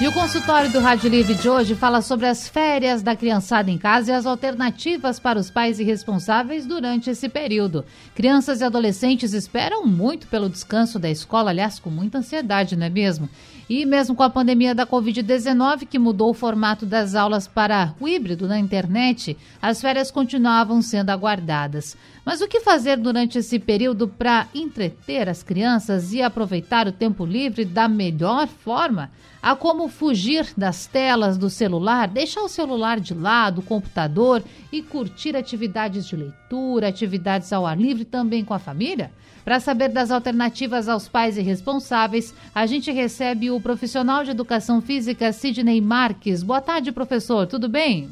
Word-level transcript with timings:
E 0.00 0.06
o 0.06 0.12
consultório 0.12 0.70
do 0.70 0.78
Rádio 0.78 1.10
Livre 1.10 1.34
de 1.34 1.48
hoje 1.48 1.74
fala 1.74 2.00
sobre 2.00 2.26
as 2.26 2.46
férias 2.46 3.02
da 3.02 3.16
criançada 3.16 3.68
em 3.68 3.76
casa 3.76 4.12
e 4.12 4.14
as 4.14 4.26
alternativas 4.26 5.18
para 5.18 5.40
os 5.40 5.50
pais 5.50 5.80
e 5.80 5.82
responsáveis 5.82 6.64
durante 6.64 7.10
esse 7.10 7.28
período. 7.28 7.84
Crianças 8.14 8.60
e 8.60 8.64
adolescentes 8.64 9.32
esperam 9.32 9.84
muito 9.84 10.28
pelo 10.28 10.48
descanso 10.48 11.00
da 11.00 11.10
escola, 11.10 11.50
aliás, 11.50 11.80
com 11.80 11.90
muita 11.90 12.18
ansiedade, 12.18 12.76
não 12.76 12.86
é 12.86 12.88
mesmo? 12.88 13.28
E 13.68 13.84
mesmo 13.84 14.14
com 14.14 14.22
a 14.22 14.30
pandemia 14.30 14.72
da 14.72 14.86
Covid-19, 14.86 15.88
que 15.88 15.98
mudou 15.98 16.30
o 16.30 16.34
formato 16.34 16.86
das 16.86 17.16
aulas 17.16 17.48
para 17.48 17.92
o 17.98 18.06
híbrido 18.06 18.46
na 18.46 18.58
internet, 18.58 19.36
as 19.60 19.80
férias 19.80 20.12
continuavam 20.12 20.80
sendo 20.80 21.10
aguardadas. 21.10 21.96
Mas 22.28 22.42
o 22.42 22.46
que 22.46 22.60
fazer 22.60 22.98
durante 22.98 23.38
esse 23.38 23.58
período 23.58 24.06
para 24.06 24.48
entreter 24.54 25.30
as 25.30 25.42
crianças 25.42 26.12
e 26.12 26.20
aproveitar 26.20 26.86
o 26.86 26.92
tempo 26.92 27.24
livre 27.24 27.64
da 27.64 27.88
melhor 27.88 28.46
forma? 28.46 29.10
Há 29.40 29.56
como 29.56 29.88
fugir 29.88 30.46
das 30.54 30.84
telas 30.86 31.38
do 31.38 31.48
celular, 31.48 32.06
deixar 32.06 32.42
o 32.42 32.48
celular 32.48 33.00
de 33.00 33.14
lado, 33.14 33.60
o 33.60 33.64
computador 33.64 34.44
e 34.70 34.82
curtir 34.82 35.34
atividades 35.34 36.06
de 36.06 36.16
leitura, 36.16 36.88
atividades 36.88 37.50
ao 37.50 37.64
ar 37.64 37.80
livre 37.80 38.04
também 38.04 38.44
com 38.44 38.52
a 38.52 38.58
família? 38.58 39.10
Para 39.42 39.58
saber 39.58 39.88
das 39.88 40.10
alternativas 40.10 40.86
aos 40.86 41.08
pais 41.08 41.38
e 41.38 41.40
responsáveis, 41.40 42.34
a 42.54 42.66
gente 42.66 42.92
recebe 42.92 43.50
o 43.50 43.58
profissional 43.58 44.22
de 44.22 44.32
educação 44.32 44.82
física 44.82 45.32
Sidney 45.32 45.80
Marques. 45.80 46.42
Boa 46.42 46.60
tarde, 46.60 46.92
professor. 46.92 47.46
Tudo 47.46 47.70
bem? 47.70 48.10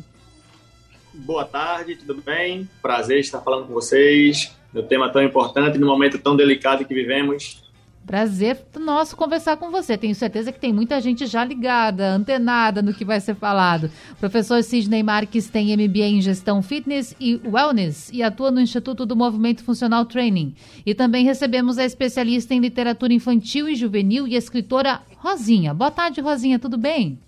Boa 1.18 1.44
tarde, 1.44 1.96
tudo 1.96 2.22
bem? 2.22 2.68
Prazer 2.82 3.20
estar 3.20 3.40
falando 3.40 3.66
com 3.66 3.72
vocês. 3.72 4.54
No 4.72 4.82
tema 4.82 5.10
tão 5.10 5.22
importante, 5.22 5.78
no 5.78 5.86
momento 5.86 6.18
tão 6.18 6.36
delicado 6.36 6.84
que 6.84 6.94
vivemos. 6.94 7.66
Prazer 8.06 8.64
nosso 8.78 9.16
conversar 9.16 9.56
com 9.56 9.68
você. 9.72 9.98
Tenho 9.98 10.14
certeza 10.14 10.52
que 10.52 10.60
tem 10.60 10.72
muita 10.72 11.00
gente 11.00 11.26
já 11.26 11.44
ligada, 11.44 12.10
antenada 12.10 12.80
no 12.80 12.94
que 12.94 13.04
vai 13.04 13.20
ser 13.20 13.34
falado. 13.34 13.90
Professor 14.20 14.62
Sidney 14.62 15.02
Marques 15.02 15.48
tem 15.48 15.76
MBA 15.76 16.04
em 16.04 16.20
Gestão 16.20 16.62
Fitness 16.62 17.16
e 17.18 17.40
Wellness 17.44 18.08
e 18.12 18.22
atua 18.22 18.52
no 18.52 18.60
Instituto 18.60 19.04
do 19.04 19.16
Movimento 19.16 19.64
Funcional 19.64 20.04
Training. 20.04 20.54
E 20.84 20.94
também 20.94 21.24
recebemos 21.24 21.78
a 21.78 21.84
especialista 21.84 22.54
em 22.54 22.60
literatura 22.60 23.12
infantil 23.12 23.68
e 23.68 23.74
juvenil 23.74 24.24
e 24.28 24.36
escritora 24.36 25.00
Rosinha. 25.16 25.74
Boa 25.74 25.90
tarde, 25.90 26.20
Rosinha, 26.20 26.60
tudo 26.60 26.78
bem? 26.78 27.18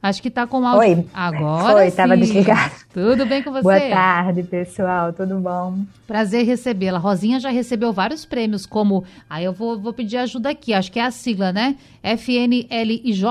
Acho 0.00 0.22
que 0.22 0.28
está 0.28 0.46
com 0.46 0.64
áudio. 0.64 0.98
Oi. 0.98 1.06
Agora 1.12 1.72
Foi, 1.72 1.86
estava 1.88 2.16
desligado. 2.16 2.72
Tudo 2.94 3.26
bem 3.26 3.42
com 3.42 3.50
você? 3.50 3.62
Boa 3.62 3.80
tarde, 3.80 4.44
pessoal. 4.44 5.12
Tudo 5.12 5.36
bom? 5.40 5.78
Prazer 6.06 6.46
recebê-la. 6.46 6.98
Rosinha 6.98 7.40
já 7.40 7.50
recebeu 7.50 7.92
vários 7.92 8.24
prêmios, 8.24 8.64
como. 8.64 9.04
Aí 9.28 9.44
eu 9.44 9.52
vou, 9.52 9.78
vou 9.78 9.92
pedir 9.92 10.18
ajuda 10.18 10.50
aqui, 10.50 10.72
acho 10.72 10.92
que 10.92 11.00
é 11.00 11.04
a 11.04 11.10
sigla, 11.10 11.52
né? 11.52 11.76
FNLIJ, 12.02 13.24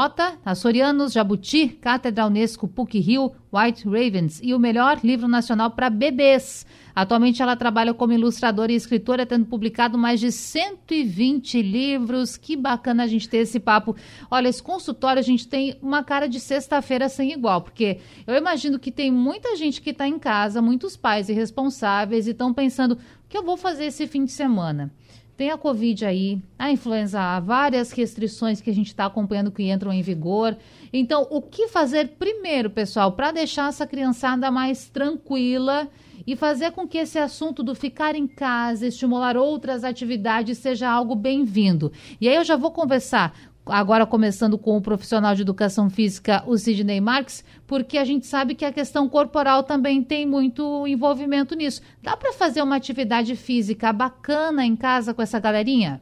Açorianos, 0.46 1.14
Jabuti, 1.14 1.70
Cátedra 1.70 2.28
Unesco, 2.28 2.68
PUC 2.68 3.00
Rio, 3.00 3.32
White 3.52 3.86
Ravens 3.86 4.42
e 4.44 4.54
o 4.54 4.60
melhor 4.60 5.00
livro 5.02 5.28
nacional 5.28 5.72
para 5.72 5.90
bebês. 5.90 6.66
Atualmente 6.98 7.44
ela 7.44 7.56
trabalha 7.56 7.94
como 7.94 8.12
ilustradora 8.12 8.72
e 8.72 8.76
escritora, 8.76 9.24
tendo 9.24 9.46
publicado 9.46 10.00
mais 10.00 10.20
de 10.20 10.32
120 10.32 11.62
livros. 11.62 12.38
Que 12.38 12.56
bacana 12.56 13.04
a 13.04 13.08
gente 13.08 13.30
ter 13.30 13.38
esse 13.38 13.60
papo. 13.60 13.96
Olha, 14.32 14.48
esse 14.50 14.64
consultório 14.64 15.20
a 15.20 15.24
gente 15.24 15.48
tem 15.48 15.78
uma 15.80 16.04
cara 16.04 16.28
de 16.28 16.40
sexta-feira 16.40 17.08
sem 17.08 17.34
igual, 17.34 17.62
porque 17.62 18.00
eu 18.26 18.34
imagino 18.34 18.80
que 18.80 18.92
tem 18.92 19.12
muita 19.12 19.56
gente 19.56 19.80
que 19.80 19.92
está 19.92 20.08
em 20.08 20.18
casa, 20.18 20.60
muitos 20.60 20.98
pais 20.98 21.30
irresponsáveis 21.30 22.26
e 22.26 22.32
estão 22.32 22.52
pensando: 22.52 22.94
o 22.94 22.98
que 23.30 23.38
eu 23.38 23.44
vou 23.44 23.58
fazer 23.58 23.86
esse 23.86 24.08
fim 24.08 24.26
de 24.26 24.32
semana? 24.32 24.92
Tem 25.38 25.52
a 25.52 25.58
Covid 25.58 26.04
aí, 26.04 26.42
a 26.58 26.72
influenza 26.72 27.22
A, 27.22 27.40
várias 27.40 27.92
restrições 27.92 28.60
que 28.60 28.72
a 28.72 28.74
gente 28.74 28.88
está 28.88 29.06
acompanhando 29.06 29.52
que 29.52 29.70
entram 29.70 29.94
em 29.94 30.02
vigor. 30.02 30.58
Então, 30.92 31.28
o 31.30 31.44
que 31.44 31.68
fazer 31.68 32.16
primeiro, 32.18 32.72
pessoal, 32.72 33.12
para 33.12 33.32
deixar 33.32 33.70
essa 33.70 33.86
criançada 33.86 34.50
mais 34.50 34.90
tranquila 34.90 35.88
e 36.28 36.36
fazer 36.36 36.72
com 36.72 36.86
que 36.86 36.98
esse 36.98 37.18
assunto 37.18 37.64
do 37.64 37.74
ficar 37.74 38.14
em 38.14 38.28
casa, 38.28 38.86
estimular 38.86 39.38
outras 39.38 39.86
atividades, 39.86 40.58
seja 40.58 40.90
algo 40.90 41.16
bem-vindo? 41.16 41.92
E 42.20 42.28
aí 42.28 42.36
eu 42.36 42.44
já 42.44 42.58
vou 42.58 42.70
conversar 42.70 43.34
agora 43.66 44.06
começando 44.06 44.58
com 44.58 44.78
o 44.78 44.82
profissional 44.82 45.36
de 45.36 45.42
educação 45.42 45.90
física, 45.90 46.44
o 46.46 46.58
Sidney 46.58 47.02
Marques, 47.02 47.44
porque 47.66 47.98
a 47.98 48.06
gente 48.06 48.26
sabe 48.26 48.56
que 48.56 48.66
a 48.66 48.72
questão 48.72 49.10
corporal 49.10 49.64
também 49.64 50.04
tem 50.04 50.26
muito 50.26 50.86
envolvimento 50.88 51.56
nisso. 51.56 51.82
Dá 52.02 52.16
para 52.16 52.34
fazer 52.34 52.62
uma 52.62 52.76
atividade 52.76 53.36
física 53.36 53.92
bacana 53.92 54.66
em 54.66 54.76
casa 54.76 55.14
com 55.14 55.22
essa 55.22 55.40
galerinha? 55.40 56.02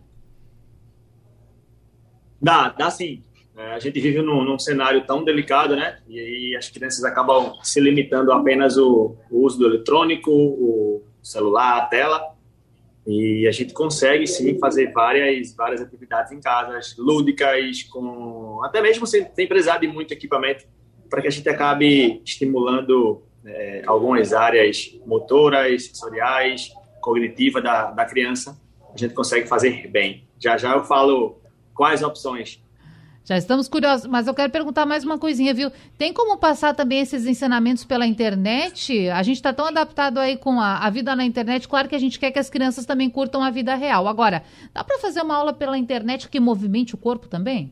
Dá, 2.41 2.69
dá 2.69 2.91
sim. 2.91 3.23
É, 3.57 3.71
a 3.71 3.79
gente 3.79 3.99
vive 4.01 4.21
num, 4.21 4.43
num, 4.43 4.59
cenário 4.59 5.05
tão 5.05 5.23
delicado, 5.23 5.77
né? 5.77 5.99
E 6.07 6.19
aí 6.19 6.55
as 6.57 6.69
crianças 6.69 7.03
acabam 7.05 7.53
se 7.63 7.79
limitando 7.79 8.31
apenas 8.33 8.77
o, 8.77 9.15
o 9.31 9.45
uso 9.45 9.57
do 9.57 9.65
eletrônico, 9.65 10.29
o 10.29 11.03
celular, 11.23 11.77
a 11.77 11.85
tela. 11.85 12.35
E 13.07 13.47
a 13.47 13.51
gente 13.51 13.73
consegue 13.73 14.27
sim 14.27 14.59
fazer 14.59 14.91
várias 14.91 15.55
várias 15.55 15.79
atividades 15.79 16.33
em 16.33 16.41
casa, 16.41 16.79
lúdicas, 16.97 17.83
com 17.83 18.61
até 18.63 18.81
mesmo 18.81 19.07
sem, 19.07 19.25
sem 19.33 19.47
precisar 19.47 19.77
de 19.77 19.87
muito 19.87 20.11
equipamento, 20.11 20.65
para 21.09 21.21
que 21.21 21.27
a 21.27 21.31
gente 21.31 21.47
acabe 21.47 22.21
estimulando 22.25 23.21
é, 23.45 23.83
algumas 23.85 24.33
áreas 24.33 24.99
motoras, 25.05 25.85
sensoriais, 25.85 26.73
cognitiva 26.99 27.61
da, 27.61 27.91
da 27.91 28.03
criança. 28.03 28.59
A 28.93 28.97
gente 28.97 29.13
consegue 29.13 29.47
fazer 29.47 29.87
bem. 29.87 30.27
Já 30.37 30.57
já 30.57 30.73
eu 30.73 30.83
falo 30.83 31.39
quais 31.73 32.01
opções 32.03 32.64
já 33.25 33.35
estamos 33.35 33.67
curiosos, 33.67 34.05
mas 34.05 34.27
eu 34.27 34.35
quero 34.35 34.51
perguntar 34.51 34.85
mais 34.85 35.03
uma 35.03 35.17
coisinha, 35.17 35.51
viu? 35.51 35.71
Tem 35.97 36.13
como 36.13 36.37
passar 36.37 36.75
também 36.75 36.99
esses 36.99 37.25
ensinamentos 37.25 37.83
pela 37.83 38.05
internet? 38.05 39.09
A 39.09 39.23
gente 39.23 39.37
está 39.37 39.51
tão 39.51 39.65
adaptado 39.65 40.19
aí 40.19 40.37
com 40.37 40.61
a, 40.61 40.77
a, 40.77 40.89
vida 40.91 41.15
na 41.15 41.25
internet, 41.25 41.67
claro 41.67 41.89
que 41.89 41.95
a 41.95 41.99
gente 41.99 42.19
quer 42.19 42.29
que 42.29 42.37
as 42.37 42.51
crianças 42.51 42.85
também 42.85 43.09
curtam 43.09 43.43
a 43.43 43.49
vida 43.49 43.73
real. 43.73 44.07
Agora, 44.07 44.43
dá 44.71 44.83
para 44.83 44.99
fazer 44.99 45.23
uma 45.23 45.35
aula 45.35 45.53
pela 45.53 45.75
internet 45.75 46.29
que 46.29 46.39
movimente 46.39 46.93
o 46.93 46.99
corpo 46.99 47.27
também? 47.27 47.71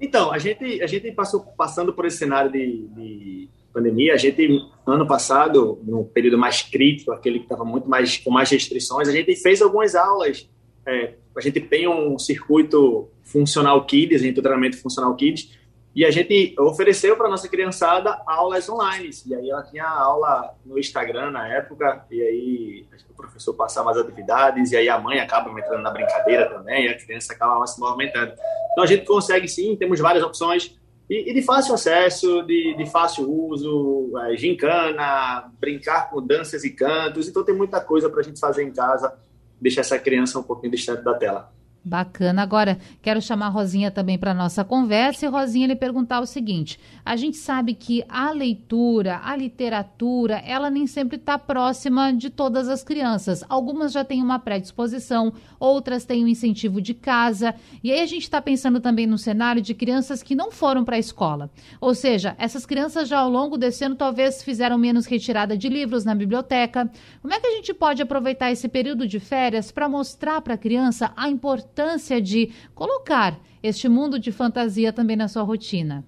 Então, 0.00 0.32
a 0.32 0.38
gente, 0.38 0.82
a 0.82 0.86
gente 0.88 1.12
passou 1.12 1.38
passando 1.56 1.92
por 1.92 2.04
esse 2.04 2.16
cenário 2.16 2.50
de, 2.50 2.88
de 2.88 3.48
pandemia. 3.72 4.14
A 4.14 4.16
gente, 4.16 4.48
ano 4.84 5.06
passado, 5.06 5.78
no 5.84 6.04
período 6.06 6.36
mais 6.36 6.60
crítico, 6.60 7.12
aquele 7.12 7.38
que 7.38 7.44
estava 7.44 7.64
muito 7.64 7.88
mais 7.88 8.18
com 8.18 8.32
mais 8.32 8.50
restrições, 8.50 9.06
a 9.06 9.12
gente 9.12 9.36
fez 9.36 9.62
algumas 9.62 9.94
aulas 9.94 10.50
é, 10.86 11.14
a 11.36 11.40
gente 11.40 11.60
tem 11.60 11.88
um 11.88 12.18
circuito 12.18 13.08
funcional 13.22 13.84
kids, 13.84 14.22
um 14.22 14.34
treinamento 14.34 14.80
funcional 14.80 15.14
kids, 15.14 15.50
e 15.94 16.04
a 16.04 16.10
gente 16.10 16.54
ofereceu 16.58 17.16
para 17.16 17.28
nossa 17.28 17.48
criançada 17.48 18.22
aulas 18.26 18.68
online. 18.68 19.10
E 19.26 19.34
aí 19.34 19.50
ela 19.50 19.62
tinha 19.62 19.86
aula 19.86 20.54
no 20.64 20.78
Instagram 20.78 21.30
na 21.30 21.46
época, 21.48 22.04
e 22.10 22.22
aí 22.22 22.86
o 23.10 23.14
professor 23.14 23.54
passava 23.54 23.90
as 23.90 23.98
atividades, 23.98 24.72
e 24.72 24.76
aí 24.76 24.88
a 24.88 24.98
mãe 24.98 25.20
acaba 25.20 25.50
entrando 25.58 25.82
na 25.82 25.90
brincadeira 25.90 26.48
também, 26.48 26.86
e 26.86 26.88
a 26.88 26.98
criança 26.98 27.32
acaba 27.32 27.66
se 27.66 27.78
movimentando. 27.78 28.32
Então 28.72 28.84
a 28.84 28.86
gente 28.86 29.04
consegue 29.04 29.46
sim, 29.46 29.76
temos 29.76 30.00
várias 30.00 30.24
opções, 30.24 30.78
e, 31.10 31.30
e 31.30 31.34
de 31.34 31.42
fácil 31.42 31.74
acesso, 31.74 32.42
de, 32.42 32.74
de 32.74 32.86
fácil 32.86 33.30
uso, 33.30 34.12
é, 34.18 34.36
gincana, 34.36 35.52
brincar 35.60 36.08
com 36.08 36.26
danças 36.26 36.64
e 36.64 36.70
cantos, 36.70 37.28
então 37.28 37.44
tem 37.44 37.54
muita 37.54 37.80
coisa 37.80 38.08
para 38.08 38.20
a 38.20 38.22
gente 38.22 38.40
fazer 38.40 38.62
em 38.62 38.72
casa 38.72 39.14
deixar 39.62 39.82
essa 39.82 39.98
criança 39.98 40.38
um 40.38 40.42
pouquinho 40.42 40.72
distante 40.72 41.02
da 41.02 41.14
tela. 41.14 41.52
Bacana. 41.84 42.42
Agora, 42.42 42.78
quero 43.02 43.20
chamar 43.20 43.46
a 43.46 43.48
Rosinha 43.48 43.90
também 43.90 44.16
para 44.16 44.32
nossa 44.32 44.64
conversa 44.64 45.26
e 45.26 45.28
Rosinha 45.28 45.66
lhe 45.66 45.74
perguntar 45.74 46.20
o 46.20 46.26
seguinte: 46.26 46.78
a 47.04 47.16
gente 47.16 47.36
sabe 47.36 47.74
que 47.74 48.04
a 48.08 48.30
leitura, 48.30 49.20
a 49.24 49.34
literatura, 49.34 50.40
ela 50.46 50.70
nem 50.70 50.86
sempre 50.86 51.16
está 51.16 51.36
próxima 51.36 52.12
de 52.12 52.30
todas 52.30 52.68
as 52.68 52.84
crianças. 52.84 53.44
Algumas 53.48 53.90
já 53.90 54.04
têm 54.04 54.22
uma 54.22 54.38
predisposição, 54.38 55.32
outras 55.58 56.04
têm 56.04 56.24
um 56.24 56.28
incentivo 56.28 56.80
de 56.80 56.94
casa. 56.94 57.52
E 57.82 57.90
aí 57.90 58.00
a 58.00 58.06
gente 58.06 58.22
está 58.22 58.40
pensando 58.40 58.78
também 58.78 59.06
no 59.06 59.18
cenário 59.18 59.60
de 59.60 59.74
crianças 59.74 60.22
que 60.22 60.36
não 60.36 60.52
foram 60.52 60.84
para 60.84 60.94
a 60.94 61.00
escola. 61.00 61.50
Ou 61.80 61.96
seja, 61.96 62.36
essas 62.38 62.64
crianças 62.64 63.08
já 63.08 63.18
ao 63.18 63.28
longo 63.28 63.58
desse 63.58 63.84
ano 63.84 63.96
talvez 63.96 64.40
fizeram 64.40 64.78
menos 64.78 65.06
retirada 65.06 65.58
de 65.58 65.68
livros 65.68 66.04
na 66.04 66.14
biblioteca. 66.14 66.88
Como 67.20 67.34
é 67.34 67.40
que 67.40 67.46
a 67.48 67.56
gente 67.56 67.74
pode 67.74 68.00
aproveitar 68.00 68.52
esse 68.52 68.68
período 68.68 69.08
de 69.08 69.18
férias 69.18 69.72
para 69.72 69.88
mostrar 69.88 70.40
para 70.42 70.54
a 70.54 70.58
criança 70.58 71.12
a 71.16 71.28
importância 71.28 71.71
importância 71.72 72.20
de 72.20 72.52
colocar 72.74 73.40
este 73.62 73.88
mundo 73.88 74.18
de 74.18 74.30
fantasia 74.30 74.92
também 74.92 75.16
na 75.16 75.26
sua 75.26 75.42
rotina? 75.42 76.04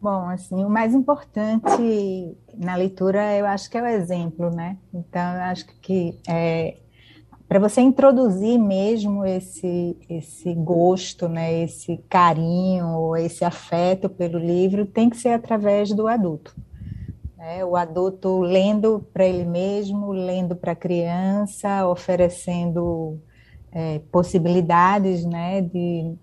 Bom, 0.00 0.28
assim, 0.28 0.62
o 0.62 0.68
mais 0.68 0.94
importante 0.94 2.36
na 2.54 2.76
leitura, 2.76 3.34
eu 3.34 3.46
acho 3.46 3.70
que 3.70 3.78
é 3.78 3.82
o 3.82 3.86
exemplo, 3.86 4.50
né? 4.50 4.76
Então, 4.92 5.34
eu 5.34 5.42
acho 5.42 5.66
que 5.80 6.18
é, 6.28 6.76
para 7.48 7.58
você 7.58 7.80
introduzir 7.80 8.58
mesmo 8.58 9.24
esse 9.24 9.96
esse 10.08 10.54
gosto, 10.54 11.28
né, 11.28 11.62
esse 11.62 11.96
carinho, 12.08 13.16
esse 13.16 13.44
afeto 13.44 14.08
pelo 14.08 14.38
livro, 14.38 14.84
tem 14.84 15.08
que 15.08 15.16
ser 15.16 15.30
através 15.30 15.92
do 15.92 16.06
adulto. 16.06 16.54
Né? 17.36 17.64
O 17.64 17.74
adulto 17.74 18.40
lendo 18.40 19.04
para 19.12 19.24
ele 19.24 19.44
mesmo, 19.44 20.12
lendo 20.12 20.54
para 20.54 20.72
a 20.72 20.76
criança, 20.76 21.88
oferecendo 21.88 23.18
é, 23.76 24.00
possibilidades, 24.10 25.22
né, 25.26 25.60
de, 25.60 26.14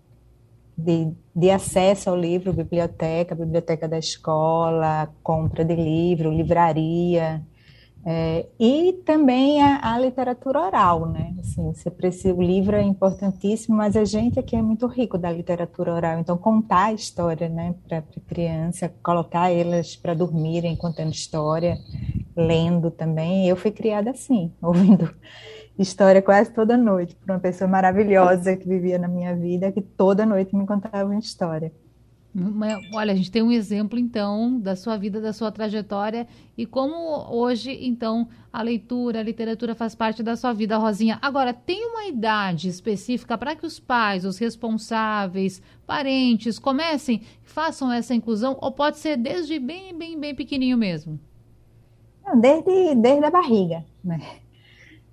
de, 0.76 1.12
de 1.36 1.52
acesso 1.52 2.10
ao 2.10 2.18
livro, 2.18 2.52
biblioteca, 2.52 3.36
biblioteca 3.36 3.88
da 3.88 4.00
escola, 4.00 5.08
compra 5.22 5.64
de 5.64 5.76
livro, 5.76 6.32
livraria, 6.32 7.46
é, 8.04 8.48
e 8.60 8.94
também 9.06 9.62
a, 9.62 9.94
a, 9.94 10.00
literatura 10.00 10.62
oral, 10.62 11.06
né? 11.06 11.36
Assim, 11.40 11.74
você 11.74 11.92
precisa, 11.92 12.34
o 12.34 12.42
livro 12.42 12.76
é 12.76 12.82
importantíssimo, 12.82 13.78
mas 13.78 13.96
a 13.96 14.04
gente 14.04 14.40
aqui 14.40 14.56
é 14.56 14.62
muito 14.62 14.88
rico 14.88 15.16
da 15.16 15.32
literatura 15.32 15.94
oral. 15.94 16.20
Então, 16.20 16.36
contar 16.36 16.86
a 16.86 16.94
história, 16.94 17.48
né, 17.48 17.76
para 17.88 18.00
a 18.00 18.04
criança, 18.28 18.92
colocar 19.02 19.52
elas 19.52 19.96
para 19.96 20.16
dormirem 20.16 20.76
contando 20.76 21.14
história, 21.14 21.78
lendo 22.36 22.90
também. 22.90 23.48
Eu 23.48 23.56
fui 23.56 23.72
criada 23.72 24.10
assim, 24.10 24.52
ouvindo 24.60 25.10
história 25.78 26.22
quase 26.22 26.52
toda 26.52 26.78
noite 26.78 27.16
por 27.16 27.32
uma 27.32 27.40
pessoa 27.40 27.68
maravilhosa 27.68 28.56
que 28.56 28.68
vivia 28.68 29.00
na 29.00 29.08
minha 29.08 29.36
vida, 29.36 29.72
que 29.72 29.82
toda 29.82 30.26
noite 30.26 30.56
me 30.56 30.66
contava 30.66 31.06
uma 31.06 31.20
história. 31.20 31.72
Olha, 32.94 33.14
a 33.14 33.16
gente 33.16 33.30
tem 33.30 33.44
um 33.44 33.52
exemplo, 33.52 33.98
então, 34.00 34.60
da 34.60 34.76
sua 34.76 34.98
vida, 34.98 35.22
da 35.22 35.32
sua 35.32 35.52
trajetória 35.52 36.28
e 36.58 36.66
como 36.66 36.96
hoje, 37.32 37.78
então, 37.86 38.28
a 38.52 38.64
leitura, 38.64 39.20
a 39.20 39.24
literatura 39.24 39.76
faz 39.76 39.94
parte 39.94 40.24
da 40.24 40.36
sua 40.36 40.52
vida, 40.52 40.78
Rosinha. 40.78 41.20
Agora, 41.22 41.54
tem 41.54 41.86
uma 41.86 42.06
idade 42.06 42.70
específica 42.70 43.38
para 43.38 43.56
que 43.56 43.66
os 43.68 43.80
pais, 43.80 44.26
os 44.26 44.40
responsáveis, 44.40 45.62
parentes 45.86 46.58
comecem, 46.58 47.22
façam 47.44 47.92
essa 47.92 48.16
inclusão 48.16 48.58
ou 48.60 48.72
pode 48.72 48.98
ser 48.98 49.16
desde 49.16 49.60
bem, 49.60 49.96
bem, 49.96 50.20
bem 50.20 50.34
pequenininho 50.34 50.78
mesmo? 50.78 51.20
Desde, 52.42 52.96
desde 52.96 53.26
a 53.26 53.30
barriga, 53.30 53.86
né? 54.04 54.20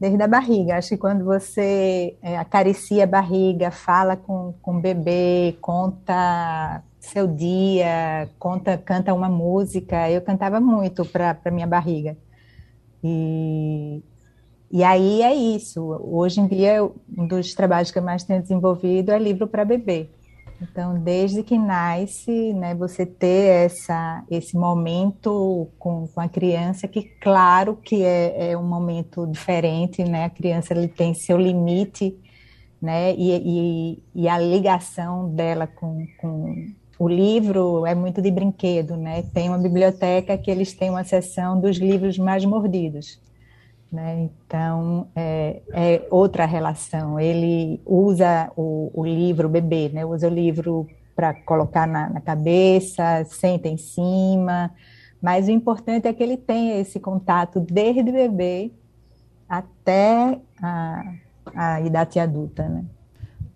Desde 0.01 0.23
a 0.23 0.27
barriga. 0.27 0.79
Acho 0.79 0.91
que 0.91 0.97
quando 0.97 1.25
você 1.25 2.17
é, 2.23 2.39
acaricia 2.39 3.05
a 3.05 3.07
barriga, 3.07 3.71
fala 3.71 4.17
com, 4.17 4.55
com 4.63 4.79
o 4.79 4.81
bebê, 4.81 5.59
conta 5.61 6.83
seu 6.99 7.27
dia, 7.27 8.29
conta, 8.39 8.79
canta 8.79 9.13
uma 9.13 9.29
música. 9.29 10.11
Eu 10.11 10.23
cantava 10.23 10.59
muito 10.59 11.05
para 11.05 11.51
minha 11.51 11.67
barriga. 11.67 12.17
E, 13.05 14.03
e 14.71 14.83
aí 14.83 15.23
é 15.23 15.35
isso. 15.35 15.83
Hoje 16.03 16.41
em 16.41 16.47
dia, 16.47 16.83
um 17.17 17.27
dos 17.27 17.55
trabalhos 17.55 17.91
que 17.91 17.99
eu 17.99 18.03
mais 18.03 18.25
tenho 18.25 18.41
desenvolvido 18.41 19.11
é 19.11 19.19
livro 19.19 19.47
para 19.47 19.67
bebê. 19.67 20.09
Então, 20.63 20.99
desde 21.01 21.43
que 21.43 21.57
nasce, 21.57 22.53
né, 22.53 22.75
você 22.75 23.07
ter 23.07 23.65
essa, 23.65 24.23
esse 24.31 24.57
momento 24.57 25.69
com, 25.79 26.07
com 26.07 26.21
a 26.21 26.29
criança, 26.29 26.87
que 26.87 27.03
claro 27.21 27.77
que 27.77 28.05
é, 28.05 28.51
é 28.51 28.59
um 28.59 28.63
momento 28.63 29.27
diferente, 29.27 30.05
né? 30.05 30.25
A 30.25 30.31
criança 30.31 30.75
ele 30.75 30.87
tem 30.89 31.15
seu 31.15 31.39
limite, 31.39 32.15
né? 32.81 33.15
E, 33.15 33.33
e, 33.33 34.03
e 34.15 34.29
a 34.29 34.39
ligação 34.39 35.35
dela 35.35 35.67
com, 35.67 36.07
com 36.19 36.67
o 36.99 37.09
livro 37.09 37.87
é 37.87 37.95
muito 37.95 38.21
de 38.21 38.31
brinquedo, 38.31 38.97
né? 38.97 39.23
Tem 39.33 39.49
uma 39.49 39.59
biblioteca 39.59 40.37
que 40.37 40.51
eles 40.51 40.75
têm 40.75 40.91
uma 40.91 41.05
seção 41.05 41.59
dos 41.59 41.79
livros 41.79 42.19
mais 42.19 42.45
mordidos, 42.45 43.19
né? 43.93 44.29
Então 44.47 45.09
é, 45.15 45.63
é 45.73 46.07
outra 46.11 46.47
relação. 46.47 47.19
Ele 47.19 47.81
usa 47.85 48.51
o, 48.57 48.91
o, 48.95 49.05
livro, 49.05 49.49
o 49.49 49.51
bebê, 49.51 49.89
né? 49.89 50.05
Usa 50.05 50.29
o 50.29 50.31
livro 50.31 50.87
para 51.15 51.35
colocar 51.35 51.87
na, 51.87 52.09
na, 52.09 52.21
cabeça, 52.21 53.25
senta 53.27 53.69
em 53.69 53.77
cima, 53.77 54.73
mas 55.21 55.49
o 55.49 55.51
importante 55.51 56.09
é 56.09 56.13
que 56.13 56.23
ele 56.23 56.37
tenha 56.37 56.79
esse 56.79 56.99
contato 56.99 57.61
desde 57.61 58.03
bebê 58.11 58.71
até 59.49 60.41
a, 60.63 61.15
a 61.55 61.81
idade 61.81 62.19
adulta, 62.19 62.69
né? 62.69 62.85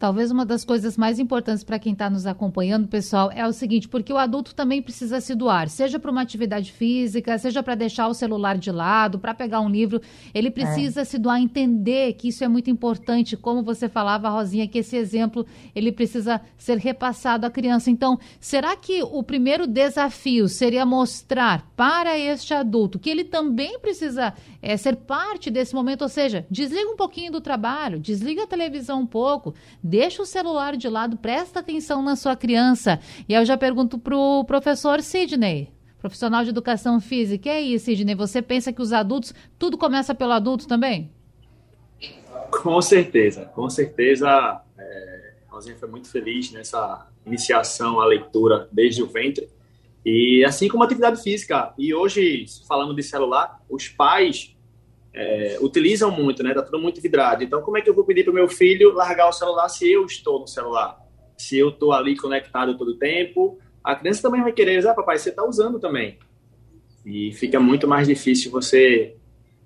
Talvez 0.04 0.30
uma 0.30 0.44
das 0.44 0.66
coisas 0.66 0.98
mais 0.98 1.18
importantes 1.18 1.64
para 1.64 1.78
quem 1.78 1.94
está 1.94 2.10
nos 2.10 2.26
acompanhando, 2.26 2.86
pessoal, 2.86 3.32
é 3.32 3.48
o 3.48 3.54
seguinte: 3.54 3.88
porque 3.88 4.12
o 4.12 4.18
adulto 4.18 4.54
também 4.54 4.82
precisa 4.82 5.18
se 5.18 5.34
doar, 5.34 5.66
seja 5.70 5.98
para 5.98 6.10
uma 6.10 6.20
atividade 6.20 6.72
física, 6.72 7.38
seja 7.38 7.62
para 7.62 7.74
deixar 7.74 8.06
o 8.08 8.12
celular 8.12 8.58
de 8.58 8.70
lado, 8.70 9.18
para 9.18 9.32
pegar 9.32 9.62
um 9.62 9.68
livro, 9.70 10.02
ele 10.34 10.50
precisa 10.50 11.00
é. 11.00 11.04
se 11.06 11.16
doar, 11.16 11.40
entender 11.40 12.12
que 12.12 12.28
isso 12.28 12.44
é 12.44 12.48
muito 12.48 12.68
importante. 12.68 13.34
Como 13.34 13.62
você 13.62 13.88
falava, 13.88 14.28
Rosinha, 14.28 14.68
que 14.68 14.80
esse 14.80 14.94
exemplo 14.94 15.46
ele 15.74 15.90
precisa 15.90 16.38
ser 16.58 16.76
repassado 16.76 17.46
à 17.46 17.50
criança. 17.50 17.90
Então, 17.90 18.18
será 18.38 18.76
que 18.76 19.02
o 19.02 19.22
primeiro 19.22 19.66
desafio 19.66 20.48
seria 20.48 20.84
mostrar 20.84 21.66
para 21.74 22.18
este 22.18 22.52
adulto 22.52 22.98
que 22.98 23.08
ele 23.08 23.24
também 23.24 23.78
precisa 23.78 24.34
é, 24.60 24.76
ser 24.76 24.96
parte 24.96 25.50
desse 25.50 25.74
momento? 25.74 26.02
Ou 26.02 26.10
seja, 26.10 26.46
desliga 26.50 26.90
um 26.90 26.96
pouquinho 26.96 27.32
do 27.32 27.40
trabalho, 27.40 27.98
desliga 27.98 28.42
a 28.42 28.46
televisão 28.46 29.00
um 29.00 29.06
pouco 29.06 29.54
deixa 29.96 30.20
o 30.20 30.26
celular 30.26 30.76
de 30.76 30.88
lado, 30.88 31.17
presta 31.17 31.61
atenção 31.61 32.02
na 32.02 32.17
sua 32.17 32.35
criança. 32.35 32.99
E 33.29 33.35
aí 33.35 33.41
eu 33.41 33.46
já 33.46 33.56
pergunto 33.56 33.96
para 33.96 34.17
o 34.17 34.44
professor 34.44 35.00
Sidney, 35.00 35.70
profissional 36.00 36.43
de 36.43 36.50
educação 36.50 37.00
física. 37.00 37.49
E 37.49 37.52
aí, 37.52 37.79
Sidney, 37.79 38.17
você 38.17 38.43
pensa 38.43 38.73
que 38.73 38.82
os 38.82 38.93
adultos, 38.93 39.32
tudo 39.56 39.79
começa 39.79 40.12
pelo 40.12 40.32
adulto 40.32 40.67
também? 40.67 41.12
Com 42.50 42.82
certeza, 42.82 43.44
com 43.55 43.70
certeza. 43.70 44.61
É, 44.76 45.32
Rosinha 45.49 45.76
foi 45.76 45.88
muito 45.88 46.11
feliz 46.11 46.50
nessa 46.50 47.06
iniciação 47.25 48.00
à 48.00 48.05
leitura 48.05 48.69
desde 48.73 49.00
o 49.00 49.06
ventre. 49.06 49.49
E 50.05 50.44
assim 50.44 50.67
como 50.67 50.82
atividade 50.82 51.23
física. 51.23 51.73
E 51.79 51.94
hoje, 51.94 52.47
falando 52.67 52.97
de 52.97 53.02
celular, 53.05 53.61
os 53.70 53.88
pais 53.88 54.53
é, 55.14 55.58
utilizam 55.61 56.11
muito, 56.11 56.43
né? 56.43 56.52
Tá 56.52 56.62
tudo 56.62 56.78
muito 56.78 57.00
vidrado. 57.00 57.44
Então, 57.44 57.62
como 57.62 57.78
é 57.78 57.81
que 57.81 57.88
eu 57.88 57.94
vou 57.94 58.05
pedir 58.05 58.25
para 58.25 58.32
meu 58.32 58.49
filho 58.49 58.93
largar 58.93 59.28
o 59.28 59.32
celular 59.32 59.69
se 59.69 59.90
eu 59.90 60.05
estou 60.05 60.40
no 60.40 60.49
celular? 60.49 60.99
Se 61.38 61.56
eu 61.56 61.69
estou 61.69 61.93
ali 61.93 62.16
conectado 62.16 62.76
todo 62.76 62.88
o 62.88 62.96
tempo, 62.96 63.58
a 63.82 63.94
criança 63.94 64.22
também 64.22 64.43
vai 64.43 64.52
querer 64.52 64.78
usar, 64.78 64.94
papai, 64.94 65.19
você 65.19 65.31
está 65.31 65.44
usando 65.44 65.78
também. 65.78 66.19
E 67.06 67.32
fica 67.32 67.61
muito 67.61 67.87
mais 67.87 68.09
difícil 68.09 68.50
você 68.50 69.16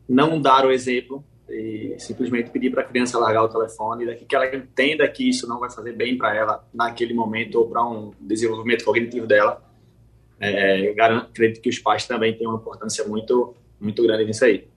não 0.09 0.41
dar 0.41 0.67
o 0.67 0.71
exemplo 0.71 1.25
e 1.49 1.95
simplesmente 1.99 2.51
pedir 2.51 2.71
para 2.71 2.83
a 2.83 2.85
criança 2.85 3.19
largar 3.19 3.43
o 3.43 3.49
telefone, 3.49 4.05
daqui 4.05 4.27
que 4.27 4.37
ela 4.37 4.55
entenda 4.55 5.09
que 5.09 5.29
isso 5.29 5.49
não 5.49 5.59
vai 5.59 5.71
fazer 5.71 5.93
bem 5.93 6.19
para 6.19 6.35
ela 6.37 6.69
naquele 6.75 7.15
momento 7.15 7.57
ou 7.57 7.69
para 7.69 7.87
um 7.87 8.13
desenvolvimento 8.21 8.85
cognitivo 8.85 9.27
dela. 9.27 9.63
É, 10.41 10.93
garanto, 10.93 11.29
acredito 11.31 11.63
que 11.63 11.71
os 11.71 11.79
pais 11.79 12.07
também 12.07 12.37
têm 12.37 12.47
uma 12.47 12.59
importância 12.59 13.07
muito, 13.07 13.55
muito 13.81 14.03
grande 14.03 14.27
nisso 14.27 14.45
aí. 14.45 14.69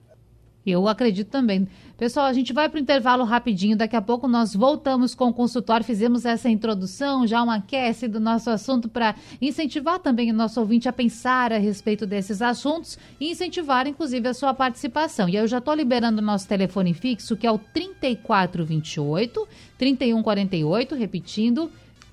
Eu 0.64 0.86
acredito 0.86 1.28
também. 1.28 1.66
Pessoal, 1.98 2.26
a 2.26 2.32
gente 2.32 2.52
vai 2.52 2.68
para 2.68 2.78
o 2.78 2.80
intervalo 2.80 3.24
rapidinho. 3.24 3.76
Daqui 3.76 3.96
a 3.96 4.02
pouco 4.02 4.28
nós 4.28 4.54
voltamos 4.54 5.14
com 5.14 5.28
o 5.28 5.32
consultório. 5.32 5.84
Fizemos 5.84 6.24
essa 6.24 6.48
introdução, 6.48 7.26
já 7.26 7.42
um 7.42 7.50
aquece 7.50 8.06
do 8.06 8.20
nosso 8.20 8.48
assunto 8.48 8.88
para 8.88 9.14
incentivar 9.40 9.98
também 9.98 10.30
o 10.30 10.34
nosso 10.34 10.60
ouvinte 10.60 10.88
a 10.88 10.92
pensar 10.92 11.52
a 11.52 11.58
respeito 11.58 12.06
desses 12.06 12.40
assuntos 12.40 12.98
e 13.20 13.30
incentivar, 13.30 13.86
inclusive, 13.86 14.28
a 14.28 14.34
sua 14.34 14.54
participação. 14.54 15.28
E 15.28 15.36
eu 15.36 15.46
já 15.46 15.58
estou 15.58 15.74
liberando 15.74 16.20
o 16.20 16.24
nosso 16.24 16.46
telefone 16.46 16.94
fixo, 16.94 17.36
que 17.36 17.46
é 17.46 17.50
o 17.50 17.58
3428 17.58 19.48
3148, 19.78 20.94
repetindo. 20.94 21.70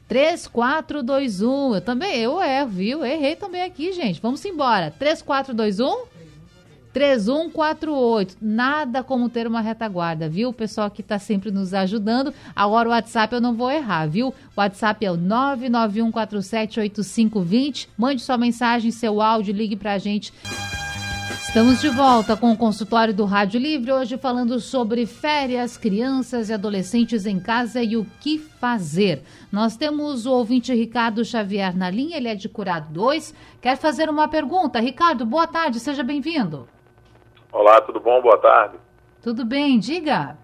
3421. 0.07 1.75
Eu 1.75 1.81
também, 1.81 2.17
eu 2.17 2.41
erro, 2.41 2.69
viu? 2.69 3.05
Errei 3.05 3.35
também 3.35 3.61
aqui, 3.61 3.93
gente. 3.93 4.19
Vamos 4.19 4.43
embora. 4.43 4.91
3421 4.97 6.18
3148. 6.93 8.37
Nada 8.41 9.03
como 9.03 9.29
ter 9.29 9.45
uma 9.47 9.61
retaguarda, 9.61 10.27
viu? 10.27 10.49
O 10.49 10.53
pessoal 10.53 10.89
que 10.89 11.01
está 11.01 11.19
sempre 11.19 11.51
nos 11.51 11.73
ajudando. 11.73 12.33
Agora 12.55 12.89
o 12.89 12.91
WhatsApp 12.91 13.35
eu 13.35 13.41
não 13.41 13.55
vou 13.55 13.71
errar, 13.71 14.07
viu? 14.07 14.29
O 14.29 14.33
WhatsApp 14.57 15.05
é 15.05 15.11
o 15.11 15.17
991478520. 15.17 17.87
Mande 17.97 18.21
sua 18.21 18.37
mensagem, 18.37 18.91
seu 18.91 19.21
áudio, 19.21 19.53
ligue 19.53 19.75
para 19.75 19.93
a 19.93 19.97
gente. 19.97 20.33
Estamos 21.49 21.81
de 21.81 21.89
volta 21.89 22.37
com 22.37 22.51
o 22.51 22.57
consultório 22.57 23.11
do 23.11 23.25
Rádio 23.25 23.59
Livre, 23.59 23.91
hoje 23.91 24.19
falando 24.19 24.59
sobre 24.59 25.07
férias, 25.07 25.77
crianças 25.77 26.49
e 26.49 26.53
adolescentes 26.53 27.25
em 27.25 27.39
casa 27.39 27.81
e 27.81 27.97
o 27.97 28.05
que 28.19 28.37
fazer. 28.37 29.23
Nós 29.51 29.75
temos 29.75 30.27
o 30.27 30.31
ouvinte 30.31 30.71
Ricardo 30.73 31.25
Xavier 31.25 31.75
na 31.75 31.89
linha, 31.89 32.17
ele 32.17 32.27
é 32.27 32.35
de 32.35 32.47
Curado 32.47 32.93
2. 32.93 33.33
Quer 33.59 33.77
fazer 33.77 34.09
uma 34.09 34.27
pergunta? 34.27 34.79
Ricardo, 34.79 35.25
boa 35.25 35.47
tarde, 35.47 35.79
seja 35.79 36.03
bem-vindo. 36.03 36.67
Olá, 37.51 37.81
tudo 37.81 37.99
bom? 37.99 38.21
Boa 38.21 38.37
tarde. 38.37 38.77
Tudo 39.21 39.45
bem, 39.45 39.79
diga. 39.79 40.37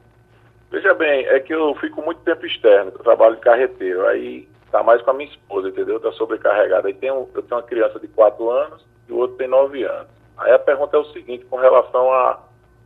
Veja 0.71 0.93
bem, 0.93 1.25
é 1.27 1.39
que 1.39 1.53
eu 1.53 1.73
fico 1.75 2.01
muito 2.01 2.21
tempo 2.21 2.45
externo, 2.45 2.91
eu 2.91 3.03
trabalho 3.03 3.35
de 3.35 3.41
carreteiro. 3.41 4.05
Aí 4.07 4.47
Tá 4.75 4.83
mais 4.83 5.01
com 5.01 5.11
a 5.11 5.13
minha 5.13 5.29
esposa, 5.29 5.69
entendeu? 5.69 6.01
Tá 6.01 6.11
sobrecarregada. 6.11 6.89
Aí 6.89 6.93
tem 6.93 7.09
um, 7.09 7.25
eu 7.33 7.41
tenho 7.41 7.61
uma 7.61 7.63
criança 7.63 7.97
de 7.97 8.09
4 8.09 8.49
anos 8.49 8.85
e 9.07 9.13
o 9.13 9.15
outro 9.15 9.37
tem 9.37 9.47
9 9.47 9.81
anos. 9.83 10.09
Aí 10.37 10.51
a 10.51 10.59
pergunta 10.59 10.97
é 10.97 10.99
o 10.99 11.13
seguinte, 11.13 11.45
com 11.45 11.55
relação 11.55 12.11
a, 12.11 12.43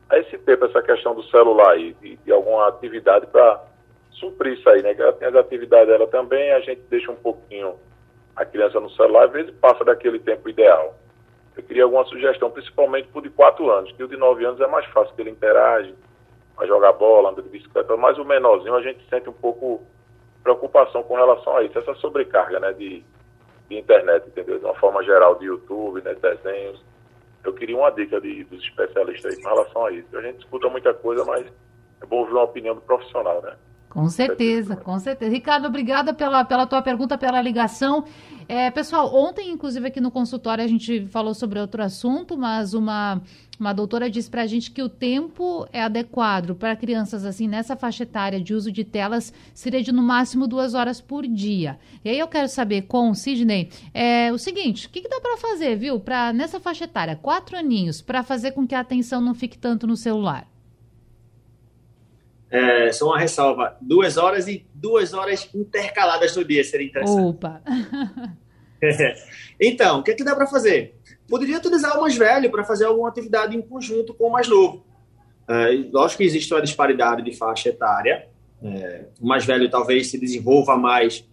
a 0.08 0.20
esse 0.20 0.38
tempo, 0.38 0.66
essa 0.66 0.84
questão 0.84 1.16
do 1.16 1.24
celular 1.24 1.72
aí, 1.72 1.96
de, 2.00 2.18
de 2.18 2.32
alguma 2.32 2.68
atividade 2.68 3.26
para 3.26 3.64
suprir 4.12 4.54
isso 4.54 4.70
aí, 4.70 4.84
né? 4.84 4.94
Que 4.94 5.02
ela 5.02 5.14
tem 5.14 5.30
as 5.30 5.36
atividades 5.36 5.88
dela 5.88 6.06
também, 6.06 6.52
a 6.52 6.60
gente 6.60 6.82
deixa 6.92 7.12
um 7.12 7.16
pouquinho 7.16 7.74
a 8.36 8.46
criança 8.46 8.80
no 8.80 8.92
celular, 8.92 9.26
às 9.26 9.32
vezes 9.32 9.52
passa 9.56 9.84
daquele 9.84 10.20
tempo 10.20 10.48
ideal. 10.48 10.96
Eu 11.60 11.64
queria 11.64 11.84
alguma 11.84 12.06
sugestão, 12.06 12.50
principalmente 12.50 13.10
o 13.14 13.20
de 13.20 13.30
4 13.30 13.70
anos, 13.70 13.92
que 13.92 14.02
o 14.02 14.08
de 14.08 14.16
9 14.16 14.46
anos 14.46 14.62
é 14.62 14.68
mais 14.68 14.86
fácil, 14.88 15.14
que 15.14 15.22
ele 15.22 15.30
interage, 15.30 15.94
vai 16.56 16.66
jogar 16.66 16.94
bola, 16.94 17.32
anda 17.32 17.42
de 17.42 17.50
bicicleta, 17.50 17.98
mas 17.98 18.18
o 18.18 18.24
menorzinho 18.24 18.76
a 18.76 18.82
gente 18.82 19.06
sente 19.10 19.30
um 19.30 19.34
pouco 19.34 19.84
preocupação 20.42 21.04
com 21.04 21.16
relação 21.16 21.58
a 21.58 21.64
isso, 21.64 21.78
essa 21.78 21.94
sobrecarga 21.96 22.62
né, 22.62 22.72
de, 22.72 23.04
de 23.70 23.78
internet, 23.78 24.26
entendeu? 24.26 24.58
De 24.58 24.64
uma 24.64 24.76
forma 24.76 25.04
geral, 25.04 25.36
de 25.36 25.48
YouTube, 25.48 26.02
né, 26.02 26.16
desenhos. 26.16 26.82
Eu 27.44 27.54
queria 27.54 27.76
uma 27.76 27.92
dica 27.92 28.22
de, 28.22 28.46
dos 28.46 28.64
especialistas 28.64 29.36
aí 29.36 29.44
com 29.44 29.50
relação 29.50 29.86
a 29.86 29.92
isso. 29.92 30.18
A 30.18 30.22
gente 30.22 30.40
escuta 30.40 30.70
muita 30.70 30.94
coisa, 30.94 31.26
mas 31.26 31.46
é 32.02 32.06
bom 32.06 32.20
ouvir 32.20 32.32
uma 32.32 32.44
opinião 32.44 32.74
do 32.74 32.82
profissional, 32.82 33.42
né? 33.42 33.58
Com 33.90 34.08
certeza, 34.08 34.76
com 34.76 35.00
certeza. 35.00 35.32
Ricardo, 35.32 35.66
obrigada 35.66 36.14
pela, 36.14 36.46
pela 36.46 36.68
tua 36.68 36.82
pergunta, 36.82 37.18
pela 37.18 37.42
ligação. 37.42 38.06
É, 38.48 38.70
pessoal, 38.70 39.14
ontem, 39.14 39.50
inclusive, 39.50 39.88
aqui 39.88 40.00
no 40.00 40.12
consultório, 40.12 40.64
a 40.64 40.68
gente 40.68 41.08
falou 41.08 41.34
sobre 41.34 41.60
outro 41.60 41.82
assunto, 41.82 42.38
mas 42.38 42.76
uma, 42.76 43.20
uma 43.60 43.74
doutora 43.74 44.08
disse 44.08 44.30
para 44.30 44.44
a 44.44 44.48
gente 44.48 44.70
que 44.70 44.82
o 44.84 44.90
tempo 44.90 45.68
é 45.74 45.82
adequado 45.82 46.56
para 46.56 46.76
crianças 46.76 47.26
assim, 47.26 47.48
nessa 47.48 47.76
faixa 47.76 48.04
etária 48.04 48.40
de 48.40 48.54
uso 48.54 48.72
de 48.72 48.84
telas, 48.84 49.34
seria 49.56 49.82
de 49.82 49.92
no 49.92 50.04
máximo 50.04 50.48
duas 50.48 50.76
horas 50.76 51.02
por 51.02 51.26
dia. 51.28 51.80
E 52.06 52.10
aí 52.10 52.20
eu 52.20 52.28
quero 52.28 52.48
saber 52.48 52.84
com 52.84 53.10
o 53.10 53.16
Sidney 53.16 53.70
é, 53.92 54.32
o 54.32 54.38
seguinte: 54.38 54.86
o 54.86 54.90
que, 54.92 55.02
que 55.02 55.10
dá 55.10 55.20
para 55.20 55.38
fazer, 55.38 55.76
viu, 55.76 56.00
para 56.00 56.32
nessa 56.32 56.60
faixa 56.60 56.86
etária, 56.86 57.16
quatro 57.16 57.58
aninhos, 57.58 58.02
para 58.02 58.22
fazer 58.22 58.52
com 58.52 58.68
que 58.68 58.76
a 58.76 58.82
atenção 58.82 59.20
não 59.20 59.34
fique 59.34 59.58
tanto 59.58 59.88
no 59.88 59.98
celular? 59.98 60.48
É, 62.52 62.92
só 62.92 63.08
uma 63.08 63.20
ressalva: 63.20 63.78
duas 63.80 64.18
horas 64.18 64.48
e 64.48 64.66
duas 64.74 65.14
horas 65.14 65.50
intercaladas 65.54 66.36
no 66.36 66.44
dia 66.44 66.64
seria 66.64 66.88
interessante. 66.88 67.22
Opa! 67.22 67.62
então, 69.60 70.00
o 70.00 70.04
que, 70.04 70.12
é 70.12 70.16
que 70.16 70.24
dá 70.24 70.36
para 70.36 70.48
fazer? 70.48 70.96
Poderia 71.28 71.58
utilizar 71.58 71.98
o 71.98 72.02
mais 72.02 72.18
velho 72.18 72.50
para 72.50 72.64
fazer 72.64 72.86
alguma 72.86 73.08
atividade 73.08 73.56
em 73.56 73.62
conjunto 73.62 74.14
com 74.14 74.28
o 74.28 74.32
mais 74.32 74.48
novo. 74.48 74.86
É, 75.48 75.90
lógico 75.92 76.20
que 76.20 76.24
existe 76.24 76.54
uma 76.54 76.62
disparidade 76.62 77.24
de 77.24 77.36
faixa 77.36 77.70
etária. 77.70 78.28
É, 78.64 79.06
o 79.22 79.28
mais 79.28 79.46
velho 79.46 79.70
talvez 79.70 80.08
se 80.08 80.18
desenvolva 80.18 80.76
mais 80.76 81.26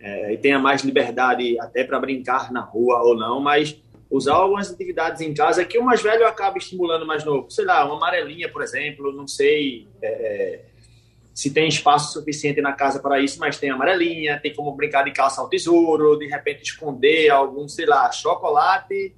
é, 0.00 0.32
e 0.32 0.36
tenha 0.36 0.58
mais 0.58 0.82
liberdade 0.82 1.58
até 1.60 1.84
para 1.84 2.00
brincar 2.00 2.50
na 2.50 2.60
rua 2.60 3.02
ou 3.02 3.16
não, 3.16 3.40
mas 3.40 3.80
usar 4.12 4.34
algumas 4.34 4.70
atividades 4.70 5.22
em 5.22 5.32
casa 5.32 5.64
que 5.64 5.78
o 5.78 5.82
mais 5.82 6.02
velho 6.02 6.26
acaba 6.26 6.58
estimulando 6.58 7.02
o 7.02 7.06
mais 7.06 7.24
novo. 7.24 7.50
Sei 7.50 7.64
lá, 7.64 7.84
uma 7.86 7.96
amarelinha, 7.96 8.48
por 8.50 8.62
exemplo, 8.62 9.10
não 9.10 9.26
sei 9.26 9.88
é, 10.02 10.06
é, 10.06 10.64
se 11.34 11.50
tem 11.50 11.66
espaço 11.66 12.12
suficiente 12.12 12.60
na 12.60 12.74
casa 12.74 13.00
para 13.00 13.18
isso, 13.20 13.40
mas 13.40 13.58
tem 13.58 13.70
amarelinha, 13.70 14.38
tem 14.38 14.54
como 14.54 14.76
brincar 14.76 15.02
de 15.04 15.12
caça 15.12 15.40
ao 15.40 15.48
tesouro, 15.48 16.18
de 16.18 16.26
repente 16.26 16.62
esconder 16.62 17.30
algum, 17.30 17.66
sei 17.66 17.86
lá, 17.86 18.12
chocolate 18.12 19.16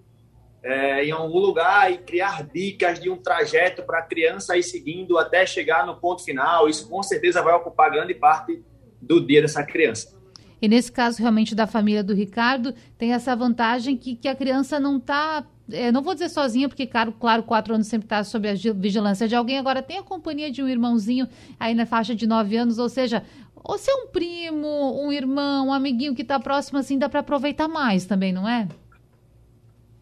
é, 0.63 1.05
em 1.05 1.11
algum 1.11 1.41
lugar 1.41 1.93
e 1.93 1.99
criar 1.99 2.45
dicas 2.47 3.01
de 3.01 3.11
um 3.11 3.17
trajeto 3.17 3.83
para 3.83 3.99
a 3.99 4.03
criança 4.03 4.57
ir 4.57 4.63
seguindo 4.63 5.19
até 5.19 5.45
chegar 5.45 5.85
no 5.85 5.97
ponto 5.97 6.25
final. 6.25 6.69
Isso 6.69 6.89
com 6.89 7.03
certeza 7.03 7.43
vai 7.43 7.55
ocupar 7.55 7.91
grande 7.91 8.15
parte 8.15 8.63
do 9.03 9.21
dia 9.21 9.43
dessa 9.43 9.65
criança. 9.65 10.15
E 10.61 10.69
nesse 10.69 10.91
caso, 10.91 11.19
realmente, 11.19 11.55
da 11.55 11.67
família 11.67 12.03
do 12.03 12.15
Ricardo, 12.15 12.75
tem 12.97 13.13
essa 13.13 13.35
vantagem 13.35 13.97
que, 13.97 14.17
que 14.17 14.29
a 14.29 14.35
criança 14.35 14.81
não 14.81 14.97
está. 14.99 15.45
É, 15.71 15.91
não 15.91 16.03
vou 16.03 16.13
dizer 16.13 16.29
sozinha, 16.29 16.69
porque, 16.69 16.87
claro, 16.87 17.13
claro 17.13 17.43
quatro 17.43 17.75
anos 17.75 17.87
sempre 17.87 18.07
está 18.07 18.23
sob 18.23 18.49
a 18.49 18.55
vigilância 18.75 19.27
de 19.27 19.35
alguém. 19.35 19.59
Agora 19.59 19.83
tem 19.83 19.99
a 19.99 20.03
companhia 20.03 20.51
de 20.51 20.63
um 20.63 20.69
irmãozinho 20.69 21.27
aí 21.59 21.75
na 21.75 21.87
faixa 21.87 22.15
de 22.15 22.27
nove 22.27 22.57
anos, 22.57 22.79
ou 22.79 22.89
seja, 22.89 23.23
ou 23.65 23.79
se 23.79 23.91
é 23.91 23.95
um 23.95 24.09
primo, 24.09 25.03
um 25.03 25.11
irmão, 25.11 25.69
um 25.69 25.73
amiguinho 25.73 26.15
que 26.15 26.21
está 26.21 26.39
próximo, 26.39 26.79
assim, 26.79 26.99
dá 26.99 27.09
para 27.09 27.21
aproveitar 27.21 27.67
mais 27.67 28.05
também, 28.05 28.31
não 28.31 28.47
é? 28.47 28.69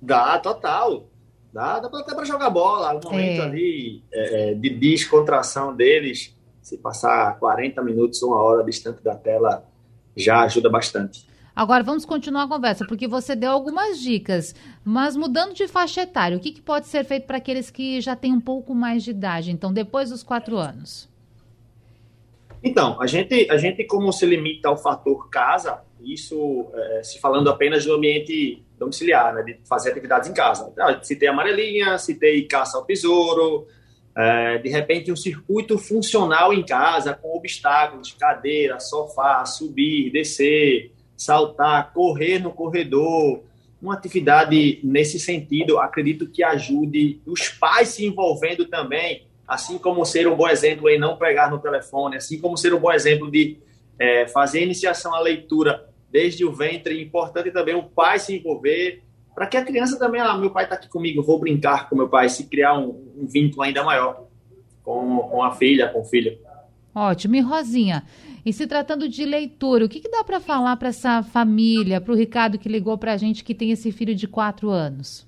Dá, 0.00 0.36
total. 0.40 1.08
Dá, 1.52 1.78
dá 1.78 1.86
até 1.86 2.12
para 2.12 2.24
jogar 2.24 2.50
bola. 2.50 2.92
Um 2.94 3.10
momento 3.10 3.40
é. 3.40 3.44
ali 3.44 4.02
é, 4.12 4.54
de 4.54 4.70
descontração 4.70 5.76
deles, 5.76 6.36
se 6.60 6.76
passar 6.76 7.38
40 7.38 7.80
minutos, 7.82 8.20
uma 8.22 8.42
hora 8.42 8.64
distante 8.64 9.00
da 9.02 9.14
tela 9.14 9.64
já 10.16 10.42
ajuda 10.42 10.68
bastante. 10.68 11.26
Agora 11.54 11.82
vamos 11.82 12.06
continuar 12.06 12.44
a 12.44 12.48
conversa, 12.48 12.86
porque 12.86 13.06
você 13.06 13.36
deu 13.36 13.50
algumas 13.50 14.00
dicas, 14.00 14.54
mas 14.82 15.14
mudando 15.14 15.52
de 15.52 15.68
faixa 15.68 16.02
etária, 16.02 16.36
o 16.36 16.40
que, 16.40 16.50
que 16.50 16.62
pode 16.62 16.86
ser 16.86 17.04
feito 17.04 17.26
para 17.26 17.36
aqueles 17.36 17.70
que 17.70 18.00
já 18.00 18.16
têm 18.16 18.32
um 18.32 18.40
pouco 18.40 18.74
mais 18.74 19.04
de 19.04 19.10
idade, 19.10 19.50
então 19.50 19.72
depois 19.72 20.08
dos 20.08 20.22
quatro 20.22 20.56
anos? 20.56 21.10
Então, 22.64 23.00
a 23.02 23.06
gente, 23.06 23.50
a 23.50 23.56
gente 23.58 23.84
como 23.84 24.12
se 24.12 24.24
limita 24.24 24.68
ao 24.68 24.78
fator 24.78 25.28
casa, 25.28 25.80
isso 26.00 26.70
é, 26.74 27.02
se 27.02 27.20
falando 27.20 27.50
apenas 27.50 27.84
do 27.84 27.94
ambiente 27.94 28.62
domiciliar, 28.78 29.34
né, 29.34 29.42
de 29.42 29.58
fazer 29.64 29.90
atividades 29.90 30.28
em 30.30 30.32
casa. 30.32 30.72
Ah, 30.78 30.98
citei 31.02 31.28
amarelinha, 31.28 31.98
citei 31.98 32.42
caça 32.44 32.78
ao 32.78 32.84
tesouro, 32.84 33.66
é, 34.16 34.58
de 34.58 34.68
repente 34.68 35.10
um 35.10 35.16
circuito 35.16 35.78
funcional 35.78 36.52
em 36.52 36.64
casa 36.64 37.14
com 37.14 37.36
obstáculos, 37.36 38.12
cadeira, 38.12 38.78
sofá, 38.78 39.44
subir, 39.44 40.10
descer, 40.10 40.92
saltar, 41.16 41.92
correr 41.92 42.38
no 42.38 42.52
corredor, 42.52 43.42
uma 43.80 43.94
atividade 43.94 44.78
nesse 44.84 45.18
sentido, 45.18 45.78
acredito 45.78 46.28
que 46.28 46.42
ajude 46.44 47.20
os 47.26 47.48
pais 47.48 47.88
se 47.88 48.06
envolvendo 48.06 48.64
também, 48.66 49.26
assim 49.46 49.76
como 49.76 50.04
ser 50.04 50.28
um 50.28 50.36
bom 50.36 50.48
exemplo 50.48 50.88
em 50.88 50.98
não 50.98 51.16
pegar 51.16 51.50
no 51.50 51.58
telefone, 51.58 52.16
assim 52.16 52.38
como 52.38 52.56
ser 52.56 52.72
um 52.72 52.78
bom 52.78 52.92
exemplo 52.92 53.30
de 53.30 53.58
é, 53.98 54.26
fazer 54.28 54.62
iniciação 54.62 55.14
à 55.14 55.20
leitura 55.20 55.88
desde 56.10 56.44
o 56.44 56.52
ventre, 56.52 57.02
importante 57.02 57.50
também 57.50 57.74
o 57.74 57.82
pai 57.82 58.18
se 58.18 58.36
envolver, 58.36 59.02
para 59.34 59.46
que 59.46 59.56
a 59.56 59.64
criança 59.64 59.98
também, 59.98 60.20
ah, 60.20 60.36
meu 60.36 60.50
pai 60.50 60.64
está 60.64 60.76
aqui 60.76 60.88
comigo, 60.88 61.22
vou 61.22 61.38
brincar 61.38 61.88
com 61.88 61.96
meu 61.96 62.08
pai, 62.08 62.28
se 62.28 62.46
criar 62.48 62.78
um, 62.78 63.12
um 63.16 63.26
vínculo 63.26 63.62
ainda 63.62 63.82
maior 63.82 64.26
com, 64.82 65.18
com 65.18 65.42
a 65.42 65.52
filha, 65.52 65.88
com 65.88 66.00
o 66.00 66.04
filho. 66.04 66.38
Ótimo. 66.94 67.36
E 67.36 67.40
Rosinha, 67.40 68.04
e 68.44 68.52
se 68.52 68.66
tratando 68.66 69.08
de 69.08 69.24
leitura, 69.24 69.84
o 69.84 69.88
que, 69.88 70.00
que 70.00 70.10
dá 70.10 70.22
para 70.22 70.40
falar 70.40 70.76
para 70.76 70.88
essa 70.88 71.22
família, 71.22 72.00
para 72.00 72.12
o 72.12 72.16
Ricardo 72.16 72.58
que 72.58 72.68
ligou 72.68 72.98
para 72.98 73.12
a 73.12 73.16
gente 73.16 73.42
que 73.42 73.54
tem 73.54 73.70
esse 73.70 73.90
filho 73.90 74.14
de 74.14 74.28
quatro 74.28 74.68
anos? 74.68 75.26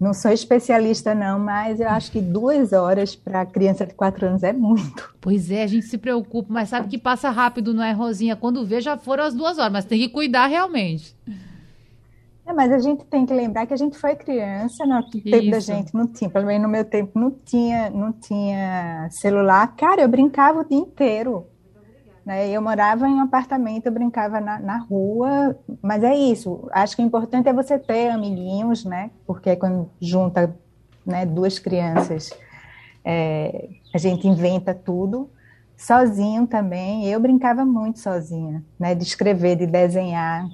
Não 0.00 0.14
sou 0.14 0.30
especialista, 0.30 1.12
não, 1.12 1.40
mas 1.40 1.80
eu 1.80 1.88
acho 1.88 2.12
que 2.12 2.20
duas 2.20 2.72
horas 2.72 3.16
para 3.16 3.44
criança 3.44 3.84
de 3.84 3.94
quatro 3.94 4.26
anos 4.26 4.44
é 4.44 4.52
muito. 4.52 5.12
Pois 5.20 5.50
é, 5.50 5.64
a 5.64 5.66
gente 5.66 5.86
se 5.86 5.98
preocupa, 5.98 6.52
mas 6.52 6.68
sabe 6.68 6.88
que 6.88 6.96
passa 6.96 7.30
rápido, 7.30 7.74
não 7.74 7.82
é, 7.82 7.90
Rosinha? 7.92 8.36
Quando 8.36 8.64
vê, 8.64 8.80
já 8.80 8.96
foram 8.96 9.24
as 9.24 9.34
duas 9.34 9.58
horas, 9.58 9.72
mas 9.72 9.84
tem 9.84 9.98
que 9.98 10.08
cuidar 10.08 10.46
realmente. 10.46 11.16
É, 12.46 12.52
mas 12.52 12.72
a 12.72 12.78
gente 12.78 13.04
tem 13.04 13.26
que 13.26 13.34
lembrar 13.34 13.66
que 13.66 13.74
a 13.74 13.76
gente 13.76 13.98
foi 13.98 14.14
criança, 14.14 14.86
no 14.86 15.02
tempo 15.10 15.28
Isso. 15.28 15.50
da 15.50 15.60
gente 15.60 15.94
não 15.94 16.06
tinha, 16.06 16.30
pelo 16.30 16.46
menos 16.46 16.62
no 16.62 16.68
meu 16.68 16.84
tempo 16.84 17.18
não 17.18 17.30
tinha, 17.30 17.90
não 17.90 18.12
tinha 18.12 19.08
celular. 19.10 19.74
Cara, 19.76 20.00
eu 20.00 20.08
brincava 20.08 20.60
o 20.60 20.64
dia 20.64 20.78
inteiro. 20.78 21.44
Né? 22.28 22.50
Eu 22.50 22.60
morava 22.60 23.08
em 23.08 23.14
um 23.14 23.22
apartamento, 23.22 23.86
eu 23.86 23.92
brincava 23.92 24.38
na, 24.38 24.58
na, 24.58 24.76
rua, 24.76 25.58
mas 25.80 26.04
é 26.04 26.14
isso. 26.14 26.68
Acho 26.72 26.94
que 26.94 27.00
o 27.00 27.06
importante 27.06 27.48
é 27.48 27.54
você 27.54 27.78
ter 27.78 28.10
amiguinhos, 28.10 28.84
né? 28.84 29.10
Porque 29.26 29.56
quando 29.56 29.88
junta 29.98 30.54
né, 31.06 31.24
duas 31.24 31.58
crianças, 31.58 32.28
é, 33.02 33.70
a 33.94 33.96
gente 33.96 34.28
inventa 34.28 34.74
tudo. 34.74 35.30
Sozinho 35.74 36.46
também, 36.46 37.06
eu 37.06 37.18
brincava 37.18 37.64
muito 37.64 37.98
sozinha, 37.98 38.62
né? 38.78 38.94
De 38.94 39.04
escrever, 39.04 39.56
de 39.56 39.66
desenhar. 39.66 40.46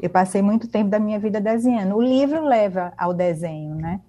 Eu 0.00 0.08
passei 0.08 0.40
muito 0.40 0.66
tempo 0.66 0.88
da 0.88 0.98
minha 0.98 1.18
vida 1.18 1.38
desenhando. 1.42 1.94
O 1.94 2.00
livro 2.00 2.42
leva 2.42 2.94
ao 2.96 3.12
desenho, 3.12 3.74
né? 3.74 4.00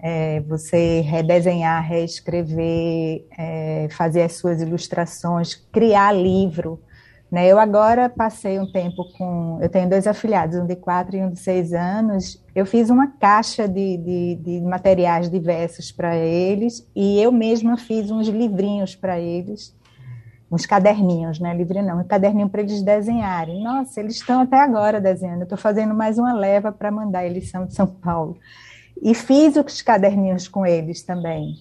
É, 0.00 0.40
você 0.40 1.00
redesenhar, 1.00 1.82
reescrever, 1.86 3.26
é, 3.36 3.88
fazer 3.90 4.22
as 4.22 4.34
suas 4.34 4.62
ilustrações, 4.62 5.54
criar 5.72 6.12
livro. 6.12 6.80
Né? 7.30 7.46
Eu 7.46 7.58
agora 7.58 8.08
passei 8.08 8.58
um 8.58 8.70
tempo 8.70 9.04
com. 9.16 9.58
Eu 9.60 9.68
tenho 9.68 9.88
dois 9.88 10.06
afilhados, 10.06 10.56
um 10.56 10.66
de 10.66 10.76
quatro 10.76 11.16
e 11.16 11.22
um 11.22 11.30
de 11.30 11.38
seis 11.38 11.72
anos. 11.72 12.42
Eu 12.54 12.64
fiz 12.64 12.88
uma 12.88 13.08
caixa 13.08 13.68
de, 13.68 13.96
de, 13.98 14.34
de 14.36 14.60
materiais 14.60 15.28
diversos 15.28 15.92
para 15.92 16.16
eles 16.16 16.88
e 16.94 17.20
eu 17.20 17.30
mesma 17.30 17.76
fiz 17.76 18.10
uns 18.10 18.28
livrinhos 18.28 18.96
para 18.96 19.18
eles, 19.18 19.76
uns 20.50 20.64
caderninhos, 20.64 21.38
né? 21.38 21.54
Livro 21.54 21.82
não, 21.82 22.00
um 22.00 22.04
caderninho 22.04 22.48
para 22.48 22.62
eles 22.62 22.80
desenharem. 22.80 23.62
Nossa, 23.62 24.00
eles 24.00 24.14
estão 24.14 24.40
até 24.40 24.58
agora 24.58 24.98
desenhando. 24.98 25.42
Estou 25.42 25.58
fazendo 25.58 25.94
mais 25.94 26.18
uma 26.18 26.32
leva 26.32 26.72
para 26.72 26.90
mandar, 26.90 27.26
eles 27.26 27.50
são 27.50 27.66
de 27.66 27.74
São 27.74 27.86
Paulo. 27.86 28.38
E 29.02 29.14
fiz 29.14 29.56
os 29.56 29.82
caderninhos 29.82 30.48
com 30.48 30.66
eles 30.66 31.02
também. 31.02 31.54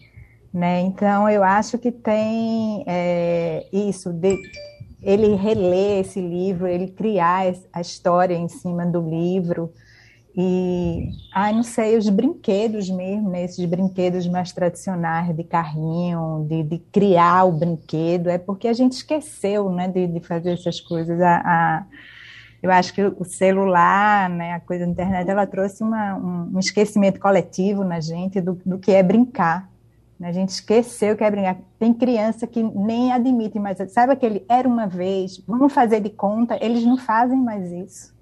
Né? 0.53 0.82
Então, 0.82 1.29
eu 1.29 1.44
acho 1.44 1.77
que 1.77 1.91
tem 1.91 2.84
é, 2.88 3.65
isso, 3.72 4.12
de 4.12 4.38
ele 5.01 5.36
reler 5.36 6.00
esse 6.00 6.20
livro, 6.20 6.67
ele 6.67 6.88
criar 6.88 7.53
a 7.72 7.82
história 7.82 8.36
em 8.36 8.48
cima 8.48 8.86
do 8.86 9.01
livro. 9.01 9.72
E, 10.36 11.10
ai, 11.34 11.53
não 11.53 11.63
sei, 11.63 11.98
os 11.98 12.10
brinquedos 12.10 12.89
mesmo, 12.89 13.29
né? 13.29 13.44
esses 13.44 13.63
brinquedos 13.65 14.27
mais 14.27 14.51
tradicionais 14.51 15.36
de 15.36 15.44
carrinho, 15.44 16.46
de, 16.48 16.63
de, 16.63 16.77
criar 16.77 17.46
o 17.46 17.51
brinquedo, 17.51 18.29
é 18.29 18.38
porque 18.38 18.67
a 18.67 18.74
gente 18.74 18.94
esqueceu 18.94 19.72
né, 19.72 19.88
de, 19.88 20.06
de 20.06 20.20
fazer 20.20 20.51
essas 20.51 20.79
coisas. 20.79 21.20
A, 21.20 21.38
a, 21.38 21.86
eu 22.62 22.72
acho 22.72 22.94
que 22.94 23.04
o 23.04 23.24
celular, 23.24 24.30
né, 24.30 24.54
a 24.54 24.60
coisa 24.60 24.86
da 24.86 24.92
internet, 24.92 25.30
ela 25.30 25.46
trouxe 25.46 25.84
uma, 25.84 26.16
um, 26.16 26.60
esquecimento 26.60 27.20
coletivo 27.20 27.84
na 27.84 28.00
gente 28.00 28.42
do, 28.42 28.60
do 28.66 28.80
que 28.80 28.92
é 28.92 29.04
brincar. 29.04 29.70
A 30.20 30.32
gente 30.32 30.50
esqueceu 30.50 31.16
que 31.16 31.24
é 31.24 31.30
brincar. 31.30 31.58
Tem 31.78 31.94
criança 31.94 32.48
que 32.48 32.64
nem 32.64 33.12
admite 33.12 33.60
mais. 33.60 33.78
Sabe 33.92 34.14
aquele 34.14 34.44
era 34.50 34.68
uma 34.68 34.88
vez, 34.88 35.38
vamos 35.48 35.72
fazer 35.72 36.02
de 36.02 36.10
conta? 36.10 36.58
Eles 36.60 36.84
não 36.84 36.98
fazem 36.98 37.38
mais 37.38 37.72
isso. 37.72 38.16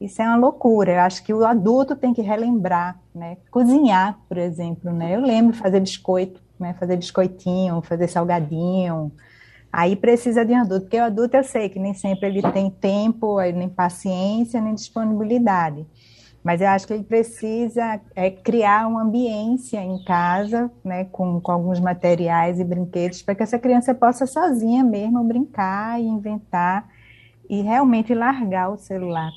Isso 0.00 0.22
é 0.22 0.24
uma 0.24 0.36
loucura. 0.36 0.92
Eu 0.92 1.00
acho 1.00 1.22
que 1.22 1.34
o 1.34 1.44
adulto 1.44 1.94
tem 1.94 2.14
que 2.14 2.22
relembrar, 2.22 2.98
né? 3.14 3.36
Cozinhar, 3.50 4.18
por 4.26 4.38
exemplo, 4.38 4.90
né? 4.90 5.14
Eu 5.14 5.20
lembro 5.20 5.54
fazer 5.54 5.78
biscoito, 5.78 6.40
né? 6.58 6.74
Fazer 6.80 6.96
biscoitinho, 6.96 7.82
fazer 7.82 8.08
salgadinho. 8.08 9.12
Aí 9.72 9.94
precisa 9.94 10.44
de 10.44 10.52
um 10.52 10.60
adulto, 10.60 10.82
porque 10.82 10.98
o 10.98 11.04
adulto 11.04 11.36
eu 11.36 11.44
sei 11.44 11.68
que 11.68 11.78
nem 11.78 11.94
sempre 11.94 12.28
ele 12.28 12.42
tem 12.52 12.70
tempo, 12.70 13.40
nem 13.40 13.68
paciência, 13.68 14.60
nem 14.60 14.74
disponibilidade. 14.74 15.86
Mas 16.42 16.60
eu 16.60 16.68
acho 16.68 16.86
que 16.86 16.94
ele 16.94 17.04
precisa 17.04 18.00
é, 18.16 18.30
criar 18.30 18.88
uma 18.88 19.02
ambiência 19.02 19.78
em 19.78 20.02
casa, 20.04 20.70
né, 20.82 21.04
com, 21.12 21.40
com 21.40 21.52
alguns 21.52 21.78
materiais 21.78 22.58
e 22.58 22.64
brinquedos, 22.64 23.22
para 23.22 23.34
que 23.34 23.42
essa 23.42 23.58
criança 23.58 23.94
possa 23.94 24.26
sozinha 24.26 24.82
mesmo 24.82 25.22
brincar 25.22 26.00
e 26.00 26.04
inventar 26.04 26.88
e 27.48 27.60
realmente 27.60 28.14
largar 28.14 28.70
o 28.70 28.78
celular. 28.78 29.30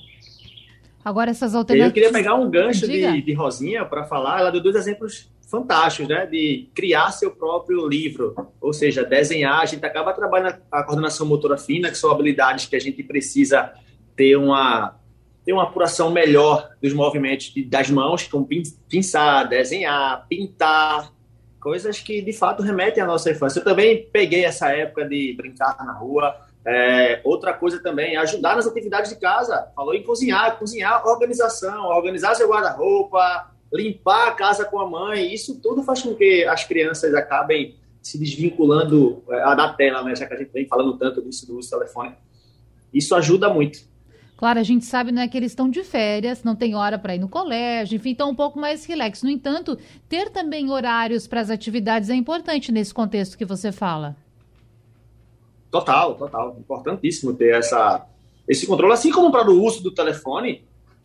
Agora, 1.04 1.32
essas 1.32 1.54
alternativas. 1.54 1.90
Eu 1.90 1.94
queria 1.94 2.12
pegar 2.12 2.36
um 2.36 2.50
gancho 2.50 2.88
de, 2.88 3.22
de, 3.22 3.34
Rosinha 3.34 3.84
para 3.84 4.06
falar. 4.06 4.40
Ela 4.40 4.52
deu 4.52 4.63
dois 4.63 4.75
exemplos 4.75 5.30
fantásticos, 5.53 6.10
né? 6.10 6.25
De 6.25 6.67
criar 6.74 7.12
seu 7.12 7.29
próprio 7.29 7.88
livro, 7.88 8.33
ou 8.60 8.74
seja, 8.74 9.05
desenhar. 9.05 9.62
A 9.62 9.65
gente 9.67 9.86
acaba 9.86 10.12
trabalhando 10.12 10.57
a 10.72 10.81
coordenação 10.81 11.27
motora 11.27 11.60
fina, 11.60 11.91
que 11.91 11.98
são 11.98 12.10
habilidades 12.10 12.65
que 12.65 12.75
a 12.75 12.79
gente 12.79 13.03
precisa 13.03 13.72
ter 14.15 14.36
uma 14.36 15.00
ter 15.45 15.51
uma 15.51 15.63
apuração 15.63 16.10
melhor 16.10 16.69
dos 16.81 16.93
movimentos 16.93 17.53
das 17.67 17.89
mãos, 17.89 18.24
como 18.24 18.48
pinçar, 18.88 19.45
desenhar, 19.48 20.25
pintar, 20.29 21.12
coisas 21.60 22.00
que 22.00 22.22
de 22.22 22.31
fato 22.31 22.63
remetem 22.63 23.03
à 23.03 23.05
nossa 23.05 23.29
infância. 23.29 23.60
Eu 23.60 23.63
também 23.63 24.07
peguei 24.12 24.45
essa 24.45 24.69
época 24.69 25.05
de 25.05 25.33
brincar 25.36 25.77
na 25.86 25.91
rua. 25.91 26.33
É, 26.65 27.19
outra 27.25 27.53
coisa 27.53 27.83
também, 27.83 28.15
ajudar 28.15 28.55
nas 28.55 28.65
atividades 28.65 29.12
de 29.12 29.19
casa. 29.19 29.67
Falou 29.75 29.93
em 29.93 30.01
cozinhar, 30.01 30.57
cozinhar, 30.57 31.05
organização, 31.05 31.88
organizar 31.88 32.36
seu 32.36 32.48
guarda-roupa, 32.48 33.52
limpar 33.74 34.27
a 34.27 34.32
casa 34.32 34.65
com 34.65 34.80
a 34.80 34.89
mãe. 34.89 35.34
Isso 35.34 35.60
tudo 35.62 35.84
faz 35.84 36.01
com 36.01 36.13
que 36.15 36.46
as 36.46 36.63
crianças 36.63 37.13
acabem 37.13 37.75
se 38.01 38.18
desvinculando 38.18 39.24
é, 39.30 39.56
da 39.56 39.74
tela, 39.74 40.03
né? 40.03 40.15
Já 40.15 40.25
que 40.25 40.34
a 40.34 40.38
gente 40.38 40.51
vem 40.51 40.68
falando 40.68 40.98
tanto 40.98 41.22
disso 41.22 41.48
do 41.48 41.58
uso 41.58 41.70
do 41.70 41.80
telefone. 41.80 42.13
Isso 42.94 43.15
ajuda 43.15 43.51
muito. 43.51 43.80
Claro, 44.36 44.60
a 44.60 44.63
gente 44.63 44.84
sabe 44.84 45.12
né, 45.12 45.27
que 45.27 45.38
eles 45.38 45.51
estão 45.53 45.70
de 45.70 45.84
férias, 45.84 46.44
não 46.44 46.56
tem 46.56 46.75
hora 46.75 47.00
para 47.00 47.15
ir 47.15 47.20
no 47.20 47.30
colégio, 47.30 47.96
enfim, 47.96 48.12
estão 48.12 48.30
um 48.30 48.36
pouco 48.36 48.60
mais 48.60 48.84
relax. 48.84 49.24
No 49.24 49.30
entanto, 49.30 49.77
ter 50.10 50.30
também 50.30 50.70
horários 50.70 51.27
para 51.27 51.39
as 51.39 51.50
atividades 51.50 52.10
é 52.10 52.15
importante 52.15 52.72
nesse 52.72 52.94
contexto 52.94 53.38
que 53.38 53.46
você 53.46 53.72
fala. 53.72 54.18
Total, 55.72 56.15
total. 56.15 56.58
Importantíssimo 56.60 57.34
ter 57.34 57.56
essa, 57.56 58.06
esse 58.48 58.68
controle, 58.68 58.94
assim 58.94 59.12
como 59.12 59.32
para 59.32 59.50
o 59.50 59.63
uso 59.63 59.82
do 59.82 59.92
telefone, 59.92 60.63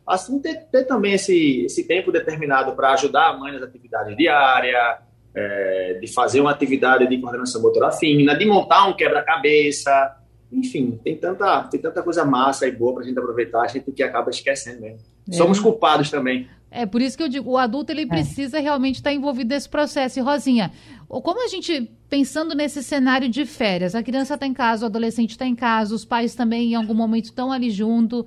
assim 0.09 0.41
ter, 0.41 0.65
ter 0.71 0.85
também 0.85 1.15
esse, 1.15 1.65
esse 1.65 1.87
tempo 1.87 2.11
determinado 2.11 2.73
para 2.73 2.93
ajudar 2.93 3.29
a 3.29 3.37
mãe 3.37 3.53
nas 3.53 3.63
atividades 3.63 4.17
diárias, 4.17 4.99
é, 5.35 5.99
de 6.01 6.07
fazer 6.13 6.41
uma 6.41 6.51
atividade 6.51 7.07
de 7.07 7.19
coordenação 7.19 7.63
motora 7.63 7.93
fina, 7.93 8.37
de 8.37 8.47
montar 8.47 8.87
um 8.87 8.95
quebra-cabeça, 8.95 10.17
enfim, 10.51 10.99
tem 11.05 11.17
tanta, 11.17 11.65
tem 11.65 11.81
tanta 11.81 12.03
coisa 12.03 12.25
massa 12.25 12.67
e 12.67 12.73
boa 12.73 12.95
para 12.95 13.03
a 13.03 13.07
gente 13.07 13.19
aproveitar, 13.19 13.63
a 13.63 13.67
gente 13.69 13.91
que 13.93 14.03
acaba 14.03 14.31
esquecendo 14.31 14.81
mesmo. 14.81 14.99
É. 15.31 15.33
Somos 15.33 15.61
culpados 15.61 16.11
também. 16.11 16.49
É 16.71 16.85
por 16.85 17.01
isso 17.01 17.17
que 17.17 17.23
eu 17.23 17.29
digo, 17.29 17.51
o 17.51 17.57
adulto 17.57 17.93
ele 17.93 18.03
é. 18.03 18.07
precisa 18.07 18.59
realmente 18.59 18.97
estar 18.97 19.13
envolvido 19.13 19.55
nesse 19.55 19.69
processo. 19.69 20.19
E 20.19 20.23
Rosinha, 20.23 20.71
como 21.09 21.43
a 21.45 21.49
gente 21.49 21.91
pensando 22.09 22.55
nesse 22.55 22.83
cenário 22.83 23.29
de 23.29 23.47
férias, 23.47 23.95
a 23.95 24.03
criança 24.03 24.35
está 24.35 24.47
em 24.47 24.53
casa, 24.53 24.85
o 24.85 24.89
adolescente 24.89 25.31
está 25.31 25.47
em 25.47 25.55
casa, 25.55 25.95
os 25.95 26.05
pais 26.05 26.35
também 26.35 26.73
em 26.73 26.75
algum 26.75 26.95
momento 26.95 27.27
estão 27.27 27.53
ali 27.53 27.71
junto. 27.71 28.27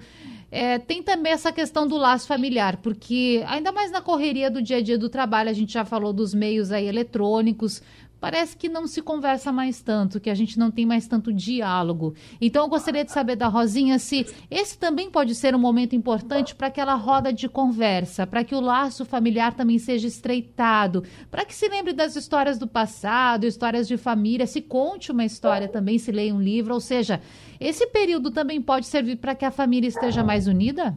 É, 0.52 0.78
tem 0.78 1.02
também 1.02 1.32
essa 1.32 1.50
questão 1.50 1.88
do 1.88 1.96
laço 1.96 2.28
familiar, 2.28 2.76
porque 2.78 3.42
ainda 3.48 3.72
mais 3.72 3.90
na 3.90 4.02
correria 4.02 4.52
do 4.52 4.62
dia 4.62 4.78
a 4.78 4.82
dia 4.82 4.98
do 4.98 5.08
trabalho, 5.08 5.50
a 5.50 5.54
gente 5.54 5.72
já 5.72 5.86
falou 5.86 6.12
dos 6.12 6.34
meios 6.34 6.74
aí 6.74 6.88
eletrônicos, 6.88 7.82
parece 8.22 8.56
que 8.56 8.70
não 8.70 8.86
se 8.86 9.02
conversa 9.02 9.52
mais 9.52 9.82
tanto, 9.82 10.20
que 10.20 10.30
a 10.30 10.36
gente 10.36 10.60
não 10.60 10.70
tem 10.70 10.86
mais 10.86 11.08
tanto 11.08 11.34
diálogo. 11.34 12.14
Então, 12.40 12.64
eu 12.64 12.70
gostaria 12.70 13.04
de 13.04 13.12
saber 13.12 13.36
da 13.36 13.48
Rosinha 13.48 13.98
se 13.98 14.28
esse 14.50 14.78
também 14.78 15.10
pode 15.10 15.34
ser 15.34 15.56
um 15.56 15.60
momento 15.60 15.96
importante 15.96 16.54
para 16.54 16.68
aquela 16.68 16.94
roda 16.94 17.34
de 17.34 17.50
conversa, 17.50 18.28
para 18.28 18.44
que 18.44 18.54
o 18.54 18.62
laço 18.62 19.04
familiar 19.04 19.56
também 19.56 19.80
seja 19.80 20.08
estreitado, 20.08 21.04
para 21.32 21.44
que 21.44 21.56
se 21.56 21.68
lembre 21.68 21.94
das 21.94 22.16
histórias 22.16 22.60
do 22.60 22.68
passado, 22.68 23.48
histórias 23.48 23.88
de 23.88 23.98
família, 23.98 24.46
se 24.46 24.62
conte 24.62 25.12
uma 25.12 25.26
história 25.26 25.68
também, 25.68 25.98
se 25.98 26.12
leia 26.12 26.36
um 26.36 26.42
livro, 26.42 26.76
ou 26.76 26.80
seja, 26.80 27.20
esse 27.60 27.88
período 27.88 28.30
também 28.30 28.62
pode 28.62 28.86
servir 28.86 29.16
para 29.16 29.34
que 29.34 29.46
a 29.46 29.52
família 29.52 29.88
esteja 29.88 30.24
mais 30.24 30.46
unida? 30.46 30.96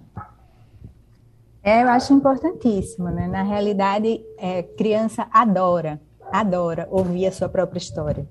É, 1.62 1.82
eu 1.82 1.88
acho 1.88 2.12
importantíssimo, 2.12 3.08
né? 3.08 3.26
Na 3.26 3.42
realidade, 3.42 4.20
é, 4.36 4.62
criança 4.62 5.26
adora 5.32 5.98
adora 6.34 6.88
ouvir 6.90 7.26
a 7.26 7.32
sua 7.32 7.48
própria 7.48 7.78
história. 7.78 8.26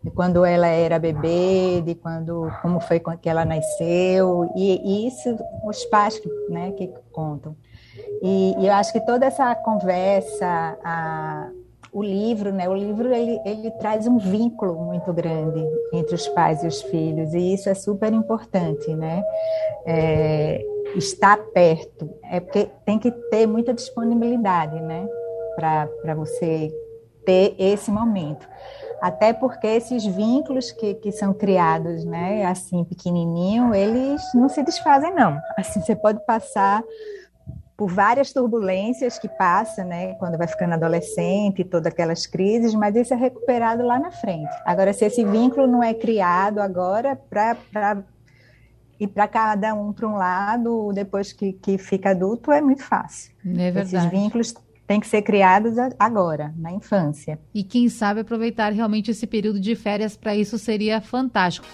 De 0.00 0.12
quando 0.12 0.44
ela 0.44 0.68
era 0.68 0.96
bebê, 0.96 1.82
de 1.84 1.96
quando 1.96 2.48
como 2.62 2.78
foi 2.78 3.02
que 3.20 3.28
ela 3.28 3.44
nasceu, 3.44 4.48
e, 4.54 4.80
e 4.84 5.08
isso 5.08 5.36
os 5.64 5.84
pais 5.86 6.22
né, 6.48 6.70
que 6.70 6.88
contam. 7.10 7.56
E, 8.22 8.54
e, 8.60 8.66
eu 8.68 8.72
acho 8.74 8.92
que 8.92 9.00
toda 9.00 9.26
essa 9.26 9.52
conversa, 9.56 10.78
a, 10.84 11.50
o 11.92 12.00
livro, 12.00 12.52
né, 12.52 12.68
o 12.68 12.74
livro 12.74 13.12
ele, 13.12 13.40
ele 13.44 13.72
traz 13.72 14.06
um 14.06 14.18
vínculo 14.18 14.76
muito 14.76 15.12
grande 15.12 15.60
entre 15.92 16.14
os 16.14 16.28
pais 16.28 16.62
e 16.62 16.68
os 16.68 16.80
filhos, 16.82 17.34
e 17.34 17.54
isso 17.54 17.68
é 17.68 17.74
super 17.74 18.12
importante, 18.12 18.94
né? 18.94 19.24
É, 19.84 20.64
estar 20.94 21.38
perto, 21.52 22.08
é 22.22 22.38
porque 22.38 22.70
tem 22.84 23.00
que 23.00 23.10
ter 23.10 23.48
muita 23.48 23.74
disponibilidade, 23.74 24.80
né? 24.80 25.08
Para 25.56 26.14
você 26.14 26.72
ter 27.28 27.54
esse 27.58 27.90
momento. 27.90 28.48
Até 29.02 29.34
porque 29.34 29.66
esses 29.66 30.06
vínculos 30.06 30.72
que, 30.72 30.94
que 30.94 31.12
são 31.12 31.34
criados, 31.34 32.06
né, 32.06 32.46
assim, 32.46 32.82
pequenininho, 32.84 33.74
eles 33.74 34.22
não 34.34 34.48
se 34.48 34.62
desfazem, 34.62 35.14
não. 35.14 35.38
Assim, 35.58 35.82
você 35.82 35.94
pode 35.94 36.24
passar 36.24 36.82
por 37.76 37.90
várias 37.90 38.32
turbulências 38.32 39.18
que 39.18 39.28
passa, 39.28 39.84
né, 39.84 40.14
quando 40.14 40.38
vai 40.38 40.48
ficando 40.48 40.72
adolescente, 40.72 41.62
todas 41.64 41.92
aquelas 41.92 42.26
crises, 42.26 42.74
mas 42.74 42.96
isso 42.96 43.12
é 43.12 43.16
recuperado 43.16 43.84
lá 43.84 43.98
na 44.00 44.10
frente. 44.10 44.50
Agora, 44.64 44.94
se 44.94 45.04
esse 45.04 45.22
vínculo 45.22 45.66
não 45.66 45.82
é 45.82 45.92
criado 45.92 46.60
agora 46.60 47.14
para 47.14 48.02
ir 48.98 49.06
para 49.06 49.28
cada 49.28 49.74
um 49.74 49.92
para 49.92 50.08
um 50.08 50.16
lado, 50.16 50.92
depois 50.94 51.30
que, 51.30 51.52
que 51.52 51.76
fica 51.76 52.10
adulto, 52.10 52.50
é 52.50 52.62
muito 52.62 52.82
fácil. 52.82 53.32
É 53.46 53.70
verdade. 53.70 53.96
Esses 53.96 54.10
vínculos 54.10 54.54
tem 54.88 54.98
que 54.98 55.06
ser 55.06 55.20
criados 55.20 55.74
agora, 55.98 56.54
na 56.56 56.72
infância. 56.72 57.38
E 57.54 57.62
quem 57.62 57.90
sabe 57.90 58.20
aproveitar 58.20 58.72
realmente 58.72 59.10
esse 59.10 59.26
período 59.26 59.60
de 59.60 59.76
férias 59.76 60.16
para 60.16 60.34
isso 60.34 60.58
seria 60.58 60.98
fantástico. 60.98 61.66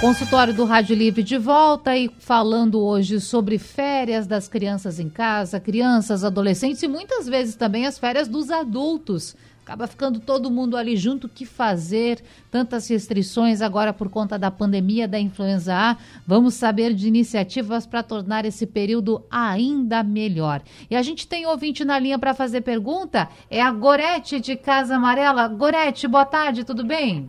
Consultório 0.00 0.54
do 0.54 0.64
Rádio 0.64 0.94
Livre 0.94 1.24
de 1.24 1.36
volta 1.38 1.96
e 1.96 2.08
falando 2.20 2.80
hoje 2.80 3.20
sobre 3.20 3.58
férias 3.58 4.28
das 4.28 4.46
crianças 4.46 5.00
em 5.00 5.08
casa, 5.08 5.58
crianças, 5.58 6.22
adolescentes 6.22 6.82
e 6.84 6.88
muitas 6.88 7.26
vezes 7.26 7.56
também 7.56 7.84
as 7.84 7.98
férias 7.98 8.28
dos 8.28 8.50
adultos. 8.50 9.34
Acaba 9.66 9.88
ficando 9.88 10.20
todo 10.20 10.48
mundo 10.48 10.76
ali 10.76 10.96
junto, 10.96 11.26
o 11.26 11.28
que 11.28 11.44
fazer? 11.44 12.22
Tantas 12.52 12.88
restrições 12.88 13.60
agora 13.60 13.92
por 13.92 14.08
conta 14.08 14.38
da 14.38 14.48
pandemia 14.48 15.08
da 15.08 15.18
influenza 15.18 15.74
A. 15.74 15.96
Vamos 16.24 16.54
saber 16.54 16.94
de 16.94 17.08
iniciativas 17.08 17.84
para 17.84 18.00
tornar 18.00 18.44
esse 18.44 18.64
período 18.64 19.26
ainda 19.28 20.04
melhor. 20.04 20.62
E 20.88 20.94
a 20.94 21.02
gente 21.02 21.26
tem 21.26 21.46
ouvinte 21.46 21.84
na 21.84 21.98
linha 21.98 22.16
para 22.16 22.32
fazer 22.32 22.60
pergunta. 22.60 23.28
É 23.50 23.60
a 23.60 23.72
Gorete 23.72 24.38
de 24.38 24.54
Casa 24.54 24.94
Amarela. 24.94 25.48
Gorete, 25.48 26.06
boa 26.06 26.24
tarde, 26.24 26.62
tudo 26.62 26.86
bem? 26.86 27.28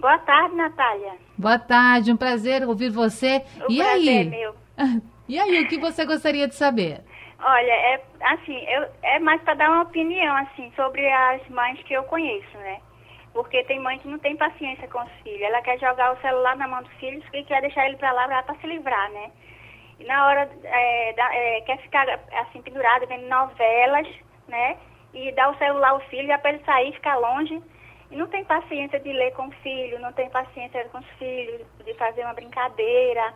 Boa 0.00 0.18
tarde, 0.18 0.56
Natália. 0.56 1.12
Boa 1.38 1.60
tarde, 1.60 2.10
um 2.10 2.16
prazer 2.16 2.66
ouvir 2.66 2.90
você. 2.90 3.44
O 3.68 3.70
e 3.70 3.76
prazer 3.76 3.86
aí? 3.86 4.08
É 4.08 4.24
meu. 4.24 4.54
E 5.28 5.38
aí, 5.38 5.62
o 5.62 5.68
que 5.68 5.78
você 5.78 6.06
gostaria 6.06 6.48
de 6.48 6.54
saber? 6.54 7.02
Olha, 7.40 7.72
é 7.72 8.02
assim, 8.20 8.58
eu, 8.68 8.88
é 9.02 9.18
mais 9.20 9.40
para 9.42 9.54
dar 9.54 9.70
uma 9.70 9.82
opinião 9.82 10.36
assim 10.36 10.72
sobre 10.74 11.08
as 11.08 11.46
mães 11.48 11.80
que 11.84 11.94
eu 11.94 12.02
conheço, 12.04 12.58
né? 12.58 12.80
Porque 13.32 13.62
tem 13.64 13.78
mãe 13.78 13.98
que 13.98 14.08
não 14.08 14.18
tem 14.18 14.36
paciência 14.36 14.88
com 14.88 15.00
os 15.00 15.12
filhos. 15.22 15.42
Ela 15.42 15.62
quer 15.62 15.78
jogar 15.78 16.12
o 16.12 16.20
celular 16.20 16.56
na 16.56 16.66
mão 16.66 16.82
dos 16.82 16.92
filhos 16.94 17.24
e 17.32 17.44
quer 17.44 17.60
deixar 17.60 17.86
ele 17.86 17.96
para 17.96 18.10
lá 18.10 18.42
para 18.42 18.56
se 18.56 18.66
livrar, 18.66 19.10
né? 19.12 19.30
E 20.00 20.04
na 20.04 20.26
hora 20.26 20.50
é, 20.64 21.12
da, 21.12 21.34
é, 21.34 21.60
quer 21.60 21.78
ficar 21.78 22.08
assim 22.40 22.60
pendurada 22.62 23.06
vendo 23.06 23.28
novelas, 23.28 24.08
né? 24.48 24.76
E 25.14 25.30
dar 25.32 25.50
o 25.50 25.58
celular 25.58 25.90
ao 25.90 26.00
filho 26.08 26.36
para 26.40 26.50
ele 26.50 26.64
sair, 26.64 26.92
ficar 26.92 27.16
longe. 27.16 27.62
E 28.10 28.16
não 28.16 28.26
tem 28.26 28.44
paciência 28.44 28.98
de 28.98 29.12
ler 29.12 29.32
com 29.34 29.46
o 29.46 29.52
filho, 29.62 30.00
não 30.00 30.12
tem 30.12 30.28
paciência 30.30 30.84
com 30.88 30.98
os 30.98 31.08
filhos, 31.18 31.64
de 31.84 31.94
fazer 31.94 32.22
uma 32.24 32.34
brincadeira. 32.34 33.34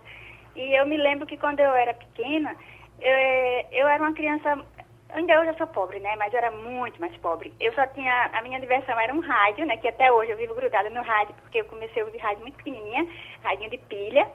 E 0.56 0.76
eu 0.76 0.86
me 0.86 0.96
lembro 0.96 1.26
que 1.26 1.36
quando 1.36 1.60
eu 1.60 1.72
era 1.74 1.94
pequena, 1.94 2.56
eu, 3.02 3.80
eu 3.80 3.88
era 3.88 4.02
uma 4.02 4.14
criança, 4.14 4.64
ainda 5.10 5.40
hoje 5.40 5.50
eu 5.50 5.56
sou 5.56 5.66
pobre, 5.66 5.98
né? 5.98 6.14
Mas 6.16 6.32
eu 6.32 6.38
era 6.38 6.50
muito 6.50 7.00
mais 7.00 7.14
pobre. 7.16 7.52
Eu 7.60 7.72
só 7.74 7.86
tinha, 7.88 8.30
a 8.32 8.42
minha 8.42 8.60
diversão 8.60 8.98
era 8.98 9.12
um 9.12 9.20
rádio, 9.20 9.66
né? 9.66 9.76
Que 9.76 9.88
até 9.88 10.10
hoje 10.12 10.30
eu 10.30 10.36
vivo 10.36 10.54
grudada 10.54 10.88
no 10.90 11.02
rádio, 11.02 11.34
porque 11.42 11.60
eu 11.60 11.64
comecei 11.64 12.02
a 12.02 12.04
ouvir 12.04 12.18
rádio 12.18 12.42
muito 12.42 12.56
pequenininha, 12.56 13.06
rádio 13.42 13.70
de 13.70 13.78
pilha. 13.78 14.28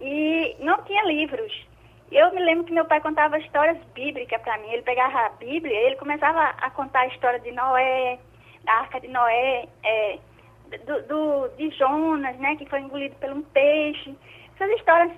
E 0.00 0.56
não 0.58 0.82
tinha 0.82 1.04
livros. 1.04 1.66
Eu 2.10 2.32
me 2.34 2.44
lembro 2.44 2.64
que 2.64 2.72
meu 2.72 2.84
pai 2.84 3.00
contava 3.00 3.38
histórias 3.38 3.78
bíblicas 3.94 4.42
para 4.42 4.58
mim. 4.58 4.70
Ele 4.70 4.82
pegava 4.82 5.20
a 5.20 5.28
Bíblia 5.30 5.72
e 5.72 5.86
ele 5.86 5.96
começava 5.96 6.40
a 6.40 6.70
contar 6.70 7.00
a 7.00 7.06
história 7.06 7.38
de 7.38 7.52
Noé, 7.52 8.18
da 8.64 8.72
Arca 8.72 9.00
de 9.00 9.08
Noé, 9.08 9.66
é, 9.82 10.18
do, 10.84 11.02
do, 11.02 11.48
de 11.56 11.70
Jonas, 11.70 12.36
né? 12.38 12.56
Que 12.56 12.66
foi 12.66 12.80
engolido 12.80 13.14
por 13.16 13.30
um 13.30 13.42
peixe 13.42 14.14
essas 14.54 14.70
histórias 14.78 15.12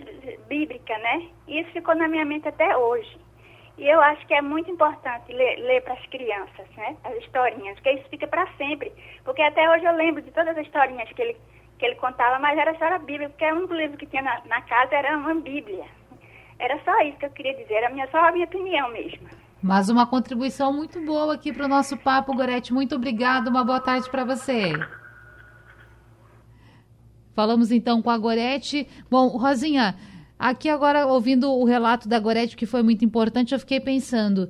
bíblicas, 0.48 1.00
né? 1.00 1.28
E 1.46 1.60
isso 1.60 1.70
ficou 1.72 1.94
na 1.94 2.08
minha 2.08 2.24
mente 2.24 2.48
até 2.48 2.76
hoje. 2.76 3.18
E 3.76 3.88
eu 3.88 4.00
acho 4.00 4.24
que 4.26 4.34
é 4.34 4.40
muito 4.40 4.70
importante 4.70 5.32
ler, 5.32 5.56
ler 5.56 5.82
para 5.82 5.94
as 5.94 6.06
crianças, 6.06 6.66
né? 6.76 6.96
As 7.02 7.16
historinhas, 7.16 7.74
porque 7.74 7.92
isso 7.92 8.08
fica 8.08 8.26
para 8.26 8.46
sempre. 8.56 8.92
Porque 9.24 9.42
até 9.42 9.68
hoje 9.68 9.84
eu 9.84 9.96
lembro 9.96 10.22
de 10.22 10.30
todas 10.30 10.56
as 10.56 10.64
historinhas 10.64 11.10
que 11.12 11.20
ele, 11.20 11.36
que 11.78 11.86
ele 11.86 11.96
contava, 11.96 12.38
mas 12.38 12.56
era 12.56 12.76
só 12.78 12.84
a 12.84 12.98
Bíblia, 12.98 13.28
porque 13.28 13.44
o 13.44 13.56
único 13.56 13.74
livro 13.74 13.96
que 13.96 14.06
tinha 14.06 14.22
na, 14.22 14.40
na, 14.46 14.62
casa 14.62 14.94
era 14.94 15.16
uma 15.16 15.34
Bíblia. 15.34 15.84
Era 16.58 16.78
só 16.84 17.00
isso 17.00 17.18
que 17.18 17.26
eu 17.26 17.30
queria 17.30 17.54
dizer, 17.54 17.74
era 17.74 17.90
minha, 17.90 18.08
só 18.08 18.18
a 18.18 18.30
minha 18.30 18.44
opinião 18.44 18.88
mesmo. 18.90 19.28
Mas 19.60 19.88
uma 19.88 20.06
contribuição 20.06 20.72
muito 20.72 21.00
boa 21.04 21.34
aqui 21.34 21.52
para 21.52 21.64
o 21.64 21.68
nosso 21.68 21.96
papo, 21.96 22.34
Gorete. 22.34 22.72
Muito 22.72 22.94
obrigada, 22.94 23.50
uma 23.50 23.64
boa 23.64 23.80
tarde 23.80 24.08
para 24.08 24.24
você. 24.24 24.72
Falamos 27.34 27.70
então 27.70 28.00
com 28.00 28.10
a 28.10 28.16
Gorete. 28.16 28.86
Bom, 29.10 29.28
Rosinha, 29.28 29.96
aqui 30.38 30.68
agora 30.68 31.06
ouvindo 31.06 31.52
o 31.52 31.64
relato 31.64 32.08
da 32.08 32.18
Gorete, 32.18 32.56
que 32.56 32.66
foi 32.66 32.82
muito 32.82 33.04
importante, 33.04 33.52
eu 33.52 33.58
fiquei 33.58 33.80
pensando. 33.80 34.48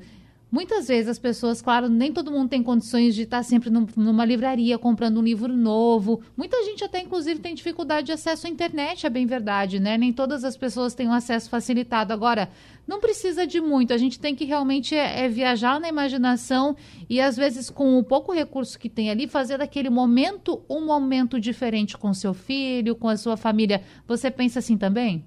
Muitas 0.55 0.87
vezes 0.87 1.09
as 1.09 1.19
pessoas, 1.19 1.61
claro, 1.61 1.88
nem 1.88 2.12
todo 2.12 2.31
mundo 2.31 2.49
tem 2.49 2.62
condições 2.62 3.17
de 3.17 3.23
estar 3.23 3.43
sempre 3.43 3.71
numa 3.71 4.25
livraria 4.25 4.79
comprando 4.79 5.19
um 5.19 5.23
livro 5.23 5.53
novo. 5.53 6.21
Muita 6.37 6.62
gente 6.62 6.85
até, 6.85 7.01
inclusive, 7.01 7.40
tem 7.40 7.57
dificuldade 7.57 8.07
de 8.07 8.12
acesso 8.12 8.47
à 8.47 8.51
internet, 8.51 9.05
é 9.05 9.11
bem 9.11 9.27
verdade, 9.27 9.81
né? 9.81 9.99
Nem 9.99 10.12
todas 10.12 10.45
as 10.45 10.57
pessoas 10.57 10.95
têm 10.95 11.09
um 11.09 11.12
acesso 11.12 11.51
facilitado. 11.51 12.12
Agora, 12.12 12.51
não 12.87 13.01
precisa 13.01 13.45
de 13.45 13.61
muito, 13.61 13.93
a 13.93 13.99
gente 13.99 14.21
tem 14.21 14.33
que 14.33 14.45
realmente 14.45 14.95
é, 14.95 15.25
é 15.25 15.29
viajar 15.29 15.81
na 15.81 15.88
imaginação 15.88 16.77
e, 17.11 17.21
às 17.21 17.37
vezes, 17.37 17.69
com 17.69 17.99
o 17.99 18.05
pouco 18.05 18.33
recurso 18.33 18.79
que 18.79 18.88
tem 18.88 19.11
ali, 19.11 19.27
fazer 19.27 19.59
daquele 19.59 19.90
momento 19.90 20.62
um 20.71 20.87
momento 20.87 21.40
diferente 21.40 21.99
com 21.99 22.14
seu 22.14 22.33
filho, 22.33 22.95
com 22.95 23.09
a 23.09 23.17
sua 23.17 23.37
família. 23.37 23.83
Você 24.07 24.31
pensa 24.31 24.61
assim 24.61 24.79
também? 24.79 25.27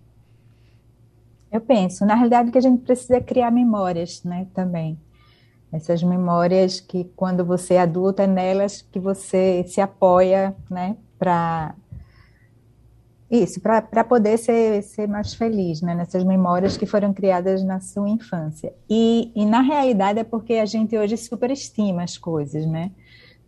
Eu 1.51 1.59
penso. 1.59 2.05
Na 2.05 2.15
realidade, 2.15 2.49
que 2.49 2.57
a 2.57 2.61
gente 2.61 2.81
precisa 2.81 3.19
criar 3.19 3.51
memórias, 3.51 4.23
né, 4.23 4.47
também 4.53 4.97
essas 5.71 6.01
memórias 6.01 6.79
que 6.79 7.03
quando 7.15 7.43
você 7.43 7.75
é 7.75 7.81
adulta 7.81 8.23
é 8.23 8.27
nelas 8.27 8.81
que 8.81 8.99
você 8.99 9.63
se 9.67 9.81
apoia, 9.81 10.55
né, 10.69 10.95
para 11.19 11.75
isso, 13.29 13.59
para 13.59 14.03
poder 14.05 14.37
ser, 14.37 14.81
ser 14.83 15.07
mais 15.07 15.33
feliz, 15.33 15.81
né, 15.81 15.93
nessas 15.93 16.23
memórias 16.23 16.77
que 16.77 16.85
foram 16.85 17.13
criadas 17.13 17.61
na 17.61 17.81
sua 17.81 18.07
infância. 18.09 18.73
E, 18.89 19.31
e 19.35 19.45
na 19.45 19.59
realidade 19.59 20.19
é 20.19 20.23
porque 20.23 20.53
a 20.53 20.65
gente 20.65 20.97
hoje 20.97 21.17
superestima 21.17 22.03
as 22.03 22.17
coisas, 22.17 22.65
né? 22.65 22.91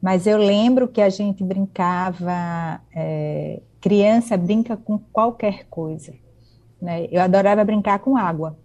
Mas 0.02 0.28
eu 0.28 0.38
lembro 0.38 0.88
que 0.88 1.02
a 1.02 1.10
gente 1.10 1.44
brincava, 1.44 2.82
é, 2.94 3.62
criança 3.80 4.36
brinca 4.36 4.76
com 4.76 4.98
qualquer 4.98 5.66
coisa, 5.70 6.14
né? 6.82 7.08
Eu 7.10 7.22
adorava 7.22 7.64
brincar 7.64 8.00
com 8.00 8.18
água. 8.18 8.58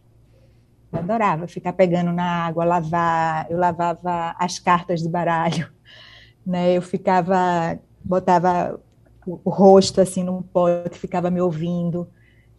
Eu 0.94 1.00
adorava 1.00 1.48
ficar 1.48 1.72
pegando 1.72 2.12
na 2.12 2.46
água, 2.46 2.64
lavar, 2.64 3.50
eu 3.50 3.59
lavava 3.59 4.35
as 4.38 4.61
cartas 4.61 5.02
de 5.02 5.09
baralho, 5.09 5.68
né? 6.46 6.76
Eu 6.76 6.80
ficava, 6.80 7.78
botava 8.04 8.80
o, 9.26 9.40
o 9.44 9.50
rosto 9.50 10.00
assim 10.00 10.22
num 10.22 10.40
pote, 10.40 10.96
ficava 10.96 11.30
me 11.30 11.40
ouvindo, 11.40 12.09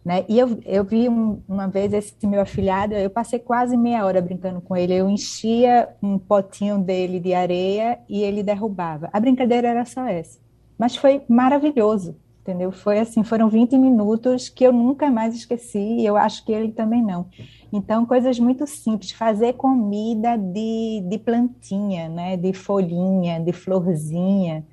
né? 0.04 0.26
E 0.28 0.38
eu, 0.38 0.60
eu 0.66 0.84
vi 0.84 1.08
um, 1.08 1.42
uma 1.48 1.66
vez 1.66 1.94
esse 1.94 2.26
meu 2.26 2.42
afilhado, 2.42 2.94
eu 2.94 3.08
passei 3.08 3.38
quase 3.38 3.74
meia 3.74 4.04
hora 4.04 4.20
brincando 4.20 4.60
com 4.60 4.76
ele, 4.76 4.92
eu 4.92 5.08
enchia 5.08 5.88
um 6.02 6.18
potinho 6.18 6.78
dele 6.78 7.18
de 7.18 7.32
areia 7.32 7.98
e 8.06 8.22
ele 8.22 8.42
derrubava. 8.42 9.08
A 9.14 9.18
brincadeira 9.18 9.68
era 9.68 9.84
só 9.86 10.06
essa, 10.06 10.38
mas 10.78 10.94
foi 10.94 11.22
maravilhoso, 11.26 12.14
entendeu? 12.46 12.70
Foi 12.70 13.00
assim, 13.00 13.24
foram 13.24 13.48
20 13.48 13.76
minutos 13.76 14.48
que 14.48 14.62
eu 14.62 14.72
nunca 14.72 15.10
mais 15.10 15.34
esqueci, 15.34 15.78
e 15.78 16.06
eu 16.06 16.16
acho 16.16 16.44
que 16.44 16.52
ele 16.52 16.70
também 16.70 17.02
não. 17.02 17.26
Então, 17.72 18.06
coisas 18.06 18.38
muito 18.38 18.64
simples, 18.68 19.10
fazer 19.10 19.54
comida 19.54 20.36
de, 20.38 21.02
de 21.08 21.18
plantinha, 21.18 22.08
né? 22.08 22.36
de 22.36 22.52
folhinha, 22.52 23.40
de 23.40 23.52
florzinha. 23.52 24.64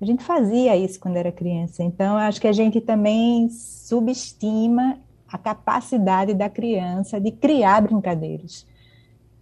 A 0.00 0.04
gente 0.04 0.22
fazia 0.22 0.76
isso 0.76 1.00
quando 1.00 1.16
era 1.16 1.32
criança. 1.32 1.82
Então, 1.82 2.16
acho 2.16 2.38
que 2.38 2.46
a 2.46 2.52
gente 2.52 2.78
também 2.80 3.48
subestima 3.48 4.98
a 5.26 5.38
capacidade 5.38 6.34
da 6.34 6.50
criança 6.50 7.18
de 7.18 7.30
criar 7.30 7.80
brincadeiras. 7.80 8.66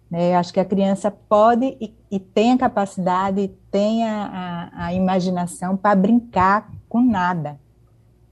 Né? 0.09 0.35
Acho 0.35 0.53
que 0.53 0.59
a 0.59 0.65
criança 0.65 1.11
pode 1.11 1.77
e, 1.81 1.93
e 2.09 2.17
tem 2.17 2.53
a 2.53 2.57
capacidade, 2.57 3.51
tem 3.69 4.05
a, 4.05 4.69
a, 4.71 4.85
a 4.85 4.93
imaginação 4.93 5.75
para 5.75 5.95
brincar 5.95 6.71
com 6.87 7.01
nada, 7.01 7.59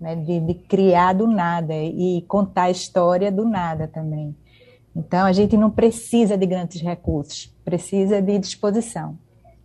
né? 0.02 0.16
de, 0.16 0.40
de 0.40 0.54
criar 0.56 1.14
do 1.14 1.28
nada 1.28 1.76
e 1.76 2.26
contar 2.28 2.64
a 2.64 2.72
história 2.72 3.32
do 3.32 3.46
nada 3.46 3.88
também. 3.88 4.36
Então, 4.96 5.26
a 5.26 5.32
gente 5.32 5.56
não 5.56 5.70
precisa 5.70 6.38
de 6.38 6.46
grandes 6.46 6.82
recursos, 6.82 7.54
precisa 7.64 8.22
de 8.22 8.38
disposição. 8.40 9.18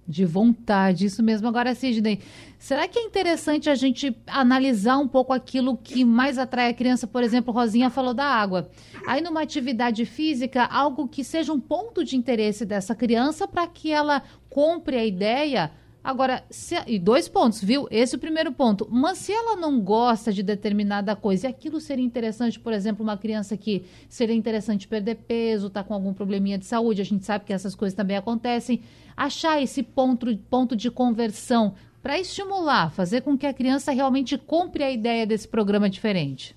De 0.06 0.24
vontade, 0.24 1.06
isso 1.06 1.20
mesmo. 1.20 1.48
Agora, 1.48 1.74
Sidney, 1.74 2.20
será 2.60 2.86
que 2.86 2.96
é 2.96 3.02
interessante 3.02 3.68
a 3.68 3.74
gente 3.74 4.16
analisar 4.24 4.98
um 4.98 5.08
pouco 5.08 5.32
aquilo 5.32 5.76
que 5.76 6.04
mais 6.04 6.38
atrai 6.38 6.70
a 6.70 6.74
criança? 6.74 7.08
Por 7.08 7.24
exemplo, 7.24 7.52
Rosinha 7.52 7.90
falou 7.90 8.14
da 8.14 8.24
água. 8.24 8.70
Aí, 9.04 9.20
numa 9.20 9.42
atividade 9.42 10.04
física, 10.04 10.62
algo 10.62 11.08
que 11.08 11.24
seja 11.24 11.52
um 11.52 11.58
ponto 11.58 12.04
de 12.04 12.16
interesse 12.16 12.64
dessa 12.64 12.94
criança 12.94 13.48
para 13.48 13.66
que 13.66 13.90
ela 13.90 14.22
compre 14.48 14.96
a 14.96 15.04
ideia 15.04 15.72
Agora, 16.06 16.44
se, 16.48 16.76
e 16.86 17.00
dois 17.00 17.26
pontos, 17.28 17.60
viu? 17.60 17.88
Esse 17.90 18.14
é 18.14 18.16
o 18.16 18.20
primeiro 18.20 18.52
ponto. 18.52 18.86
Mas 18.88 19.18
se 19.18 19.32
ela 19.32 19.56
não 19.56 19.80
gosta 19.80 20.32
de 20.32 20.40
determinada 20.40 21.16
coisa, 21.16 21.48
e 21.48 21.50
aquilo 21.50 21.80
seria 21.80 22.04
interessante, 22.04 22.60
por 22.60 22.72
exemplo, 22.72 23.02
uma 23.02 23.16
criança 23.16 23.56
que 23.56 23.84
seria 24.08 24.36
interessante 24.36 24.86
perder 24.86 25.16
peso, 25.16 25.68
tá 25.68 25.82
com 25.82 25.92
algum 25.92 26.14
probleminha 26.14 26.58
de 26.58 26.64
saúde, 26.64 27.02
a 27.02 27.04
gente 27.04 27.26
sabe 27.26 27.44
que 27.44 27.52
essas 27.52 27.74
coisas 27.74 27.96
também 27.96 28.16
acontecem. 28.16 28.84
Achar 29.16 29.60
esse 29.60 29.82
ponto, 29.82 30.36
ponto 30.48 30.76
de 30.76 30.92
conversão 30.92 31.74
para 32.00 32.20
estimular, 32.20 32.92
fazer 32.92 33.22
com 33.22 33.36
que 33.36 33.44
a 33.44 33.52
criança 33.52 33.90
realmente 33.90 34.38
compre 34.38 34.84
a 34.84 34.90
ideia 34.92 35.26
desse 35.26 35.48
programa 35.48 35.90
diferente. 35.90 36.54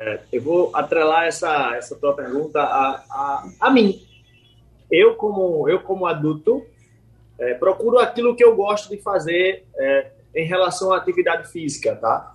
É, 0.00 0.18
eu 0.32 0.40
vou 0.40 0.74
atrelar 0.74 1.26
essa, 1.26 1.76
essa 1.76 1.94
tua 1.94 2.14
pergunta 2.14 2.58
a, 2.62 3.04
a, 3.10 3.50
a 3.60 3.70
mim. 3.70 4.00
Eu 4.90 5.14
como, 5.14 5.68
eu, 5.68 5.80
como 5.80 6.06
adulto, 6.06 6.71
é, 7.38 7.54
procuro 7.54 7.98
aquilo 7.98 8.36
que 8.36 8.44
eu 8.44 8.54
gosto 8.54 8.88
de 8.88 9.00
fazer 9.02 9.64
é, 9.76 10.10
em 10.34 10.46
relação 10.46 10.92
à 10.92 10.96
atividade 10.96 11.50
física, 11.50 11.96
tá? 11.96 12.34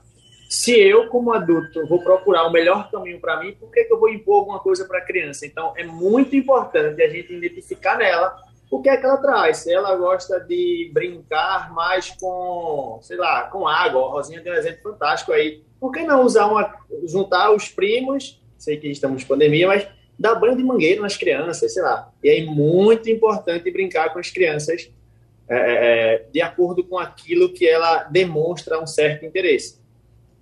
Se 0.50 0.80
eu, 0.80 1.10
como 1.10 1.34
adulto, 1.34 1.86
vou 1.88 2.02
procurar 2.02 2.48
o 2.48 2.52
melhor 2.52 2.90
caminho 2.90 3.20
para 3.20 3.40
mim, 3.42 3.54
por 3.54 3.70
que, 3.70 3.84
que 3.84 3.92
eu 3.92 4.00
vou 4.00 4.10
impor 4.10 4.40
alguma 4.40 4.60
coisa 4.60 4.86
para 4.86 5.00
a 5.00 5.06
criança? 5.06 5.46
Então, 5.46 5.74
é 5.76 5.84
muito 5.84 6.36
importante 6.36 7.02
a 7.02 7.10
gente 7.10 7.34
identificar 7.34 7.98
nela 7.98 8.38
o 8.72 8.82
que 8.82 8.90
é 8.90 8.98
que 8.98 9.06
ela 9.06 9.18
traz. 9.18 9.58
Se 9.58 9.74
ela 9.74 9.96
gosta 9.96 10.40
de 10.40 10.90
brincar 10.94 11.74
mais 11.74 12.12
com, 12.12 13.00
sei 13.02 13.18
lá, 13.18 13.44
com 13.44 13.68
água, 13.68 14.06
a 14.06 14.12
Rosinha 14.12 14.42
tem 14.42 14.52
um 14.52 14.56
exemplo 14.56 14.92
fantástico 14.92 15.34
aí. 15.34 15.64
Por 15.80 15.92
que 15.92 16.04
não 16.04 16.24
usar 16.24 16.48
uma, 16.48 16.74
juntar 17.06 17.52
os 17.52 17.70
primos, 17.70 18.42
sei 18.58 18.78
que 18.78 18.88
estamos 18.88 19.24
em 19.24 19.26
pandemia, 19.26 19.68
mas 19.68 19.88
dar 20.20 20.36
banho 20.36 20.58
de 20.58 20.64
mangueira 20.64 21.02
nas 21.02 21.16
crianças, 21.16 21.74
sei 21.74 21.84
lá. 21.84 22.12
E 22.24 22.30
é 22.30 22.46
muito 22.46 23.10
importante 23.10 23.70
brincar 23.70 24.12
com 24.12 24.20
as 24.20 24.30
crianças 24.30 24.92
é, 25.50 25.56
é, 25.56 26.14
é, 26.16 26.26
de 26.30 26.42
acordo 26.42 26.84
com 26.84 26.98
aquilo 26.98 27.54
que 27.54 27.66
ela 27.66 28.04
demonstra 28.04 28.82
um 28.82 28.88
certo 28.88 29.26
interesse. 29.26 29.80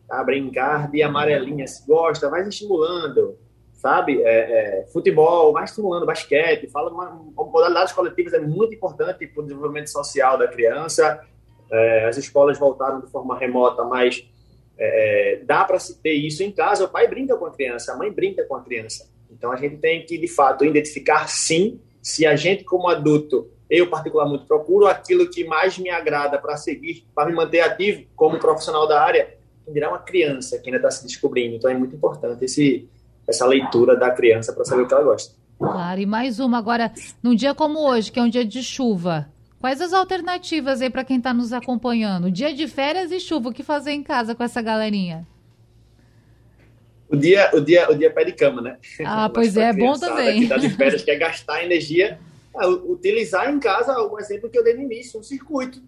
Tá? 0.08 0.24
Brincar 0.24 0.90
de 0.90 1.04
amarelinha, 1.04 1.68
se 1.68 1.86
gosta, 1.86 2.30
vai 2.30 2.48
estimulando. 2.48 3.38
sabe? 3.74 4.24
É, 4.24 4.82
é, 4.82 4.86
futebol, 4.88 5.54
vai 5.54 5.66
estimulando 5.66 6.08
basquete, 6.08 6.68
fala 6.72 6.92
uma, 6.92 7.12
modalidades 7.46 7.94
coletivas 7.94 8.34
é 8.34 8.40
muito 8.40 8.74
importante 8.74 9.28
para 9.28 9.42
o 9.42 9.46
desenvolvimento 9.46 9.92
social 9.92 10.38
da 10.40 10.48
criança. 10.48 11.22
É, 11.72 12.06
as 12.06 12.18
escolas 12.18 12.58
voltaram 12.58 13.00
de 13.02 13.12
forma 13.12 13.38
remota, 13.38 13.84
mas 13.84 14.28
dá 15.46 15.64
para 15.64 15.80
se 15.80 16.02
ter 16.02 16.14
isso 16.14 16.44
em 16.44 16.52
casa. 16.52 16.84
O 16.84 16.90
pai 16.90 17.08
brinca 17.08 17.38
com 17.38 17.46
a 17.46 17.52
criança, 17.52 17.94
a 17.94 17.98
mãe 17.98 18.12
brinca 18.12 18.44
com 18.44 18.56
a 18.56 18.62
criança. 18.62 19.08
Então 19.38 19.52
a 19.52 19.56
gente 19.56 19.78
tem 19.78 20.06
que, 20.06 20.18
de 20.18 20.28
fato, 20.28 20.66
identificar 20.66 21.28
sim 21.28 21.80
se 22.02 22.26
a 22.26 22.36
gente, 22.36 22.64
como 22.64 22.88
adulto, 22.88 23.50
eu 23.70 23.90
particularmente 23.90 24.46
procuro 24.46 24.88
aquilo 24.88 25.30
que 25.30 25.44
mais 25.44 25.78
me 25.78 25.90
agrada 25.90 26.38
para 26.38 26.56
seguir, 26.56 27.06
para 27.14 27.28
me 27.28 27.36
manter 27.36 27.62
ativo 27.62 28.06
como 28.16 28.40
profissional 28.40 28.88
da 28.88 29.02
área, 29.02 29.36
virar 29.68 29.90
uma 29.90 30.00
criança 30.00 30.60
que 30.60 30.70
ainda 30.70 30.78
está 30.78 30.92
se 30.92 31.06
descobrindo. 31.06 31.56
Então 31.56 31.70
é 31.70 31.74
muito 31.74 31.96
importante 31.96 32.46
esse, 32.46 32.88
essa 33.28 33.46
leitura 33.46 33.96
da 33.96 34.12
criança 34.12 34.54
para 34.54 34.64
saber 34.64 34.84
o 34.84 34.88
que 34.88 34.94
ela 34.94 35.04
gosta. 35.04 35.36
Claro, 35.58 36.00
e 36.00 36.06
mais 36.06 36.40
uma 36.40 36.58
agora, 36.58 36.92
num 37.24 37.34
dia 37.34 37.56
como 37.56 37.80
hoje, 37.80 38.12
que 38.12 38.20
é 38.20 38.22
um 38.22 38.30
dia 38.30 38.46
de 38.46 38.62
chuva, 38.62 39.28
quais 39.60 39.82
as 39.82 39.94
alternativas 39.94 40.82
aí 40.82 40.90
para 40.90 41.04
quem 41.04 41.18
está 41.18 41.34
nos 41.34 41.52
acompanhando? 41.52 42.30
Dia 42.30 42.54
de 42.54 42.68
férias 42.68 43.12
e 43.12 43.20
chuva, 43.20 43.50
o 43.50 43.54
que 43.54 43.64
fazer 43.64 43.92
em 43.92 44.04
casa 44.04 44.36
com 44.36 44.44
essa 44.44 44.62
galerinha? 44.62 45.26
O 47.10 47.16
dia, 47.16 47.52
o 47.54 47.60
dia, 47.60 47.90
o 47.90 47.96
dia 47.96 48.12
pé 48.12 48.24
de 48.26 48.32
cama, 48.34 48.62
né? 48.62 48.78
Ah, 49.06 49.30
pois 49.34 49.56
é, 49.56 49.70
é 49.70 49.74
bom 49.74 49.94
também. 49.94 50.42
Que 50.42 50.48
tá 50.48 50.58
de 50.58 50.70
férias, 50.76 51.04
quer 51.04 51.18
gastar 51.18 51.64
energia, 51.64 52.20
ah, 52.56 52.68
utilizar 52.68 53.52
em 53.52 53.60
casa 53.60 53.98
o 54.00 54.20
exemplo 54.20 54.50
que 54.50 54.58
eu 54.58 54.64
dei 54.64 54.74
no 54.74 54.82
início, 54.82 55.20
um 55.20 55.24
circuito. 55.24 55.82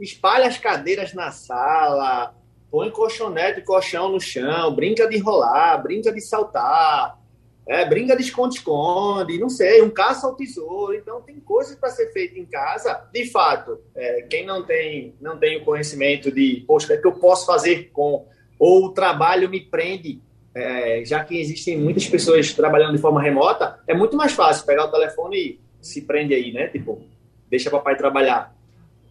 Espalha 0.00 0.46
as 0.46 0.58
cadeiras 0.58 1.14
na 1.14 1.30
sala, 1.30 2.34
põe 2.70 2.90
colchonete 2.90 3.60
e 3.60 3.62
colchão 3.62 4.10
no 4.10 4.20
chão, 4.20 4.74
brinca 4.74 5.08
de 5.08 5.18
rolar, 5.18 5.78
brinca 5.82 6.12
de 6.12 6.20
saltar, 6.20 7.18
é, 7.66 7.84
brinca 7.84 8.14
de 8.14 8.22
esconde-esconde, 8.22 9.38
não 9.38 9.48
sei, 9.48 9.82
um 9.82 9.90
caça 9.90 10.26
ao 10.26 10.36
tesouro. 10.36 10.94
Então, 10.94 11.20
tem 11.22 11.40
coisas 11.40 11.74
para 11.74 11.90
ser 11.90 12.12
feita 12.12 12.38
em 12.38 12.44
casa. 12.44 13.08
De 13.12 13.28
fato, 13.30 13.80
é, 13.94 14.22
quem 14.22 14.46
não 14.46 14.62
tem, 14.62 15.14
não 15.20 15.36
tem 15.36 15.56
o 15.56 15.64
conhecimento 15.64 16.30
de, 16.30 16.64
poxa, 16.66 16.94
o 16.94 17.00
que 17.00 17.06
eu 17.06 17.12
posso 17.12 17.44
fazer 17.44 17.90
com, 17.92 18.26
ou 18.58 18.84
o 18.84 18.92
trabalho 18.92 19.48
me 19.48 19.60
prende 19.60 20.20
é, 20.56 21.04
já 21.04 21.22
que 21.22 21.38
existem 21.38 21.76
muitas 21.76 22.08
pessoas 22.08 22.50
trabalhando 22.54 22.96
de 22.96 23.00
forma 23.00 23.20
remota, 23.20 23.78
é 23.86 23.92
muito 23.92 24.16
mais 24.16 24.32
fácil 24.32 24.64
pegar 24.64 24.86
o 24.86 24.90
telefone 24.90 25.36
e 25.36 25.60
se 25.82 26.00
prende 26.00 26.32
aí, 26.32 26.50
né? 26.50 26.68
Tipo, 26.68 27.02
deixa 27.50 27.70
papai 27.70 27.94
trabalhar. 27.94 28.56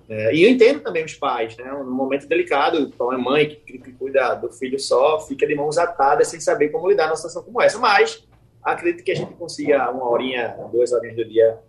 É, 0.09 0.33
e 0.33 0.43
eu 0.43 0.49
entendo 0.49 0.79
também 0.79 1.05
os 1.05 1.13
pais, 1.13 1.55
né? 1.55 1.71
Um 1.71 1.91
momento 1.91 2.27
delicado, 2.27 2.79
então 2.79 3.11
a 3.11 3.17
mãe 3.17 3.47
que, 3.47 3.77
que, 3.77 3.91
cuida 3.91 4.33
do 4.33 4.51
filho 4.51 4.79
só 4.79 5.19
fica 5.19 5.45
de 5.45 5.53
mãos 5.53 5.77
atadas 5.77 6.29
sem 6.29 6.39
saber 6.39 6.69
como 6.69 6.89
lidar 6.89 7.05
numa 7.05 7.15
situação 7.15 7.43
como 7.43 7.61
essa. 7.61 7.77
Mas 7.77 8.27
acredito 8.63 9.03
que 9.03 9.11
a 9.11 9.15
gente 9.15 9.33
consiga 9.35 9.91
uma 9.91 10.09
horinha, 10.09 10.55
duas 10.71 10.91
horinhas 10.93 11.15
do 11.15 11.25
dia 11.25 11.59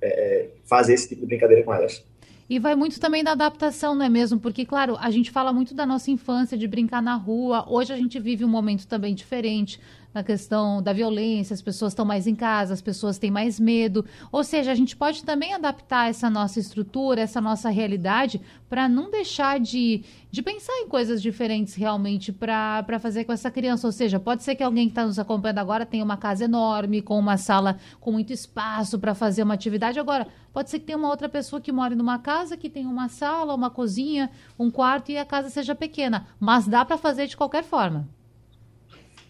é, 0.00 0.08
é 0.08 0.48
fazer 0.64 0.94
esse 0.94 1.10
tipo 1.10 1.20
de 1.20 1.26
brincadeira 1.26 1.62
com 1.62 1.74
elas. 1.74 2.02
E 2.50 2.58
vai 2.58 2.74
muito 2.74 2.98
também 2.98 3.22
da 3.22 3.30
adaptação, 3.30 3.94
não 3.94 4.04
é 4.04 4.08
mesmo? 4.08 4.40
Porque, 4.40 4.66
claro, 4.66 4.96
a 4.98 5.08
gente 5.08 5.30
fala 5.30 5.52
muito 5.52 5.72
da 5.72 5.86
nossa 5.86 6.10
infância, 6.10 6.58
de 6.58 6.66
brincar 6.66 7.00
na 7.00 7.14
rua. 7.14 7.64
Hoje 7.68 7.92
a 7.92 7.96
gente 7.96 8.18
vive 8.18 8.44
um 8.44 8.48
momento 8.48 8.88
também 8.88 9.14
diferente 9.14 9.78
na 10.12 10.24
questão 10.24 10.82
da 10.82 10.92
violência, 10.92 11.54
as 11.54 11.62
pessoas 11.62 11.92
estão 11.92 12.04
mais 12.04 12.26
em 12.26 12.34
casa, 12.34 12.74
as 12.74 12.82
pessoas 12.82 13.18
têm 13.18 13.30
mais 13.30 13.60
medo. 13.60 14.04
Ou 14.32 14.42
seja, 14.42 14.72
a 14.72 14.74
gente 14.74 14.96
pode 14.96 15.24
também 15.24 15.54
adaptar 15.54 16.10
essa 16.10 16.28
nossa 16.28 16.58
estrutura, 16.58 17.20
essa 17.20 17.40
nossa 17.40 17.70
realidade, 17.70 18.40
para 18.68 18.88
não 18.88 19.10
deixar 19.10 19.60
de, 19.60 20.02
de 20.30 20.42
pensar 20.42 20.72
em 20.78 20.88
coisas 20.88 21.22
diferentes 21.22 21.74
realmente 21.74 22.32
para 22.32 22.98
fazer 23.00 23.24
com 23.24 23.32
essa 23.32 23.50
criança. 23.50 23.86
Ou 23.86 23.92
seja, 23.92 24.18
pode 24.18 24.42
ser 24.42 24.56
que 24.56 24.62
alguém 24.62 24.86
que 24.86 24.92
está 24.92 25.06
nos 25.06 25.18
acompanhando 25.18 25.58
agora 25.58 25.86
tenha 25.86 26.04
uma 26.04 26.16
casa 26.16 26.44
enorme, 26.44 27.00
com 27.00 27.18
uma 27.18 27.36
sala 27.36 27.78
com 28.00 28.10
muito 28.10 28.32
espaço 28.32 28.98
para 28.98 29.14
fazer 29.14 29.44
uma 29.44 29.54
atividade. 29.54 30.00
Agora, 30.00 30.26
pode 30.52 30.70
ser 30.70 30.80
que 30.80 30.86
tenha 30.86 30.98
uma 30.98 31.08
outra 31.08 31.28
pessoa 31.28 31.60
que 31.60 31.70
more 31.70 31.94
numa 31.94 32.18
casa 32.18 32.56
que 32.56 32.68
tenha 32.68 32.88
uma 32.88 33.08
sala, 33.08 33.54
uma 33.54 33.70
cozinha, 33.70 34.28
um 34.58 34.70
quarto 34.70 35.12
e 35.12 35.18
a 35.18 35.24
casa 35.24 35.48
seja 35.48 35.74
pequena. 35.74 36.26
Mas 36.40 36.66
dá 36.66 36.84
para 36.84 36.98
fazer 36.98 37.28
de 37.28 37.36
qualquer 37.36 37.62
forma. 37.62 38.08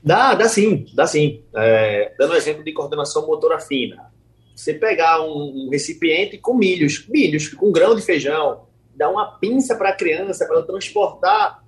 Dá, 0.02 0.34
dá 0.34 0.48
sim, 0.48 0.86
dá 0.94 1.06
sim. 1.06 1.44
É, 1.54 2.12
dando 2.18 2.32
um 2.32 2.36
exemplo 2.36 2.64
de 2.64 2.72
coordenação 2.72 3.26
motora 3.26 3.60
fina. 3.60 4.10
Você 4.54 4.74
pegar 4.74 5.22
um, 5.22 5.66
um 5.66 5.68
recipiente 5.70 6.38
com 6.38 6.54
milhos, 6.54 7.06
milhos, 7.08 7.48
com 7.48 7.70
grão 7.70 7.94
de 7.94 8.02
feijão, 8.02 8.66
dar 8.94 9.10
uma 9.10 9.38
pinça 9.38 9.74
para 9.76 9.90
a 9.90 9.94
criança 9.94 10.46
para 10.46 10.62
transportar 10.62 11.64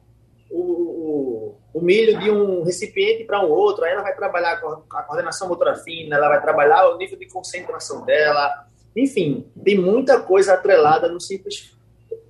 o, 0.50 0.60
o, 0.60 1.58
o, 1.72 1.80
milho 1.80 2.18
de 2.18 2.30
um 2.30 2.62
recipiente 2.62 3.24
para 3.24 3.44
um 3.44 3.50
outro, 3.50 3.84
aí 3.84 3.92
ela 3.92 4.02
vai 4.02 4.14
trabalhar 4.14 4.60
a 4.90 5.02
coordenação 5.02 5.48
motora 5.48 5.74
fina, 5.76 6.16
ela 6.16 6.28
vai 6.28 6.42
trabalhar 6.42 6.90
o 6.90 6.98
nível 6.98 7.18
de 7.18 7.26
concentração 7.26 8.04
dela. 8.04 8.66
Enfim, 8.94 9.46
tem 9.64 9.78
muita 9.78 10.20
coisa 10.20 10.52
atrelada 10.52 11.08
no 11.08 11.20
simples 11.20 11.74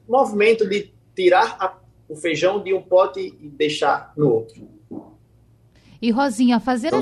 movimento 0.07 0.69
de 0.69 0.93
tirar 1.17 1.57
a, 1.59 1.77
o 2.09 2.15
feijão 2.15 2.63
de 2.63 2.73
um 2.73 2.83
pote 2.83 3.21
e 3.41 3.49
deixar 3.49 4.13
no 4.17 4.33
outro. 4.33 4.69
E 6.03 6.11
Rosinha, 6.11 6.59
fazer 6.59 6.89
então, 6.89 7.01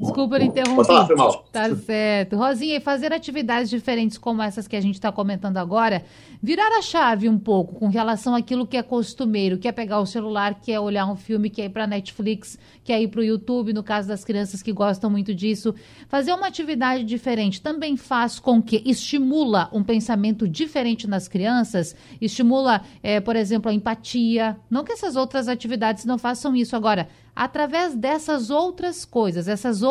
Desculpa 0.00 0.42
interromper. 0.42 0.84
Falar, 0.84 1.06
foi 1.06 1.16
mal. 1.16 1.44
Tá 1.52 1.74
certo. 1.76 2.36
Rosinha, 2.36 2.76
e 2.76 2.80
fazer 2.80 3.12
atividades 3.12 3.68
diferentes 3.68 4.16
como 4.16 4.40
essas 4.42 4.66
que 4.66 4.74
a 4.74 4.80
gente 4.80 4.94
está 4.94 5.12
comentando 5.12 5.58
agora, 5.58 6.02
virar 6.42 6.78
a 6.78 6.82
chave 6.82 7.28
um 7.28 7.38
pouco 7.38 7.74
com 7.74 7.88
relação 7.88 8.34
àquilo 8.34 8.66
que 8.66 8.76
é 8.76 8.82
costumeiro, 8.82 9.58
que 9.58 9.68
é 9.68 9.72
pegar 9.72 10.00
o 10.00 10.06
celular, 10.06 10.54
que 10.54 10.72
é 10.72 10.80
olhar 10.80 11.06
um 11.06 11.16
filme, 11.16 11.50
que 11.50 11.60
é 11.60 11.66
ir 11.66 11.68
para 11.68 11.86
Netflix, 11.86 12.58
que 12.82 12.92
é 12.92 13.02
ir 13.02 13.08
para 13.08 13.20
o 13.20 13.24
YouTube, 13.24 13.72
no 13.72 13.82
caso 13.82 14.08
das 14.08 14.24
crianças 14.24 14.62
que 14.62 14.72
gostam 14.72 15.10
muito 15.10 15.34
disso. 15.34 15.74
Fazer 16.08 16.32
uma 16.32 16.46
atividade 16.46 17.04
diferente 17.04 17.60
também 17.60 17.96
faz 17.96 18.38
com 18.38 18.62
que 18.62 18.82
estimula 18.86 19.68
um 19.72 19.84
pensamento 19.84 20.48
diferente 20.48 21.06
nas 21.06 21.28
crianças, 21.28 21.94
estimula, 22.20 22.82
é, 23.02 23.20
por 23.20 23.36
exemplo, 23.36 23.70
a 23.70 23.74
empatia. 23.74 24.56
Não 24.70 24.82
que 24.82 24.92
essas 24.92 25.14
outras 25.14 25.46
atividades 25.46 26.06
não 26.06 26.16
façam 26.16 26.56
isso. 26.56 26.74
Agora, 26.74 27.08
através 27.36 27.94
dessas 27.94 28.50
outras 28.50 29.04
coisas, 29.04 29.46
essas 29.46 29.82
outras 29.82 29.89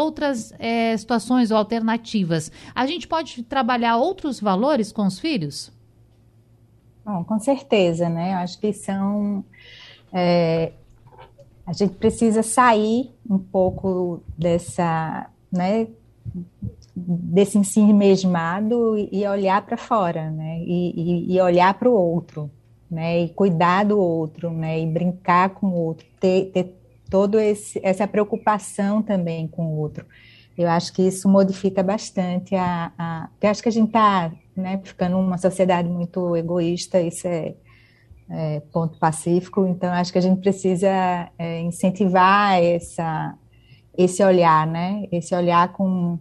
é, 0.58 0.96
situações 0.98 1.52
ou 1.52 1.58
alternativas, 1.58 2.52
a 2.74 2.86
gente 2.86 3.08
pode 3.08 3.44
trabalhar 3.44 3.98
outros 3.98 4.40
valores 4.40 4.92
com 4.92 5.06
os 5.06 5.20
filhos? 5.20 5.72
Bom, 7.06 7.24
com 7.24 7.40
certeza, 7.40 8.08
né? 8.08 8.36
Acho 8.36 8.60
que 8.60 8.72
são. 8.72 9.44
É, 10.14 10.74
a 11.66 11.74
gente 11.74 11.96
precisa 11.96 12.42
sair 12.42 13.12
um 13.30 13.38
pouco 13.38 14.22
dessa, 14.38 15.30
né, 15.52 15.88
desse 16.96 17.58
ensino 17.58 17.94
mesmado 17.94 18.98
e 19.12 19.28
olhar 19.28 19.64
para 19.64 19.78
fora, 19.78 20.30
né? 20.32 20.60
E, 20.62 20.94
e, 21.30 21.36
e 21.36 21.42
olhar 21.42 21.74
para 21.76 21.90
o 21.90 21.94
outro, 21.94 22.50
né? 22.90 23.22
E 23.22 23.30
cuidar 23.30 23.86
do 23.86 24.00
outro, 24.00 24.52
né? 24.52 24.80
E 24.80 24.86
brincar 24.86 25.50
com 25.50 25.68
o 25.68 25.76
outro, 25.76 26.06
ter, 26.20 26.52
ter 26.52 26.79
todo 27.10 27.38
essa 27.40 28.08
preocupação 28.08 29.02
também 29.02 29.48
com 29.48 29.66
o 29.66 29.78
outro. 29.80 30.06
Eu 30.58 30.68
acho 30.70 30.94
que 30.94 31.02
isso 31.02 31.30
modifica 31.30 31.82
bastante 31.82 32.54
a, 32.54 32.92
a 32.98 33.30
acho 33.44 33.64
que 33.64 33.70
a 33.70 33.72
gente 33.72 33.88
está 33.88 34.32
né, 34.56 34.80
ficando 34.84 35.18
uma 35.18 35.38
sociedade 35.38 35.88
muito 35.88 36.36
egoísta, 36.36 37.00
isso 37.02 37.28
é, 37.28 37.56
é 38.30 38.60
ponto 38.72 39.00
pacífico, 39.00 39.66
então 39.66 39.92
acho 39.94 40.12
que 40.12 40.18
a 40.18 40.22
gente 40.22 40.42
precisa 40.42 41.32
é, 41.38 41.62
incentivar 41.62 42.62
essa, 42.62 43.38
esse 43.98 44.24
olhar, 44.24 44.68
né, 44.68 45.08
esse 45.12 45.34
olhar 45.34 45.72
com 45.72 46.20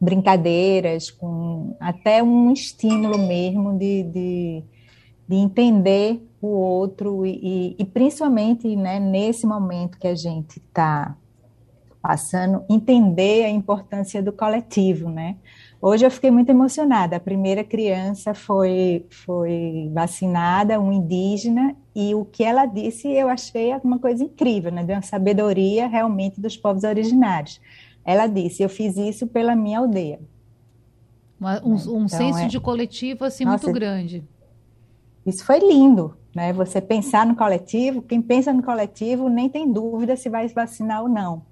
brincadeiras, 0.00 1.12
com 1.12 1.76
até 1.78 2.20
um 2.24 2.52
estímulo 2.52 3.16
mesmo 3.18 3.78
de, 3.78 4.02
de, 4.02 4.64
de 5.32 5.38
entender 5.38 6.22
o 6.42 6.48
outro 6.48 7.24
e, 7.24 7.74
e 7.78 7.84
principalmente 7.86 8.76
né, 8.76 9.00
nesse 9.00 9.46
momento 9.46 9.98
que 9.98 10.06
a 10.06 10.14
gente 10.14 10.58
está 10.58 11.16
passando, 12.02 12.62
entender 12.68 13.44
a 13.44 13.48
importância 13.48 14.22
do 14.22 14.30
coletivo, 14.30 15.08
né? 15.08 15.36
Hoje 15.80 16.04
eu 16.04 16.10
fiquei 16.10 16.30
muito 16.30 16.50
emocionada. 16.50 17.16
A 17.16 17.20
primeira 17.20 17.64
criança 17.64 18.34
foi, 18.34 19.06
foi 19.08 19.90
vacinada, 19.94 20.78
um 20.78 20.92
indígena, 20.92 21.74
e 21.94 22.14
o 22.14 22.26
que 22.26 22.44
ela 22.44 22.66
disse 22.66 23.08
eu 23.08 23.28
achei 23.28 23.72
uma 23.82 23.98
coisa 23.98 24.22
incrível, 24.22 24.70
né? 24.70 24.84
De 24.84 24.92
uma 24.92 25.00
sabedoria 25.00 25.86
realmente 25.86 26.42
dos 26.42 26.58
povos 26.58 26.84
originários. 26.84 27.58
Ela 28.04 28.26
disse: 28.26 28.62
Eu 28.62 28.68
fiz 28.68 28.98
isso 28.98 29.26
pela 29.26 29.56
minha 29.56 29.78
aldeia. 29.78 30.20
Uma, 31.40 31.62
um, 31.64 31.74
um 31.74 31.76
então, 31.76 32.08
senso 32.08 32.40
é... 32.40 32.48
de 32.48 32.60
coletivo 32.60 33.24
assim 33.24 33.44
Nossa, 33.44 33.64
muito 33.64 33.74
grande. 33.74 34.24
Isso 35.24 35.44
foi 35.44 35.58
lindo, 35.58 36.16
né? 36.34 36.52
Você 36.52 36.80
pensar 36.80 37.26
no 37.26 37.36
coletivo, 37.36 38.02
quem 38.02 38.20
pensa 38.20 38.52
no 38.52 38.62
coletivo 38.62 39.28
nem 39.28 39.48
tem 39.48 39.70
dúvida 39.70 40.16
se 40.16 40.28
vai 40.28 40.48
vacinar 40.48 41.02
ou 41.02 41.08
não. 41.08 41.42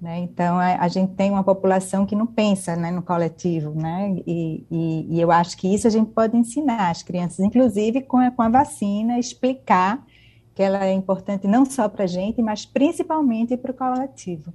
Né? 0.00 0.18
Então, 0.18 0.58
a, 0.58 0.80
a, 0.80 0.88
gente 0.88 1.14
tem 1.14 1.30
uma 1.30 1.42
população 1.42 2.04
que 2.04 2.14
não 2.14 2.26
pensa 2.26 2.76
né, 2.76 2.90
no 2.90 3.00
coletivo, 3.00 3.70
né? 3.74 4.14
E, 4.26 4.66
e, 4.70 5.06
e, 5.16 5.20
eu 5.20 5.32
acho 5.32 5.56
que 5.56 5.72
isso 5.72 5.86
a 5.86 5.90
gente 5.90 6.10
pode 6.10 6.36
ensinar 6.36 6.90
as 6.90 7.02
crianças, 7.02 7.38
inclusive 7.40 8.02
com 8.02 8.18
a, 8.18 8.30
com 8.30 8.42
a 8.42 8.50
vacina, 8.50 9.18
explicar 9.18 10.04
que 10.54 10.62
ela 10.62 10.84
é 10.84 10.92
importante 10.92 11.46
não 11.46 11.64
só 11.64 11.88
para 11.88 12.04
a 12.04 12.06
gente, 12.06 12.42
mas 12.42 12.66
principalmente 12.66 13.56
para 13.56 13.70
o 13.70 13.74
coletivo. 13.74 14.52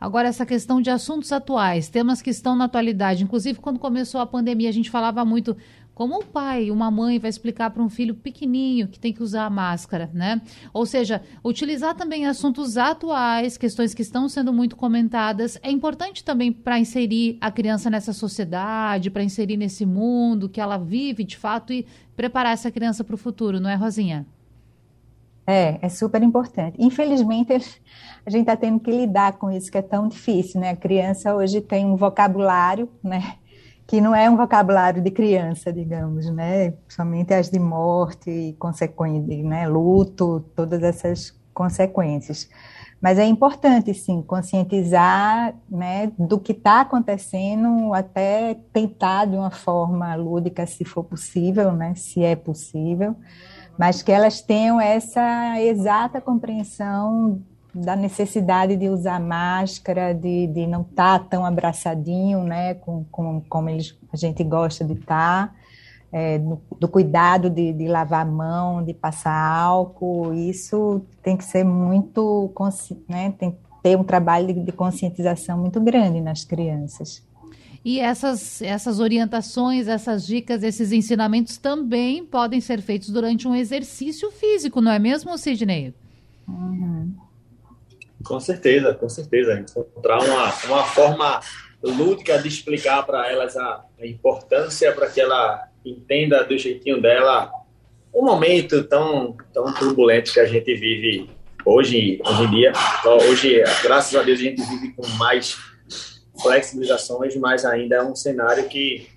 Agora, 0.00 0.28
essa 0.28 0.46
questão 0.46 0.80
de 0.80 0.90
assuntos 0.90 1.32
atuais, 1.32 1.88
temas 1.88 2.22
que 2.22 2.30
estão 2.30 2.54
na 2.54 2.66
atualidade, 2.66 3.24
inclusive 3.24 3.58
quando 3.58 3.80
começou 3.80 4.20
a 4.20 4.26
pandemia, 4.26 4.68
a 4.68 4.72
gente 4.72 4.90
falava 4.90 5.24
muito 5.24 5.56
como 5.98 6.16
um 6.16 6.22
pai, 6.22 6.70
uma 6.70 6.92
mãe 6.92 7.18
vai 7.18 7.28
explicar 7.28 7.70
para 7.70 7.82
um 7.82 7.88
filho 7.88 8.14
pequenininho 8.14 8.86
que 8.86 9.00
tem 9.00 9.12
que 9.12 9.20
usar 9.20 9.46
a 9.46 9.50
máscara, 9.50 10.08
né? 10.14 10.40
Ou 10.72 10.86
seja, 10.86 11.20
utilizar 11.44 11.92
também 11.96 12.24
assuntos 12.24 12.76
atuais, 12.76 13.58
questões 13.58 13.92
que 13.92 14.02
estão 14.02 14.28
sendo 14.28 14.52
muito 14.52 14.76
comentadas, 14.76 15.58
é 15.60 15.72
importante 15.72 16.22
também 16.22 16.52
para 16.52 16.78
inserir 16.78 17.36
a 17.40 17.50
criança 17.50 17.90
nessa 17.90 18.12
sociedade, 18.12 19.10
para 19.10 19.24
inserir 19.24 19.56
nesse 19.56 19.84
mundo 19.84 20.48
que 20.48 20.60
ela 20.60 20.78
vive 20.78 21.24
de 21.24 21.36
fato 21.36 21.72
e 21.72 21.84
preparar 22.14 22.52
essa 22.52 22.70
criança 22.70 23.02
para 23.02 23.16
o 23.16 23.18
futuro, 23.18 23.58
não 23.58 23.68
é, 23.68 23.74
Rosinha? 23.74 24.24
É, 25.44 25.80
é 25.82 25.88
super 25.88 26.22
importante. 26.22 26.76
Infelizmente, 26.78 27.52
a 28.24 28.30
gente 28.30 28.42
está 28.42 28.56
tendo 28.56 28.78
que 28.78 28.92
lidar 28.92 29.32
com 29.32 29.50
isso 29.50 29.68
que 29.68 29.78
é 29.78 29.82
tão 29.82 30.06
difícil, 30.06 30.60
né? 30.60 30.70
A 30.70 30.76
criança 30.76 31.34
hoje 31.34 31.60
tem 31.60 31.84
um 31.84 31.96
vocabulário, 31.96 32.88
né? 33.02 33.34
Que 33.88 34.02
não 34.02 34.14
é 34.14 34.28
um 34.28 34.36
vocabulário 34.36 35.02
de 35.02 35.10
criança, 35.10 35.72
digamos, 35.72 36.30
né? 36.30 36.74
Somente 36.86 37.32
as 37.32 37.48
de 37.48 37.58
morte, 37.58 38.54
consequência, 38.58 39.42
né? 39.42 39.66
Luto, 39.66 40.44
todas 40.54 40.82
essas 40.82 41.34
consequências. 41.54 42.50
Mas 43.00 43.18
é 43.18 43.24
importante, 43.24 43.94
sim, 43.94 44.20
conscientizar 44.20 45.54
né, 45.70 46.12
do 46.18 46.38
que 46.38 46.52
está 46.52 46.82
acontecendo, 46.82 47.94
até 47.94 48.58
tentar 48.72 49.24
de 49.24 49.36
uma 49.36 49.50
forma 49.50 50.14
lúdica, 50.16 50.66
se 50.66 50.84
for 50.84 51.04
possível, 51.04 51.72
né, 51.72 51.94
se 51.94 52.24
é 52.24 52.34
possível, 52.34 53.14
mas 53.78 54.02
que 54.02 54.10
elas 54.10 54.42
tenham 54.42 54.80
essa 54.80 55.60
exata 55.60 56.20
compreensão 56.20 57.40
da 57.80 57.94
necessidade 57.96 58.76
de 58.76 58.88
usar 58.88 59.20
máscara, 59.20 60.12
de, 60.12 60.46
de 60.48 60.66
não 60.66 60.82
estar 60.82 61.18
tá 61.18 61.24
tão 61.24 61.44
abraçadinho, 61.44 62.42
né, 62.42 62.74
com, 62.74 63.04
com, 63.10 63.40
como 63.48 63.68
eles, 63.68 63.96
a 64.12 64.16
gente 64.16 64.42
gosta 64.44 64.84
de 64.84 64.94
estar, 64.94 65.48
tá, 65.48 65.54
é, 66.10 66.38
do, 66.38 66.60
do, 66.78 66.88
cuidado 66.88 67.50
de, 67.50 67.72
de, 67.72 67.86
lavar 67.86 68.22
a 68.22 68.30
mão, 68.30 68.82
de 68.82 68.94
passar 68.94 69.32
álcool, 69.32 70.32
isso 70.32 71.02
tem 71.22 71.36
que 71.36 71.44
ser 71.44 71.64
muito, 71.64 72.52
né, 73.08 73.34
tem 73.38 73.52
que 73.52 73.58
ter 73.82 73.96
um 73.96 74.04
trabalho 74.04 74.46
de, 74.46 74.60
de 74.60 74.72
conscientização 74.72 75.58
muito 75.58 75.80
grande 75.80 76.20
nas 76.20 76.44
crianças. 76.44 77.22
E 77.84 78.00
essas, 78.00 78.60
essas 78.60 78.98
orientações, 78.98 79.86
essas 79.86 80.26
dicas, 80.26 80.62
esses 80.62 80.92
ensinamentos 80.92 81.56
também 81.58 82.24
podem 82.24 82.60
ser 82.60 82.82
feitos 82.82 83.08
durante 83.10 83.46
um 83.46 83.54
exercício 83.54 84.30
físico, 84.32 84.80
não 84.80 84.90
é 84.90 84.98
mesmo, 84.98 85.38
Sidney? 85.38 85.94
Uhum. 86.46 87.27
Com 88.28 88.38
certeza, 88.38 88.92
com 88.92 89.08
certeza. 89.08 89.54
Encontrar 89.58 90.22
uma, 90.22 90.54
uma 90.66 90.84
forma 90.84 91.40
lúdica 91.82 92.38
de 92.38 92.48
explicar 92.48 93.02
para 93.04 93.30
elas 93.32 93.56
a, 93.56 93.84
a 93.98 94.06
importância 94.06 94.92
para 94.92 95.08
que 95.08 95.18
ela 95.18 95.66
entenda 95.84 96.44
do 96.44 96.58
jeitinho 96.58 97.00
dela 97.00 97.50
um 98.14 98.22
momento 98.22 98.84
tão, 98.84 99.34
tão 99.52 99.72
turbulento 99.72 100.32
que 100.32 100.40
a 100.40 100.44
gente 100.44 100.74
vive 100.74 101.30
hoje, 101.64 102.20
hoje 102.24 102.42
em 102.42 102.50
dia. 102.50 102.72
Então, 103.00 103.16
hoje, 103.16 103.62
graças 103.82 104.14
a 104.14 104.22
Deus, 104.22 104.40
a 104.40 104.42
gente 104.42 104.62
vive 104.62 104.92
com 104.92 105.06
mais 105.16 105.56
flexibilizações, 106.42 107.34
mas 107.36 107.64
ainda 107.64 107.96
é 107.96 108.02
um 108.02 108.14
cenário 108.14 108.68
que, 108.68 109.08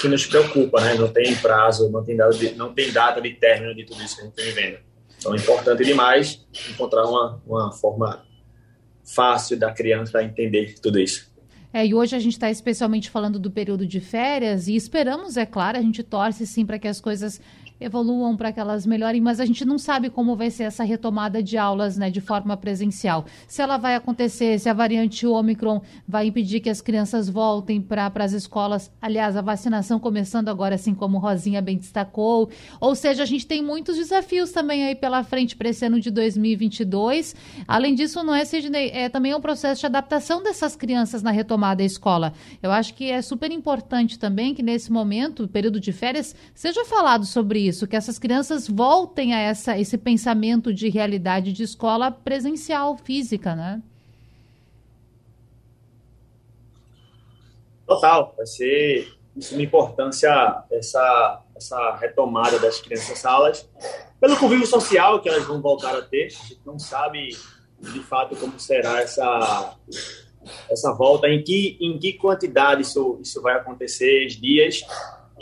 que 0.00 0.08
nos 0.08 0.26
preocupa, 0.26 0.80
né? 0.80 0.94
Não 0.94 1.08
tem 1.08 1.34
prazo, 1.36 1.90
não 1.90 2.02
tem, 2.02 2.16
data 2.16 2.36
de, 2.36 2.54
não 2.54 2.72
tem 2.72 2.90
data 2.90 3.20
de 3.20 3.34
término 3.34 3.74
de 3.74 3.84
tudo 3.84 4.02
isso 4.02 4.16
que 4.16 4.22
a 4.22 4.24
gente 4.24 4.38
está 4.38 4.42
vivendo. 4.42 4.78
Então 5.24 5.34
é 5.34 5.38
importante 5.38 5.82
demais 5.82 6.46
encontrar 6.68 7.06
uma, 7.06 7.40
uma 7.46 7.72
forma 7.72 8.22
fácil 9.02 9.58
da 9.58 9.72
criança 9.72 10.22
entender 10.22 10.74
tudo 10.82 11.00
isso. 11.00 11.32
É, 11.72 11.84
e 11.84 11.94
hoje 11.94 12.14
a 12.14 12.18
gente 12.18 12.34
está 12.34 12.50
especialmente 12.50 13.08
falando 13.08 13.38
do 13.38 13.50
período 13.50 13.86
de 13.86 14.00
férias 14.00 14.68
e 14.68 14.76
esperamos, 14.76 15.38
é 15.38 15.46
claro, 15.46 15.78
a 15.78 15.80
gente 15.80 16.02
torce 16.02 16.46
sim 16.46 16.66
para 16.66 16.78
que 16.78 16.86
as 16.86 17.00
coisas 17.00 17.40
evoluam 17.80 18.36
para 18.36 18.52
que 18.52 18.60
elas 18.60 18.86
melhorem, 18.86 19.20
mas 19.20 19.40
a 19.40 19.44
gente 19.44 19.64
não 19.64 19.78
sabe 19.78 20.08
como 20.08 20.36
vai 20.36 20.50
ser 20.50 20.64
essa 20.64 20.84
retomada 20.84 21.42
de 21.42 21.58
aulas 21.58 21.96
né, 21.96 22.10
de 22.10 22.20
forma 22.20 22.56
presencial. 22.56 23.24
Se 23.46 23.60
ela 23.60 23.76
vai 23.76 23.94
acontecer, 23.94 24.58
se 24.58 24.68
a 24.68 24.72
variante 24.72 25.26
Omicron 25.26 25.82
vai 26.06 26.26
impedir 26.26 26.60
que 26.60 26.70
as 26.70 26.80
crianças 26.80 27.28
voltem 27.28 27.80
para 27.80 28.10
as 28.16 28.32
escolas. 28.32 28.90
Aliás, 29.00 29.36
a 29.36 29.42
vacinação 29.42 29.98
começando 29.98 30.48
agora, 30.48 30.74
assim 30.74 30.94
como 30.94 31.18
Rosinha 31.18 31.60
bem 31.60 31.76
destacou. 31.76 32.48
Ou 32.80 32.94
seja, 32.94 33.22
a 33.22 33.26
gente 33.26 33.46
tem 33.46 33.62
muitos 33.62 33.96
desafios 33.96 34.50
também 34.50 34.84
aí 34.84 34.94
pela 34.94 35.22
frente 35.24 35.56
para 35.56 35.68
esse 35.68 35.84
ano 35.84 36.00
de 36.00 36.10
2022. 36.10 37.34
Além 37.66 37.94
disso, 37.94 38.22
não 38.22 38.34
é, 38.34 38.44
Sidney, 38.44 38.90
é 38.92 39.08
também 39.08 39.34
um 39.34 39.40
processo 39.40 39.80
de 39.80 39.86
adaptação 39.86 40.42
dessas 40.42 40.76
crianças 40.76 41.22
na 41.22 41.30
retomada 41.30 41.74
da 41.74 41.84
escola. 41.84 42.32
Eu 42.62 42.70
acho 42.70 42.94
que 42.94 43.10
é 43.10 43.20
super 43.20 43.50
importante 43.50 44.18
também 44.18 44.54
que 44.54 44.62
nesse 44.62 44.92
momento, 44.92 45.48
período 45.48 45.80
de 45.80 45.92
férias, 45.92 46.34
seja 46.54 46.84
falado 46.84 47.26
sobre 47.26 47.63
isso, 47.66 47.86
que 47.86 47.96
essas 47.96 48.18
crianças 48.18 48.68
voltem 48.68 49.34
a 49.34 49.38
essa, 49.38 49.78
esse 49.78 49.96
pensamento 49.98 50.72
de 50.72 50.88
realidade 50.88 51.52
de 51.52 51.62
escola 51.62 52.10
presencial, 52.10 52.96
física, 52.96 53.54
né? 53.54 53.82
Total, 57.86 58.34
vai 58.36 58.46
ser 58.46 59.14
de 59.36 59.44
suma 59.44 59.62
importância 59.62 60.62
essa, 60.70 61.42
essa 61.56 61.96
retomada 61.96 62.58
das 62.58 62.80
crianças 62.80 63.18
salas, 63.18 63.68
pelo 64.20 64.36
convívio 64.36 64.66
social 64.66 65.20
que 65.20 65.28
elas 65.28 65.44
vão 65.44 65.60
voltar 65.60 65.94
a 65.96 66.02
ter. 66.02 66.26
A 66.26 66.28
gente 66.28 66.60
não 66.64 66.78
sabe 66.78 67.36
de 67.80 68.00
fato 68.00 68.36
como 68.36 68.58
será 68.58 69.00
essa, 69.00 69.76
essa 70.70 70.92
volta, 70.92 71.28
em 71.28 71.42
que, 71.42 71.76
em 71.80 71.98
que 71.98 72.14
quantidade 72.14 72.82
isso, 72.82 73.18
isso 73.20 73.42
vai 73.42 73.54
acontecer, 73.56 74.26
dias, 74.28 74.82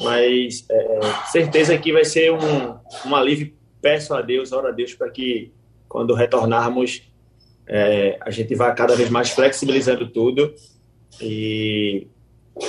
mas 0.00 0.64
é, 0.70 0.74
é, 0.74 1.00
certeza 1.30 1.76
que 1.76 1.92
vai 1.92 2.04
ser 2.04 2.32
um, 2.32 2.76
um 3.06 3.14
alívio. 3.14 3.52
Peço 3.80 4.14
a 4.14 4.22
Deus, 4.22 4.52
oro 4.52 4.68
a 4.68 4.70
Deus, 4.70 4.94
para 4.94 5.10
que 5.10 5.52
quando 5.88 6.14
retornarmos, 6.14 7.02
é, 7.66 8.18
a 8.20 8.30
gente 8.30 8.54
vá 8.54 8.72
cada 8.72 8.94
vez 8.94 9.10
mais 9.10 9.30
flexibilizando 9.30 10.08
tudo 10.08 10.54
e 11.20 12.06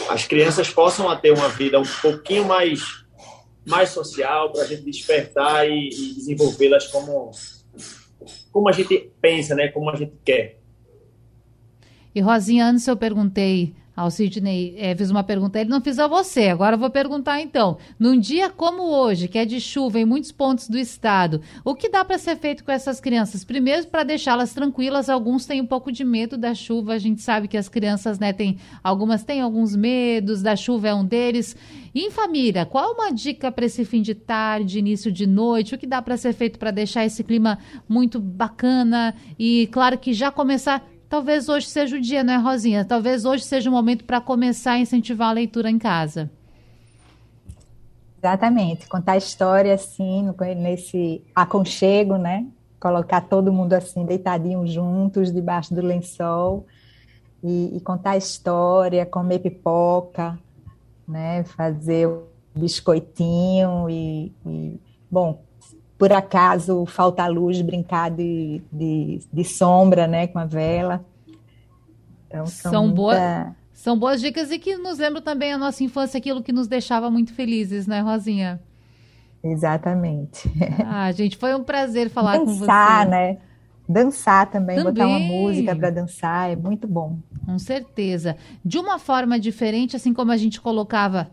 as 0.09 0.25
crianças 0.25 0.69
possam 0.69 1.15
ter 1.19 1.31
uma 1.31 1.49
vida 1.49 1.79
um 1.79 1.86
pouquinho 2.01 2.45
mais, 2.45 3.05
mais 3.65 3.89
social, 3.89 4.51
para 4.51 4.63
a 4.63 4.65
gente 4.65 4.83
despertar 4.83 5.69
e, 5.69 5.89
e 5.89 6.13
desenvolvê-las 6.15 6.88
como, 6.88 7.31
como 8.51 8.69
a 8.69 8.71
gente 8.71 9.12
pensa, 9.21 9.55
né? 9.55 9.67
como 9.69 9.89
a 9.89 9.95
gente 9.95 10.13
quer. 10.23 10.59
E 12.15 12.21
Rosinha, 12.21 12.67
antes 12.67 12.88
eu 12.88 12.95
perguntei 12.95 13.75
ao 13.95 14.10
Sidney 14.10 14.75
é, 14.77 14.95
uma 15.12 15.23
pergunta, 15.23 15.60
ele 15.60 15.69
não 15.69 15.82
fiz 15.82 15.99
a 15.99 16.08
você. 16.08 16.49
Agora 16.49 16.75
eu 16.75 16.79
vou 16.79 16.89
perguntar 16.89 17.41
então. 17.41 17.77
Num 17.99 18.19
dia 18.19 18.49
como 18.49 18.84
hoje, 18.84 19.27
que 19.27 19.38
é 19.38 19.45
de 19.45 19.60
chuva 19.60 19.99
em 19.99 20.06
muitos 20.06 20.32
pontos 20.32 20.67
do 20.67 20.77
estado, 20.77 21.41
o 21.63 21.75
que 21.75 21.89
dá 21.89 22.03
para 22.03 22.17
ser 22.17 22.36
feito 22.38 22.63
com 22.63 22.71
essas 22.71 22.99
crianças? 22.99 23.43
Primeiro, 23.43 23.86
para 23.88 24.03
deixá-las 24.03 24.53
tranquilas, 24.53 25.10
alguns 25.10 25.45
têm 25.45 25.62
um 25.62 25.65
pouco 25.65 25.91
de 25.91 26.03
medo 26.03 26.38
da 26.38 26.56
chuva. 26.56 26.93
A 26.93 26.97
gente 26.97 27.21
sabe 27.21 27.47
que 27.47 27.58
as 27.58 27.69
crianças, 27.69 28.17
né, 28.17 28.34
tem 28.34 28.58
algumas 28.84 29.23
têm 29.23 29.41
alguns 29.41 29.75
medos, 29.75 30.41
da 30.41 30.56
chuva 30.56 30.88
é 30.88 30.93
um 30.93 31.06
deles. 31.06 31.56
E 31.93 32.08
em 32.08 32.10
família, 32.10 32.65
qual 32.65 32.93
uma 32.93 33.12
dica 33.12 33.51
para 33.51 33.65
esse 33.65 33.86
fim 33.86 34.01
de 34.01 34.15
tarde, 34.15 34.79
início 34.79 35.12
de 35.12 35.27
noite? 35.27 35.75
O 35.75 35.77
que 35.77 35.86
dá 35.86 36.01
para 36.01 36.17
ser 36.17 36.34
feito 36.34 36.58
para 36.58 36.71
deixar 36.71 37.06
esse 37.06 37.23
clima 37.23 37.60
muito 37.88 38.19
bacana 38.19 39.13
e 39.38 39.67
claro 39.71 39.97
que 39.99 40.12
já 40.13 40.32
começar 40.32 40.84
Talvez 41.13 41.47
hoje 41.47 41.67
seja 41.67 41.95
o 41.95 42.02
dia, 42.02 42.23
não 42.23 42.34
é, 42.34 42.38
Rosinha? 42.38 42.84
Talvez 42.84 43.23
hoje 43.23 43.43
seja 43.43 43.69
o 43.69 43.71
momento 43.71 44.04
para 44.04 44.19
começar 44.19 44.71
a 44.71 44.80
incentivar 44.80 45.30
a 45.30 45.34
leitura 45.34 45.69
em 45.69 45.78
casa. 45.78 46.28
Exatamente, 48.17 48.88
contar 48.88 49.15
história 49.15 49.76
assim, 49.76 50.34
nesse 50.58 51.23
aconchego, 51.36 52.17
né? 52.17 52.47
Colocar 52.80 53.21
todo 53.21 53.54
mundo 53.54 53.73
assim, 53.73 54.04
deitadinho 54.04 54.65
juntos, 54.65 55.32
debaixo 55.32 55.71
do 55.76 55.82
lençol, 55.82 56.65
e, 57.43 57.78
e 57.78 57.80
contar 57.80 58.17
história, 58.17 59.06
comer 59.06 59.38
pipoca, 59.38 60.39
né? 61.08 61.43
Fazer 61.43 62.09
biscoitinho 62.55 63.88
e, 63.88 64.34
e 64.43 64.80
bom, 65.11 65.43
por 66.04 66.12
acaso 66.12 66.86
falta 66.86 67.26
luz, 67.28 67.62
brincar 67.62 68.12
de, 68.12 68.62
de, 68.70 69.22
de 69.32 69.43
sombra, 69.45 70.06
né, 70.06 70.28
com 70.28 70.38
a 70.38 70.43
vela. 70.43 71.06
Então, 72.28 72.45
são, 72.45 72.72
são 72.74 72.84
muita... 72.88 72.95
boas. 72.95 73.56
São 73.72 73.97
boas 73.97 74.20
dicas 74.20 74.51
e 74.51 74.60
que 74.60 74.76
nos 74.76 74.99
lembram 74.99 75.22
também 75.22 75.54
a 75.54 75.58
nossa 75.58 75.82
infância, 75.82 76.18
aquilo 76.18 76.43
que 76.43 76.51
nos 76.51 76.68
deixava 76.68 77.10
muito 77.10 77.34
felizes, 77.34 77.88
né, 77.88 78.01
Rosinha? 78.01 78.62
Exatamente. 79.41 80.51
Ah, 80.86 81.10
gente, 81.14 81.38
foi 81.38 81.56
um 81.56 81.64
prazer 81.64 82.10
falar 82.10 82.34
Dançar, 82.34 82.45
com 82.45 82.51
você. 82.51 82.60
Dançar, 82.68 83.08
né? 83.08 83.38
Dançar 83.88 84.51
também, 84.51 84.76
também, 84.76 84.91
botar 84.91 85.08
uma 85.08 85.20
música 85.20 85.74
para 85.74 85.89
dançar, 85.89 86.51
é 86.51 86.56
muito 86.58 86.86
bom. 86.86 87.18
Com 87.45 87.58
certeza. 87.58 88.36
De 88.64 88.78
uma 88.78 88.99
forma 88.99 89.39
diferente, 89.39 89.95
assim 89.95 90.14
como 90.14 90.34
a 90.34 90.38
gente 90.38 90.60
colocava 90.60 91.32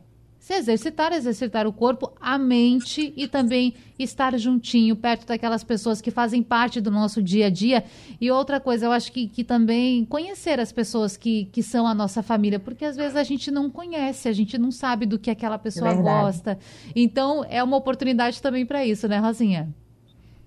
se 0.51 0.55
exercitar, 0.55 1.13
exercitar 1.13 1.65
o 1.65 1.73
corpo, 1.73 2.13
a 2.21 2.37
mente 2.37 3.13
e 3.17 3.29
também 3.29 3.73
estar 3.97 4.37
juntinho, 4.37 4.97
perto 4.97 5.25
daquelas 5.25 5.63
pessoas 5.63 6.01
que 6.01 6.11
fazem 6.11 6.43
parte 6.43 6.81
do 6.81 6.91
nosso 6.91 7.23
dia 7.23 7.47
a 7.47 7.51
dia. 7.51 7.85
E 8.21 8.31
outra 8.33 8.59
coisa, 8.59 8.87
eu 8.87 8.93
acho 8.93 9.13
que, 9.13 9.29
que 9.29 9.45
também 9.45 10.05
conhecer 10.05 10.59
as 10.59 10.73
pessoas 10.73 11.17
que, 11.17 11.45
que 11.47 11.63
são 11.63 11.87
a 11.87 11.95
nossa 11.95 12.21
família, 12.21 12.59
porque 12.59 12.85
às 12.85 12.97
vezes 12.97 13.15
a 13.15 13.23
gente 13.23 13.51
não 13.51 13.71
conhece, 13.71 14.29
a 14.29 14.33
gente 14.33 14.59
não 14.59 14.73
sabe 14.73 15.07
do 15.07 15.19
que 15.21 15.31
aquela 15.31 15.59
pessoa 15.59 15.95
gosta. 15.95 16.59
Então, 16.97 17.45
é 17.49 17.63
uma 17.63 17.77
oportunidade 17.77 18.43
também 18.43 18.67
para 18.67 18.85
isso, 18.85 19.07
né, 19.07 19.19
Rosinha? 19.19 19.73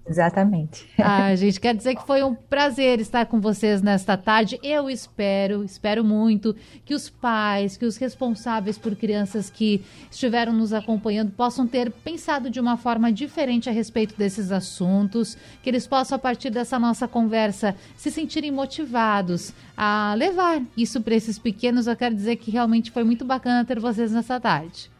Exatamente. 0.05 0.85
Ah, 0.97 1.33
gente, 1.33 1.61
quer 1.61 1.73
dizer 1.73 1.95
que 1.95 2.05
foi 2.05 2.21
um 2.23 2.35
prazer 2.35 2.99
estar 2.99 3.25
com 3.25 3.39
vocês 3.39 3.81
nesta 3.81 4.17
tarde. 4.17 4.59
Eu 4.61 4.89
espero, 4.89 5.63
espero 5.63 6.03
muito 6.03 6.53
que 6.83 6.93
os 6.93 7.09
pais, 7.09 7.77
que 7.77 7.85
os 7.85 7.95
responsáveis 7.95 8.77
por 8.77 8.95
crianças 8.97 9.49
que 9.49 9.83
estiveram 10.11 10.51
nos 10.51 10.73
acompanhando 10.73 11.31
possam 11.31 11.65
ter 11.65 11.89
pensado 11.89 12.49
de 12.49 12.59
uma 12.59 12.75
forma 12.75 13.13
diferente 13.13 13.69
a 13.69 13.71
respeito 13.71 14.17
desses 14.17 14.51
assuntos, 14.51 15.37
que 15.61 15.69
eles 15.69 15.87
possam, 15.87 16.17
a 16.17 16.19
partir 16.19 16.49
dessa 16.49 16.77
nossa 16.77 17.07
conversa, 17.07 17.73
se 17.95 18.11
sentirem 18.11 18.51
motivados 18.51 19.53
a 19.75 20.13
levar 20.17 20.61
isso 20.75 20.99
para 21.01 21.15
esses 21.15 21.39
pequenos. 21.39 21.87
Eu 21.87 21.95
quero 21.95 22.13
dizer 22.13 22.35
que 22.35 22.51
realmente 22.51 22.91
foi 22.91 23.05
muito 23.05 23.23
bacana 23.23 23.63
ter 23.63 23.79
vocês 23.79 24.11
nessa 24.11 24.37
tarde. 24.37 24.91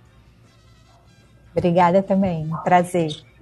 Obrigada 1.53 2.01
também, 2.01 2.49
prazer. 2.63 3.32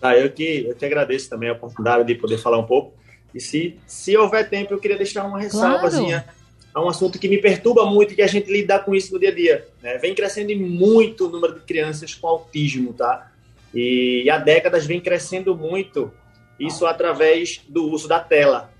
Ah, 0.00 0.16
eu 0.16 0.30
que, 0.30 0.66
eu 0.68 0.74
que 0.74 0.84
agradeço 0.84 1.28
também 1.28 1.48
a 1.48 1.52
oportunidade 1.52 2.04
de 2.04 2.14
poder 2.14 2.38
falar 2.38 2.58
um 2.58 2.66
pouco. 2.66 2.94
E 3.34 3.40
se, 3.40 3.76
se 3.86 4.16
houver 4.16 4.48
tempo, 4.48 4.72
eu 4.72 4.78
queria 4.78 4.96
deixar 4.96 5.24
uma 5.24 5.38
ressalvazinha 5.38 6.22
claro. 6.22 6.38
a 6.74 6.84
um 6.84 6.88
assunto 6.88 7.18
que 7.18 7.28
me 7.28 7.38
perturba 7.38 7.84
muito 7.84 8.12
e 8.12 8.16
que 8.16 8.22
a 8.22 8.26
gente 8.26 8.50
lida 8.50 8.78
com 8.78 8.94
isso 8.94 9.12
no 9.12 9.18
dia 9.18 9.30
a 9.30 9.34
dia. 9.34 9.68
Né? 9.82 9.98
Vem 9.98 10.14
crescendo 10.14 10.56
muito 10.56 11.26
o 11.26 11.30
número 11.30 11.54
de 11.54 11.60
crianças 11.60 12.14
com 12.14 12.26
autismo, 12.26 12.92
tá? 12.92 13.30
E 13.74 14.28
há 14.30 14.38
décadas 14.38 14.86
vem 14.86 15.00
crescendo 15.00 15.54
muito 15.54 16.10
isso 16.58 16.86
através 16.86 17.60
do 17.68 17.90
uso 17.90 18.08
da 18.08 18.20
tela, 18.20 18.72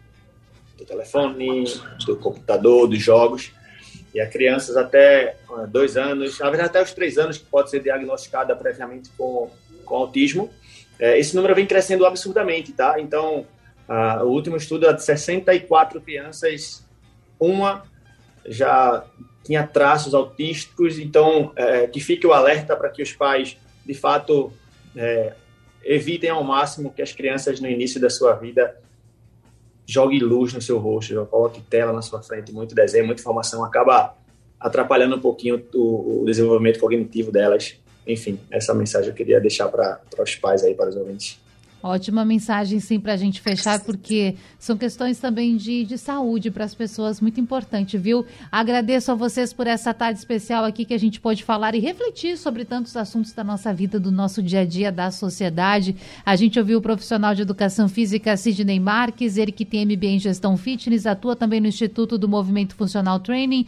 do 0.78 0.84
telefone, 0.84 1.64
do 2.06 2.16
computador, 2.16 2.86
dos 2.86 3.02
jogos. 3.02 3.52
E 4.14 4.20
há 4.20 4.26
crianças 4.26 4.76
até 4.76 5.36
dois 5.68 5.98
anos, 5.98 6.38
na 6.38 6.48
verdade 6.48 6.70
até 6.70 6.82
os 6.82 6.92
três 6.92 7.18
anos, 7.18 7.36
que 7.36 7.44
pode 7.44 7.68
ser 7.68 7.80
diagnosticada 7.80 8.56
previamente 8.56 9.10
com, 9.18 9.50
com 9.84 9.96
autismo 9.96 10.50
é, 10.98 11.18
esse 11.18 11.34
número 11.34 11.54
vem 11.54 11.66
crescendo 11.66 12.06
absurdamente, 12.06 12.72
tá? 12.72 13.00
Então, 13.00 13.46
o 14.22 14.26
último 14.26 14.56
estudo 14.56 14.86
é 14.88 14.92
de 14.92 15.02
64 15.02 16.00
crianças, 16.00 16.84
uma 17.38 17.84
já 18.44 19.04
tinha 19.44 19.64
traços 19.64 20.12
autísticos, 20.12 20.98
então 20.98 21.52
é, 21.54 21.86
que 21.86 22.00
fique 22.00 22.26
o 22.26 22.32
alerta 22.32 22.76
para 22.76 22.88
que 22.88 23.00
os 23.00 23.12
pais, 23.12 23.56
de 23.84 23.94
fato, 23.94 24.52
é, 24.96 25.34
evitem 25.84 26.30
ao 26.30 26.42
máximo 26.42 26.92
que 26.92 27.00
as 27.00 27.12
crianças 27.12 27.60
no 27.60 27.68
início 27.68 28.00
da 28.00 28.10
sua 28.10 28.34
vida 28.34 28.76
joguem 29.86 30.18
luz 30.18 30.52
no 30.52 30.60
seu 30.60 30.78
rosto, 30.78 31.24
coloque 31.26 31.60
tela 31.60 31.92
na 31.92 32.02
sua 32.02 32.20
frente, 32.20 32.52
muito 32.52 32.74
desenho, 32.74 33.06
muita 33.06 33.20
informação, 33.20 33.64
acaba 33.64 34.16
atrapalhando 34.58 35.14
um 35.14 35.20
pouquinho 35.20 35.64
o, 35.74 36.22
o 36.22 36.24
desenvolvimento 36.24 36.80
cognitivo 36.80 37.30
delas 37.30 37.78
enfim, 38.06 38.38
essa 38.50 38.72
mensagem 38.74 39.10
eu 39.10 39.14
queria 39.14 39.40
deixar 39.40 39.68
para 39.68 40.00
os 40.18 40.34
pais 40.36 40.62
aí, 40.62 40.74
para 40.74 40.88
os 40.88 40.96
ouvintes. 40.96 41.38
Ótima 41.82 42.24
mensagem, 42.24 42.80
sim, 42.80 42.98
para 42.98 43.12
a 43.12 43.16
gente 43.16 43.40
fechar, 43.40 43.78
porque 43.84 44.34
são 44.58 44.76
questões 44.76 45.20
também 45.20 45.56
de, 45.56 45.84
de 45.84 45.96
saúde 45.96 46.50
para 46.50 46.64
as 46.64 46.74
pessoas, 46.74 47.20
muito 47.20 47.38
importante, 47.38 47.96
viu? 47.96 48.26
Agradeço 48.50 49.12
a 49.12 49.14
vocês 49.14 49.52
por 49.52 49.68
essa 49.68 49.94
tarde 49.94 50.18
especial 50.18 50.64
aqui 50.64 50.84
que 50.84 50.94
a 50.94 50.98
gente 50.98 51.20
pôde 51.20 51.44
falar 51.44 51.76
e 51.76 51.78
refletir 51.78 52.38
sobre 52.38 52.64
tantos 52.64 52.96
assuntos 52.96 53.32
da 53.32 53.44
nossa 53.44 53.72
vida, 53.72 54.00
do 54.00 54.10
nosso 54.10 54.42
dia 54.42 54.62
a 54.62 54.64
dia, 54.64 54.90
da 54.90 55.12
sociedade. 55.12 55.94
A 56.24 56.34
gente 56.34 56.58
ouviu 56.58 56.78
o 56.78 56.82
profissional 56.82 57.36
de 57.36 57.42
educação 57.42 57.88
física 57.88 58.36
Sidney 58.36 58.80
Marques, 58.80 59.36
ele 59.36 59.52
que 59.52 59.64
tem 59.64 59.86
MBA 59.86 60.06
em 60.06 60.18
gestão 60.18 60.56
fitness, 60.56 61.06
atua 61.06 61.36
também 61.36 61.60
no 61.60 61.68
Instituto 61.68 62.18
do 62.18 62.26
Movimento 62.26 62.74
Funcional 62.74 63.20
Training 63.20 63.64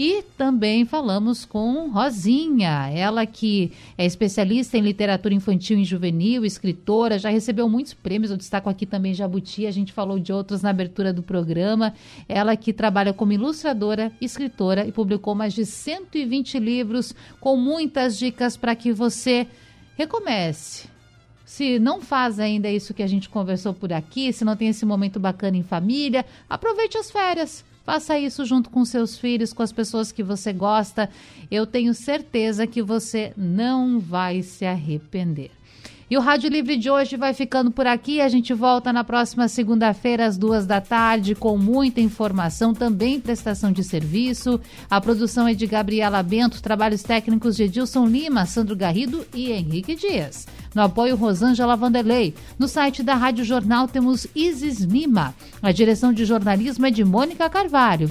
e 0.00 0.22
também 0.36 0.84
falamos 0.84 1.44
com 1.44 1.90
Rosinha, 1.90 2.88
ela 2.88 3.26
que 3.26 3.72
é 3.98 4.06
especialista 4.06 4.78
em 4.78 4.80
literatura 4.80 5.34
infantil 5.34 5.76
e 5.76 5.84
juvenil, 5.84 6.44
escritora, 6.44 7.18
já 7.18 7.30
recebeu 7.30 7.68
muitos 7.68 7.94
prêmios. 7.94 8.30
Eu 8.30 8.36
destaco 8.36 8.70
aqui 8.70 8.86
também 8.86 9.12
Jabuti, 9.12 9.66
a 9.66 9.72
gente 9.72 9.92
falou 9.92 10.20
de 10.20 10.32
outros 10.32 10.62
na 10.62 10.70
abertura 10.70 11.12
do 11.12 11.20
programa. 11.20 11.92
Ela 12.28 12.54
que 12.54 12.72
trabalha 12.72 13.12
como 13.12 13.32
ilustradora, 13.32 14.12
escritora 14.20 14.86
e 14.86 14.92
publicou 14.92 15.34
mais 15.34 15.52
de 15.52 15.66
120 15.66 16.60
livros 16.60 17.12
com 17.40 17.56
muitas 17.56 18.16
dicas 18.16 18.56
para 18.56 18.76
que 18.76 18.92
você 18.92 19.48
recomece 19.96 20.86
se 21.44 21.80
não 21.80 22.00
faz 22.00 22.38
ainda 22.38 22.70
isso 22.70 22.94
que 22.94 23.02
a 23.02 23.06
gente 23.06 23.28
conversou 23.28 23.74
por 23.74 23.92
aqui, 23.92 24.32
se 24.32 24.44
não 24.44 24.54
tem 24.54 24.68
esse 24.68 24.86
momento 24.86 25.18
bacana 25.18 25.56
em 25.56 25.62
família, 25.62 26.24
aproveite 26.48 26.98
as 26.98 27.10
férias. 27.10 27.64
Faça 27.88 28.18
isso 28.18 28.44
junto 28.44 28.68
com 28.68 28.84
seus 28.84 29.16
filhos, 29.16 29.54
com 29.54 29.62
as 29.62 29.72
pessoas 29.72 30.12
que 30.12 30.22
você 30.22 30.52
gosta. 30.52 31.08
Eu 31.50 31.66
tenho 31.66 31.94
certeza 31.94 32.66
que 32.66 32.82
você 32.82 33.32
não 33.34 33.98
vai 33.98 34.42
se 34.42 34.66
arrepender. 34.66 35.50
E 36.10 36.16
o 36.16 36.20
Rádio 36.20 36.48
Livre 36.48 36.78
de 36.78 36.90
hoje 36.90 37.18
vai 37.18 37.34
ficando 37.34 37.70
por 37.70 37.86
aqui. 37.86 38.18
A 38.22 38.28
gente 38.28 38.54
volta 38.54 38.94
na 38.94 39.04
próxima 39.04 39.46
segunda-feira, 39.46 40.24
às 40.24 40.38
duas 40.38 40.66
da 40.66 40.80
tarde, 40.80 41.34
com 41.34 41.58
muita 41.58 42.00
informação, 42.00 42.72
também 42.72 43.20
prestação 43.20 43.70
de 43.70 43.84
serviço. 43.84 44.58
A 44.88 45.02
produção 45.02 45.46
é 45.46 45.52
de 45.52 45.66
Gabriela 45.66 46.22
Bento, 46.22 46.62
trabalhos 46.62 47.02
técnicos 47.02 47.56
de 47.56 47.64
Edilson 47.64 48.06
Lima, 48.06 48.46
Sandro 48.46 48.74
Garrido 48.74 49.26
e 49.34 49.52
Henrique 49.52 49.94
Dias. 49.94 50.46
No 50.74 50.80
apoio, 50.80 51.14
Rosângela 51.14 51.76
Vanderlei. 51.76 52.34
No 52.58 52.68
site 52.68 53.02
da 53.02 53.14
Rádio 53.14 53.44
Jornal 53.44 53.86
temos 53.86 54.26
Isis 54.34 54.78
Lima. 54.80 55.34
A 55.60 55.72
direção 55.72 56.10
de 56.10 56.24
jornalismo 56.24 56.86
é 56.86 56.90
de 56.90 57.04
Mônica 57.04 57.50
Carvalho. 57.50 58.10